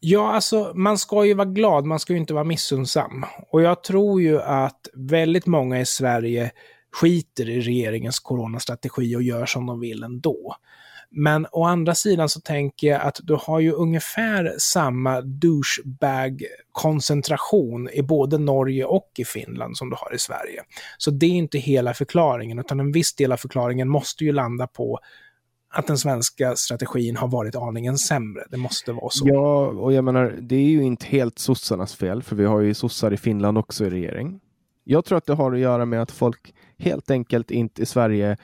Ja, 0.00 0.32
alltså 0.32 0.72
man 0.74 0.98
ska 0.98 1.24
ju 1.24 1.34
vara 1.34 1.48
glad, 1.48 1.84
man 1.84 1.98
ska 1.98 2.12
ju 2.12 2.18
inte 2.18 2.34
vara 2.34 2.44
missunnsam. 2.44 3.24
Och 3.50 3.62
jag 3.62 3.82
tror 3.82 4.22
ju 4.22 4.42
att 4.42 4.88
väldigt 4.94 5.46
många 5.46 5.80
i 5.80 5.86
Sverige 5.86 6.50
skiter 6.92 7.48
i 7.48 7.60
regeringens 7.60 8.18
coronastrategi 8.18 9.16
och 9.16 9.22
gör 9.22 9.46
som 9.46 9.66
de 9.66 9.80
vill 9.80 10.02
ändå. 10.02 10.56
Men 11.10 11.46
å 11.52 11.64
andra 11.64 11.94
sidan 11.94 12.28
så 12.28 12.40
tänker 12.40 12.86
jag 12.86 13.00
att 13.00 13.20
du 13.22 13.38
har 13.40 13.60
ju 13.60 13.72
ungefär 13.72 14.54
samma 14.58 15.20
douchebag-koncentration 15.20 17.88
i 17.92 18.02
både 18.02 18.38
Norge 18.38 18.84
och 18.84 19.12
i 19.16 19.24
Finland 19.24 19.76
som 19.76 19.90
du 19.90 19.96
har 19.98 20.14
i 20.14 20.18
Sverige. 20.18 20.62
Så 20.98 21.10
det 21.10 21.26
är 21.26 21.30
inte 21.30 21.58
hela 21.58 21.94
förklaringen, 21.94 22.58
utan 22.58 22.80
en 22.80 22.92
viss 22.92 23.14
del 23.14 23.32
av 23.32 23.36
förklaringen 23.36 23.88
måste 23.88 24.24
ju 24.24 24.32
landa 24.32 24.66
på 24.66 24.98
att 25.78 25.86
den 25.86 25.98
svenska 25.98 26.56
strategin 26.56 27.16
har 27.16 27.28
varit 27.28 27.56
aningen 27.56 27.98
sämre. 27.98 28.42
Det 28.50 28.56
måste 28.56 28.92
vara 28.92 29.10
så. 29.10 29.28
Ja, 29.28 29.66
och 29.66 29.92
jag 29.92 30.04
menar, 30.04 30.38
det 30.40 30.56
är 30.56 30.68
ju 30.68 30.82
inte 30.82 31.06
helt 31.06 31.38
sossarnas 31.38 31.94
fel, 31.94 32.22
för 32.22 32.36
vi 32.36 32.44
har 32.44 32.60
ju 32.60 32.74
sossar 32.74 33.12
i 33.12 33.16
Finland 33.16 33.58
också 33.58 33.84
i 33.84 33.90
regering. 33.90 34.40
Jag 34.84 35.04
tror 35.04 35.18
att 35.18 35.26
det 35.26 35.34
har 35.34 35.52
att 35.52 35.58
göra 35.58 35.84
med 35.84 36.02
att 36.02 36.10
folk 36.10 36.54
helt 36.78 37.10
enkelt 37.10 37.50
inte 37.50 37.82
i 37.82 37.86
Sverige 37.86 38.36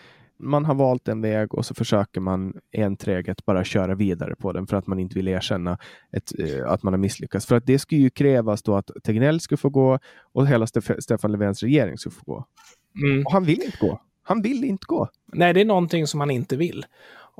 man 0.43 0.65
har 0.65 0.75
valt 0.75 1.09
en 1.09 1.21
väg 1.21 1.55
och 1.55 1.67
så 1.67 1.75
försöker 1.75 2.21
man 2.21 2.55
enträget 2.73 3.45
bara 3.45 3.65
köra 3.65 3.95
vidare 3.95 4.35
på 4.37 4.53
den 4.53 4.67
för 4.67 4.77
att 4.77 4.87
man 4.87 4.99
inte 4.99 5.15
vill 5.15 5.29
erkänna 5.29 5.79
ett, 6.13 6.33
eh, 6.39 6.71
att 6.71 6.83
man 6.83 6.93
har 6.93 6.99
misslyckats. 6.99 7.47
För 7.47 7.57
att 7.57 7.67
det 7.67 7.79
skulle 7.79 8.01
ju 8.01 8.11
krävas 8.11 8.63
då 8.63 8.75
att 8.75 8.91
Tegnell 9.05 9.41
skulle 9.41 9.59
få 9.59 9.69
gå 9.69 9.99
och 10.33 10.47
hela 10.47 10.67
Stefan 10.99 11.33
Löfvens 11.33 11.63
regering 11.63 11.99
skulle 11.99 12.15
få 12.15 12.25
gå. 12.25 12.47
Mm. 13.05 13.27
Och 13.27 13.33
han 13.33 13.45
vill 13.45 13.63
inte 13.63 13.79
gå. 13.81 14.01
Han 14.23 14.43
vill 14.43 14.65
inte 14.65 14.85
gå. 14.87 15.09
Nej, 15.33 15.55
det 15.55 15.61
är 15.61 15.65
någonting 15.65 16.07
som 16.07 16.21
han 16.21 16.31
inte 16.31 16.57
vill. 16.57 16.85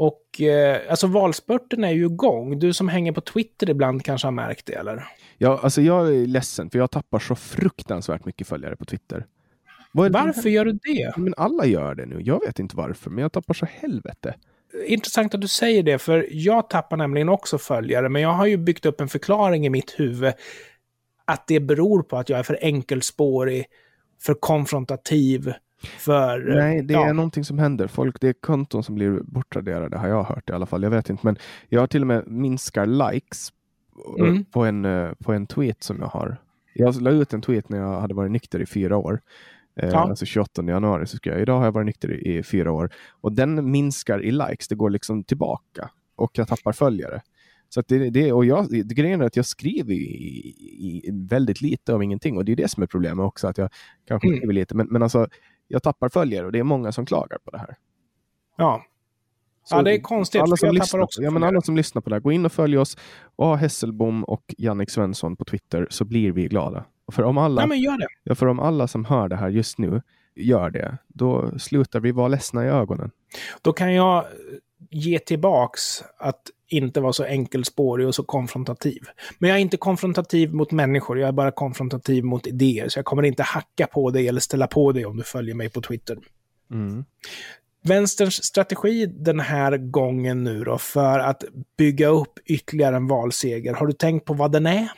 Och 0.03 0.41
eh, 0.41 0.81
alltså 0.91 1.07
valspurten 1.07 1.85
är 1.85 1.91
ju 1.91 2.05
igång. 2.05 2.59
Du 2.59 2.73
som 2.73 2.89
hänger 2.89 3.13
på 3.13 3.21
Twitter 3.21 3.71
ibland 3.71 4.05
kanske 4.05 4.27
har 4.27 4.33
märkt 4.33 4.67
det, 4.67 4.73
eller? 4.73 5.05
Ja, 5.39 5.61
alltså 5.63 5.83
jag 5.83 6.09
är 6.09 6.27
ledsen, 6.27 6.71
för 6.71 6.79
jag 6.79 6.91
tappar 6.91 7.19
så 7.19 7.35
fruktansvärt 7.35 8.25
mycket 8.25 8.47
följare 8.47 8.77
på 8.77 8.85
Twitter. 8.85 9.27
Varför 9.93 10.49
gör 10.49 10.65
du 10.65 10.73
det? 10.73 11.13
Men 11.17 11.35
alla 11.37 11.67
gör 11.67 11.95
det 11.95 12.07
nu. 12.07 12.21
Jag 12.21 12.41
vet 12.47 12.59
inte 12.59 12.77
varför, 12.77 13.11
men 13.11 13.23
jag 13.23 13.33
tappar 13.33 13.55
så 13.55 13.67
helvete. 13.67 14.35
Intressant 14.87 15.35
att 15.35 15.41
du 15.41 15.49
säger 15.49 15.83
det, 15.83 15.99
för 15.99 16.27
jag 16.31 16.71
tappar 16.71 16.97
nämligen 16.97 17.29
också 17.29 17.59
följare, 17.59 18.09
men 18.09 18.23
jag 18.23 18.33
har 18.33 18.47
ju 18.47 18.57
byggt 18.57 18.87
upp 18.87 19.01
en 19.01 19.09
förklaring 19.09 19.67
i 19.67 19.71
mitt 19.71 20.01
huvud 20.01 20.33
att 21.25 21.47
det 21.47 21.61
beror 21.61 22.03
på 22.03 22.17
att 22.17 22.29
jag 22.29 22.39
är 22.39 22.43
för 22.43 22.59
enkelspårig, 22.63 23.67
för 24.23 24.35
konfrontativ, 24.35 25.53
för... 25.83 26.55
Nej, 26.55 26.83
det 26.83 26.95
ja. 26.95 27.09
är 27.09 27.13
någonting 27.13 27.45
som 27.45 27.59
händer. 27.59 27.87
Folk, 27.87 28.21
det 28.21 28.29
är 28.29 28.33
konton 28.33 28.83
som 28.83 28.95
blir 28.95 29.21
bortraderade, 29.23 29.99
har 29.99 30.09
jag 30.09 30.25
hört 30.25 30.51
i 30.51 30.53
alla 30.53 30.67
fall. 30.67 30.83
Jag 30.83 30.91
vet 30.91 31.11
inte, 31.11 31.27
men 31.27 31.37
jag 31.69 31.81
har 31.81 31.87
till 31.87 32.01
och 32.01 32.07
med 32.07 32.27
minskar 32.27 32.87
likes 32.87 33.53
mm. 34.19 34.45
på, 34.45 34.65
en, 34.65 34.85
eh, 34.85 35.11
på 35.13 35.33
en 35.33 35.47
tweet 35.47 35.83
som 35.83 36.01
jag 36.01 36.07
har. 36.07 36.37
Jag 36.75 37.03
la 37.03 37.11
ut 37.11 37.33
en 37.33 37.43
tweet 37.43 37.69
när 37.69 37.79
jag 37.79 38.01
hade 38.01 38.15
varit 38.15 38.33
nykter 38.33 38.61
i 38.61 38.67
fyra 38.67 38.97
år. 38.97 39.21
Eh, 39.77 39.89
ja. 39.89 39.99
Alltså 39.99 40.25
28 40.25 40.63
januari 40.63 41.07
så 41.07 41.19
jag, 41.23 41.41
idag 41.41 41.59
har 41.59 41.65
jag 41.65 41.73
varit 41.73 41.87
nykter 41.87 42.13
i, 42.13 42.39
i 42.39 42.43
fyra 42.43 42.73
år. 42.73 42.91
Och 43.21 43.33
den 43.33 43.71
minskar 43.71 44.25
i 44.25 44.31
likes, 44.31 44.69
det 44.69 44.75
går 44.75 44.91
liksom 44.91 45.25
tillbaka. 45.25 45.91
Och 46.17 46.31
jag 46.35 46.49
tappar 46.49 46.73
följare. 46.73 47.23
Så 47.69 47.81
att 47.81 47.89
det, 47.89 48.11
det, 48.11 48.33
och 48.33 48.45
jag, 48.45 48.71
det, 48.71 48.95
grejen 48.95 49.21
är 49.21 49.25
att 49.25 49.37
jag 49.37 49.47
skriver 49.47 49.95
i, 49.95 50.55
i, 50.79 51.11
väldigt 51.13 51.61
lite 51.61 51.95
av 51.95 52.03
ingenting 52.03 52.37
och 52.37 52.45
det 52.45 52.53
är 52.53 52.57
det 52.57 52.71
som 52.71 52.83
är 52.83 52.87
problemet 52.87 53.25
också, 53.25 53.49
att 53.49 53.59
jag 53.59 53.71
kanske 54.09 54.29
mm. 54.29 54.39
skriver 54.39 54.53
lite. 54.53 54.75
Men, 54.75 54.87
men 54.91 55.03
alltså, 55.03 55.29
jag 55.73 55.83
tappar 55.83 56.09
följare 56.09 56.47
och 56.47 56.53
det 56.53 56.59
är 56.59 56.63
många 56.63 56.93
som 56.93 57.07
klagar 57.07 57.39
på 57.45 57.51
det 57.51 57.59
här. 57.59 57.77
Ja. 58.57 58.83
Så 59.65 59.77
ja, 59.77 59.83
det 59.83 59.95
är 59.95 60.01
konstigt. 60.01 60.43
Alla 60.43 60.57
som, 60.57 60.75
lyssnar, 60.75 61.07
ja, 61.19 61.31
men 61.31 61.43
alla 61.43 61.61
som 61.61 61.77
lyssnar 61.77 62.03
på 62.03 62.11
det 62.11 62.17
här, 62.17 62.21
gå 62.21 62.33
in 62.33 62.47
och 62.47 62.53
följ 62.53 62.79
oss 62.79 62.97
och 63.37 63.59
Hesselbom 63.59 64.25
och 64.25 64.55
Jannik 64.59 64.91
Svensson 64.91 65.37
på 65.37 65.45
Twitter 65.45 65.87
så 65.91 66.05
blir 66.05 66.33
vi 66.33 66.49
glada. 66.49 66.85
För 67.13 67.23
om 67.23 67.39
alla, 67.39 67.63
ja, 67.63 67.67
men 67.67 67.81
gör 67.81 67.99
det. 67.99 68.07
Ja, 68.23 68.35
för 68.35 68.47
om 68.47 68.61
alla 68.61 68.89
som 68.89 69.05
hör 69.05 69.29
det 69.29 69.37
här 69.37 69.49
just 69.49 69.79
nu 69.79 70.03
gör 70.35 70.71
det, 70.71 70.99
då 71.09 71.59
slutar 71.59 72.01
vi 72.01 72.13
vara 72.13 72.29
ledsna 72.29 72.65
i 72.65 72.69
ögonen. 72.69 73.11
Då 73.63 73.73
kan 73.73 73.95
jag 73.95 74.25
ge 74.93 75.19
tillbaks 75.19 76.03
att 76.19 76.41
inte 76.69 77.01
vara 77.01 77.13
så 77.13 77.25
enkelspårig 77.25 78.07
och 78.07 78.15
så 78.15 78.23
konfrontativ. 78.23 79.03
Men 79.39 79.51
jag 79.51 79.59
är 79.59 79.63
inte 79.63 79.77
konfrontativ 79.77 80.55
mot 80.55 80.73
människor, 80.73 81.19
jag 81.19 81.29
är 81.29 81.33
bara 81.33 81.51
konfrontativ 81.51 82.25
mot 82.25 82.47
idéer. 82.47 82.89
Så 82.89 82.99
jag 82.99 83.05
kommer 83.05 83.23
inte 83.23 83.43
hacka 83.43 83.87
på 83.87 84.11
dig 84.11 84.29
eller 84.29 84.41
ställa 84.41 84.67
på 84.67 84.93
dig 84.93 85.07
om 85.07 85.17
du 85.17 85.23
följer 85.23 85.55
mig 85.55 85.71
på 85.71 85.81
Twitter. 85.81 86.19
Mm. 86.71 87.05
Vänsterns 87.85 88.45
strategi 88.45 89.07
den 89.07 89.41
här 89.41 89.77
gången 89.77 90.45
nu 90.45 90.65
då 90.65 90.79
för 90.79 91.19
att 91.19 91.45
bygga 91.79 92.09
upp 92.09 92.39
ytterligare 92.47 92.97
en 92.97 93.07
valseger, 93.07 93.75
har 93.75 93.87
du 93.87 93.93
tänkt 93.93 94.25
på 94.25 94.35
vad 94.35 94.53
den 94.53 94.67
är? 94.67 94.89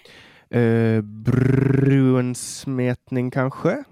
Eh, 0.50 1.00
brunsmetning 1.02 3.30
kanske? 3.30 3.84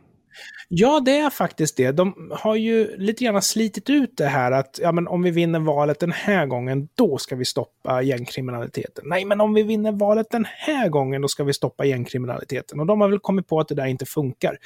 Ja, 0.74 1.00
det 1.00 1.18
är 1.18 1.30
faktiskt 1.30 1.76
det. 1.76 1.92
De 1.92 2.30
har 2.30 2.56
ju 2.56 2.96
lite 2.96 3.24
grann 3.24 3.42
slitit 3.42 3.90
ut 3.90 4.16
det 4.16 4.26
här 4.26 4.52
att 4.52 4.78
ja, 4.82 4.92
men 4.92 5.08
om 5.08 5.22
vi 5.22 5.30
vinner 5.30 5.60
valet 5.60 6.00
den 6.00 6.12
här 6.12 6.46
gången, 6.46 6.88
då 6.94 7.18
ska 7.18 7.36
vi 7.36 7.44
stoppa 7.44 8.02
gängkriminaliteten. 8.02 9.04
Nej, 9.06 9.24
men 9.24 9.40
om 9.40 9.54
vi 9.54 9.62
vinner 9.62 9.92
valet 9.92 10.30
den 10.30 10.46
här 10.48 10.88
gången, 10.88 11.22
då 11.22 11.28
ska 11.28 11.44
vi 11.44 11.52
stoppa 11.52 11.84
gängkriminaliteten. 11.84 12.80
Och 12.80 12.86
de 12.86 13.00
har 13.00 13.08
väl 13.08 13.18
kommit 13.18 13.48
på 13.48 13.60
att 13.60 13.68
det 13.68 13.74
där 13.74 13.86
inte 13.86 14.06
funkar. 14.06 14.56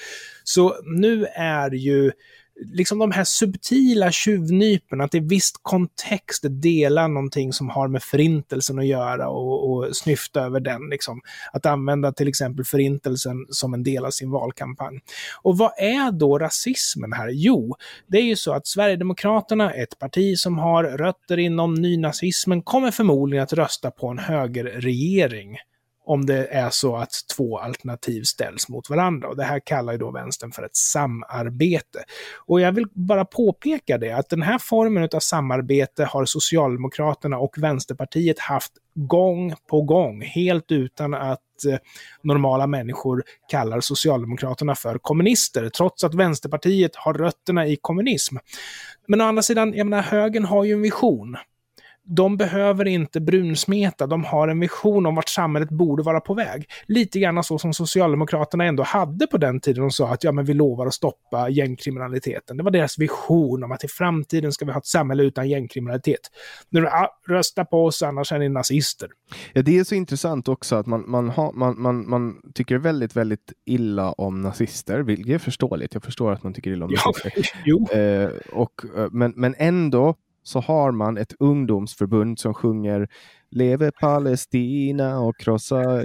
Så 0.44 0.74
nu 0.84 1.26
är 1.34 1.70
ju 1.70 2.12
liksom 2.64 2.98
de 2.98 3.10
här 3.10 3.24
subtila 3.24 4.12
tjuvnypen, 4.12 5.00
att 5.00 5.14
i 5.14 5.20
viss 5.20 5.52
kontext 5.62 6.44
dela 6.48 7.08
någonting 7.08 7.52
som 7.52 7.68
har 7.68 7.88
med 7.88 8.02
förintelsen 8.02 8.78
att 8.78 8.86
göra 8.86 9.28
och, 9.28 9.70
och 9.70 9.96
snyfta 9.96 10.40
över 10.40 10.60
den. 10.60 10.88
Liksom. 10.90 11.20
Att 11.52 11.66
använda 11.66 12.12
till 12.12 12.28
exempel 12.28 12.64
förintelsen 12.64 13.46
som 13.50 13.74
en 13.74 13.82
del 13.82 14.04
av 14.04 14.10
sin 14.10 14.30
valkampanj. 14.30 15.00
Och 15.42 15.58
vad 15.58 15.72
är 15.78 16.12
då 16.12 16.38
rasismen 16.38 17.12
här? 17.12 17.28
Jo, 17.32 17.76
det 18.06 18.18
är 18.18 18.24
ju 18.24 18.36
så 18.36 18.52
att 18.52 18.66
Sverigedemokraterna, 18.66 19.72
ett 19.72 19.98
parti 19.98 20.38
som 20.38 20.58
har 20.58 20.84
rötter 20.84 21.38
inom 21.38 21.74
nynazismen, 21.74 22.62
kommer 22.62 22.90
förmodligen 22.90 23.42
att 23.42 23.52
rösta 23.52 23.90
på 23.90 24.08
en 24.08 24.18
högerregering 24.18 25.56
om 26.06 26.26
det 26.26 26.46
är 26.46 26.70
så 26.70 26.96
att 26.96 27.10
två 27.36 27.58
alternativ 27.58 28.22
ställs 28.22 28.68
mot 28.68 28.90
varandra. 28.90 29.28
Och 29.28 29.36
det 29.36 29.44
här 29.44 29.60
kallar 29.60 29.92
ju 29.92 29.98
då 29.98 30.10
vänstern 30.10 30.52
för 30.52 30.62
ett 30.62 30.76
samarbete. 30.76 32.04
Och 32.46 32.60
jag 32.60 32.72
vill 32.72 32.86
bara 32.92 33.24
påpeka 33.24 33.98
det, 33.98 34.10
att 34.10 34.28
den 34.28 34.42
här 34.42 34.58
formen 34.58 35.08
av 35.14 35.20
samarbete 35.20 36.04
har 36.04 36.24
Socialdemokraterna 36.24 37.38
och 37.38 37.58
Vänsterpartiet 37.58 38.38
haft 38.38 38.72
gång 38.94 39.54
på 39.70 39.82
gång, 39.82 40.22
helt 40.22 40.72
utan 40.72 41.14
att 41.14 41.64
eh, 41.68 41.78
normala 42.22 42.66
människor 42.66 43.22
kallar 43.48 43.80
Socialdemokraterna 43.80 44.74
för 44.74 44.98
kommunister, 44.98 45.68
trots 45.68 46.04
att 46.04 46.14
Vänsterpartiet 46.14 46.96
har 46.96 47.14
rötterna 47.14 47.66
i 47.66 47.76
kommunism. 47.80 48.36
Men 49.08 49.20
å 49.20 49.24
andra 49.24 49.42
sidan, 49.42 49.74
jag 49.74 49.86
menar, 49.86 50.02
högern 50.02 50.44
har 50.44 50.64
ju 50.64 50.72
en 50.72 50.82
vision 50.82 51.36
de 52.08 52.36
behöver 52.36 52.88
inte 52.88 53.20
brunsmeta, 53.20 54.06
de 54.06 54.24
har 54.24 54.48
en 54.48 54.60
vision 54.60 55.06
om 55.06 55.14
vart 55.14 55.28
samhället 55.28 55.70
borde 55.70 56.02
vara 56.02 56.20
på 56.20 56.34
väg. 56.34 56.66
Lite 56.86 57.20
grann 57.20 57.44
så 57.44 57.58
som 57.58 57.72
Socialdemokraterna 57.72 58.64
ändå 58.64 58.82
hade 58.82 59.26
på 59.26 59.38
den 59.38 59.60
tiden 59.60 59.82
de 59.82 59.90
sa 59.90 60.08
att 60.08 60.24
ja, 60.24 60.32
men 60.32 60.44
vi 60.44 60.54
lovar 60.54 60.86
att 60.86 60.94
stoppa 60.94 61.48
gängkriminaliteten. 61.48 62.56
Det 62.56 62.62
var 62.62 62.70
deras 62.70 62.98
vision 62.98 63.64
om 63.64 63.72
att 63.72 63.84
i 63.84 63.88
framtiden 63.88 64.52
ska 64.52 64.64
vi 64.64 64.72
ha 64.72 64.78
ett 64.78 64.86
samhälle 64.86 65.22
utan 65.22 65.48
gängkriminalitet. 65.48 66.20
Nu, 66.70 66.88
rösta 67.28 67.64
på 67.64 67.84
oss, 67.84 68.02
annars 68.02 68.32
är 68.32 68.38
ni 68.38 68.48
nazister. 68.48 69.08
Ja, 69.52 69.62
det 69.62 69.78
är 69.78 69.84
så 69.84 69.94
intressant 69.94 70.48
också 70.48 70.76
att 70.76 70.86
man, 70.86 71.04
man, 71.10 71.28
har, 71.28 71.52
man, 71.52 71.82
man, 71.82 72.08
man 72.08 72.36
tycker 72.54 72.78
väldigt, 72.78 73.16
väldigt 73.16 73.52
illa 73.64 74.12
om 74.12 74.42
nazister, 74.42 75.00
vilket 75.00 75.34
är 75.34 75.38
förståeligt. 75.38 75.94
Jag 75.94 76.02
förstår 76.02 76.32
att 76.32 76.42
man 76.42 76.54
tycker 76.54 76.70
illa 76.70 76.84
om 76.84 76.90
nazister. 76.90 77.32
Ja. 77.64 77.92
Eh, 77.92 78.30
och, 78.52 78.84
eh, 78.96 79.08
men, 79.10 79.32
men 79.36 79.54
ändå 79.58 80.14
så 80.46 80.60
har 80.60 80.92
man 80.92 81.18
ett 81.18 81.32
ungdomsförbund 81.38 82.38
som 82.38 82.54
sjunger 82.54 83.08
Leve 83.50 83.90
Palestina 84.00 85.20
och 85.20 85.38
krossa 85.38 86.04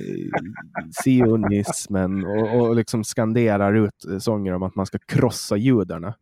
sionismen 1.04 2.26
och, 2.26 2.60
och 2.60 2.76
liksom 2.76 3.04
skanderar 3.04 3.74
ut 3.74 4.06
sånger 4.20 4.54
om 4.54 4.64
att 4.64 4.76
man 4.76 4.86
ska 4.86 4.98
krossa 5.00 5.58
judarna. 5.58 6.14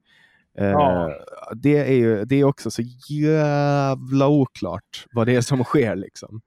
Ja. 0.53 1.13
det, 1.55 1.77
är 1.77 1.93
ju, 1.93 2.25
det 2.25 2.35
är 2.35 2.43
också 2.43 2.71
så 2.71 2.81
jävla 3.09 4.27
oklart 4.27 5.05
vad 5.11 5.27
det 5.27 5.35
är 5.35 5.41
som 5.41 5.63
sker. 5.63 5.95
Liksom. 5.95 6.41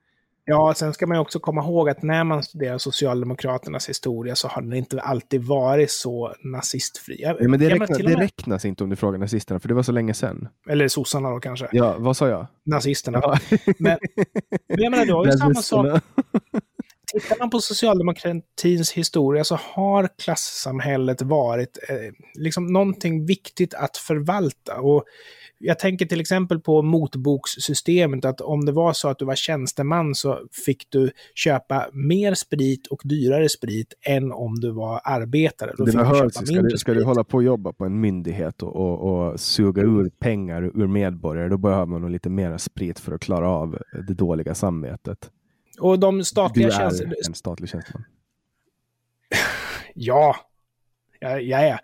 Ja, 0.44 0.74
sen 0.76 0.92
ska 0.92 1.06
man 1.06 1.18
också 1.18 1.40
komma 1.40 1.62
ihåg 1.62 1.90
att 1.90 2.02
när 2.02 2.24
man 2.24 2.42
studerar 2.42 2.78
Socialdemokraternas 2.78 3.88
historia 3.88 4.34
så 4.34 4.48
har 4.48 4.62
den 4.62 4.72
inte 4.72 5.00
alltid 5.00 5.44
varit 5.44 5.90
så 5.90 6.34
nazistfri. 6.44 7.16
Ja, 7.18 7.36
men 7.40 7.60
det, 7.60 7.70
räkna, 7.70 7.86
det 7.86 8.14
räknas 8.14 8.64
inte 8.64 8.84
om 8.84 8.90
du 8.90 8.96
frågar 8.96 9.18
nazisterna, 9.18 9.60
för 9.60 9.68
det 9.68 9.74
var 9.74 9.82
så 9.82 9.92
länge 9.92 10.14
sedan. 10.14 10.48
Eller 10.68 10.88
sossarna 10.88 11.30
då 11.30 11.40
kanske. 11.40 11.68
Ja, 11.72 11.96
vad 11.98 12.16
sa 12.16 12.28
jag? 12.28 12.46
Nazisterna. 12.66 13.20
Ja. 13.22 13.38
Men, 13.78 13.98
men 14.68 14.82
jag 14.82 14.90
menar, 14.90 15.06
du 15.06 15.12
har 15.12 15.26
ju 15.26 15.32
samma 15.32 15.54
sak. 15.54 16.02
Tittar 17.12 17.38
man 17.38 17.50
på 17.50 17.60
socialdemokratins 17.60 18.92
historia 18.92 19.44
så 19.44 19.58
har 19.62 20.08
klassamhället 20.22 21.22
varit 21.22 21.78
eh, 21.88 21.96
liksom 22.34 22.66
någonting 22.66 23.26
viktigt 23.26 23.74
att 23.74 23.96
förvalta. 23.96 24.80
Och 24.80 25.04
jag 25.64 25.78
tänker 25.78 26.06
till 26.06 26.20
exempel 26.20 26.60
på 26.60 26.82
motbokssystemet, 26.82 28.24
att 28.24 28.40
om 28.40 28.64
det 28.64 28.72
var 28.72 28.92
så 28.92 29.08
att 29.08 29.18
du 29.18 29.24
var 29.24 29.34
tjänsteman 29.34 30.14
så 30.14 30.40
fick 30.66 30.90
du 30.90 31.10
köpa 31.34 31.88
mer 31.92 32.34
sprit 32.34 32.86
och 32.86 33.00
dyrare 33.04 33.48
sprit 33.48 33.94
än 34.06 34.32
om 34.32 34.54
du 34.54 34.70
var 34.70 35.00
arbetare. 35.04 35.72
Då 35.78 35.84
det 35.84 35.92
behövs, 35.92 36.34
ska, 36.34 36.62
du, 36.62 36.78
ska 36.78 36.94
du 36.94 37.04
hålla 37.04 37.24
på 37.24 37.36
och 37.36 37.42
jobba 37.42 37.72
på 37.72 37.84
en 37.84 38.00
myndighet 38.00 38.62
och, 38.62 38.76
och, 38.76 39.30
och 39.30 39.40
suga 39.40 39.82
ur 39.82 40.10
pengar 40.18 40.62
ur 40.62 40.86
medborgare, 40.86 41.48
då 41.48 41.58
behöver 41.58 41.86
man 41.86 42.00
nog 42.00 42.10
lite 42.10 42.30
mer 42.30 42.58
sprit 42.58 42.98
för 42.98 43.12
att 43.12 43.20
klara 43.20 43.48
av 43.48 43.78
det 44.08 44.14
dåliga 44.14 44.54
samvetet. 44.54 45.30
Och 45.80 45.98
de 45.98 46.24
statliga 46.24 46.68
Du 46.68 46.74
är 46.74 46.78
tjänst... 46.78 47.02
en 47.26 47.34
statlig 47.34 47.68
tjänsteman. 47.68 48.04
ja, 49.94 50.36
jag, 51.20 51.42
jag 51.42 51.68
är. 51.68 51.80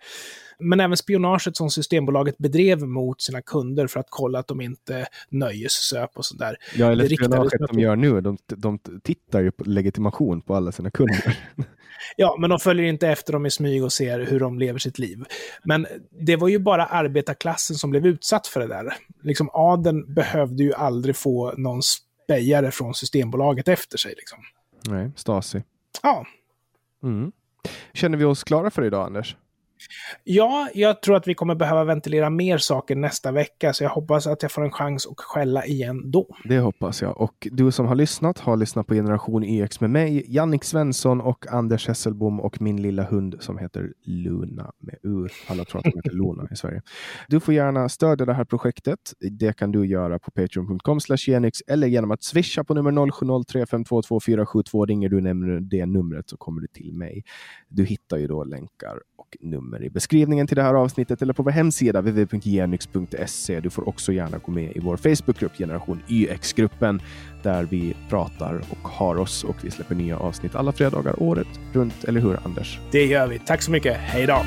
Men 0.59 0.79
även 0.79 0.97
spionaget 0.97 1.57
som 1.57 1.69
Systembolaget 1.69 2.37
bedrev 2.37 2.81
mot 2.87 3.21
sina 3.21 3.41
kunder 3.41 3.87
för 3.87 3.99
att 3.99 4.07
kolla 4.09 4.39
att 4.39 4.47
de 4.47 4.61
inte 4.61 5.07
nöjessöp 5.29 6.17
och 6.17 6.25
sådär. 6.25 6.57
Ja, 6.75 6.91
eller 6.91 7.05
spionaget 7.05 7.61
de 7.69 7.79
gör 7.79 7.95
nu. 7.95 8.21
De, 8.21 8.37
de 8.47 8.79
tittar 9.03 9.41
ju 9.41 9.51
på 9.51 9.63
legitimation 9.63 10.41
på 10.41 10.55
alla 10.55 10.71
sina 10.71 10.91
kunder. 10.91 11.37
ja, 12.15 12.37
men 12.39 12.49
de 12.49 12.59
följer 12.59 12.85
inte 12.85 13.07
efter 13.07 13.33
dem 13.33 13.45
i 13.45 13.51
smyg 13.51 13.83
och 13.83 13.93
ser 13.93 14.19
hur 14.19 14.39
de 14.39 14.59
lever 14.59 14.79
sitt 14.79 14.99
liv. 14.99 15.23
Men 15.63 15.87
det 16.25 16.35
var 16.35 16.47
ju 16.47 16.59
bara 16.59 16.85
arbetarklassen 16.85 17.75
som 17.75 17.89
blev 17.89 18.05
utsatt 18.05 18.47
för 18.47 18.59
det 18.59 18.67
där. 18.67 18.93
Liksom 19.23 19.49
adeln 19.53 20.13
behövde 20.13 20.63
ju 20.63 20.73
aldrig 20.73 21.15
få 21.15 21.53
någon 21.57 21.81
spejare 21.83 22.71
från 22.71 22.93
Systembolaget 22.93 23.67
efter 23.67 23.97
sig. 23.97 24.13
Liksom. 24.17 24.39
Nej, 24.87 25.11
Stasi. 25.15 25.63
Ja. 26.03 26.25
Mm. 27.03 27.31
Känner 27.93 28.17
vi 28.17 28.25
oss 28.25 28.43
klara 28.43 28.71
för 28.71 28.83
idag, 28.83 29.05
Anders? 29.05 29.35
Ja, 30.23 30.69
jag 30.73 31.01
tror 31.01 31.15
att 31.15 31.27
vi 31.27 31.33
kommer 31.33 31.55
behöva 31.55 31.83
ventilera 31.83 32.29
mer 32.29 32.57
saker 32.57 32.95
nästa 32.95 33.31
vecka, 33.31 33.73
så 33.73 33.83
jag 33.83 33.89
hoppas 33.89 34.27
att 34.27 34.41
jag 34.41 34.51
får 34.51 34.63
en 34.63 34.71
chans 34.71 35.07
att 35.07 35.19
skälla 35.19 35.65
igen 35.65 36.11
då. 36.11 36.27
Det 36.43 36.59
hoppas 36.59 37.01
jag. 37.01 37.21
Och 37.21 37.47
du 37.51 37.71
som 37.71 37.85
har 37.85 37.95
lyssnat 37.95 38.39
har 38.39 38.57
lyssnat 38.57 38.87
på 38.87 38.93
Generation 38.93 39.43
YX 39.43 39.81
med 39.81 39.89
mig, 39.89 40.25
Jannik 40.27 40.63
Svensson 40.63 41.21
och 41.21 41.45
Anders 41.47 41.87
Hesselbom 41.87 42.39
och 42.39 42.61
min 42.61 42.81
lilla 42.81 43.03
hund 43.03 43.35
som 43.39 43.57
heter 43.57 43.93
Luna 44.05 44.71
med 44.79 44.95
U. 45.03 45.27
Alla 45.47 45.65
tror 45.65 45.79
att 45.79 45.85
hon 45.85 45.93
heter 45.95 46.17
Luna 46.17 46.47
i 46.51 46.55
Sverige. 46.55 46.81
Du 47.27 47.39
får 47.39 47.53
gärna 47.53 47.89
stödja 47.89 48.25
det 48.25 48.33
här 48.33 48.45
projektet. 48.45 48.99
Det 49.19 49.57
kan 49.57 49.71
du 49.71 49.87
göra 49.87 50.19
på 50.19 50.31
patreon.com 50.31 50.99
genix 50.99 51.61
eller 51.67 51.87
genom 51.87 52.11
att 52.11 52.23
swisha 52.23 52.63
på 52.63 52.73
nummer 52.73 52.91
0703522472. 52.91 54.85
Ringer 54.85 55.09
du 55.09 55.21
nämner 55.21 55.59
det 55.59 55.85
numret 55.85 56.29
så 56.29 56.37
kommer 56.37 56.61
du 56.61 56.67
till 56.67 56.93
mig. 56.93 57.23
Du 57.67 57.85
hittar 57.85 58.17
ju 58.17 58.27
då 58.27 58.43
länkar 58.43 58.99
och 59.17 59.37
nummer 59.39 59.78
i 59.83 59.89
beskrivningen 59.89 60.47
till 60.47 60.55
det 60.55 60.63
här 60.63 60.73
avsnittet 60.73 61.21
eller 61.21 61.33
på 61.33 61.43
vår 61.43 61.51
hemsida 61.51 62.01
www.genyx.se. 62.01 63.59
Du 63.59 63.69
får 63.69 63.89
också 63.89 64.11
gärna 64.11 64.37
gå 64.37 64.51
med 64.51 64.75
i 64.75 64.79
vår 64.79 64.97
Facebookgrupp 64.97 65.57
Generation 65.57 66.01
YX-gruppen 66.07 67.01
där 67.43 67.63
vi 67.63 67.95
pratar 68.09 68.61
och 68.69 68.89
har 68.89 69.15
oss 69.15 69.43
och 69.43 69.55
vi 69.61 69.71
släpper 69.71 69.95
nya 69.95 70.17
avsnitt 70.17 70.55
alla 70.55 70.71
fredagar 70.71 71.23
året 71.23 71.47
runt. 71.73 72.03
Eller 72.03 72.21
hur 72.21 72.39
Anders? 72.45 72.79
Det 72.91 73.05
gör 73.05 73.27
vi. 73.27 73.39
Tack 73.39 73.61
så 73.61 73.71
mycket. 73.71 73.97
Hej 73.97 74.27
då! 74.27 74.41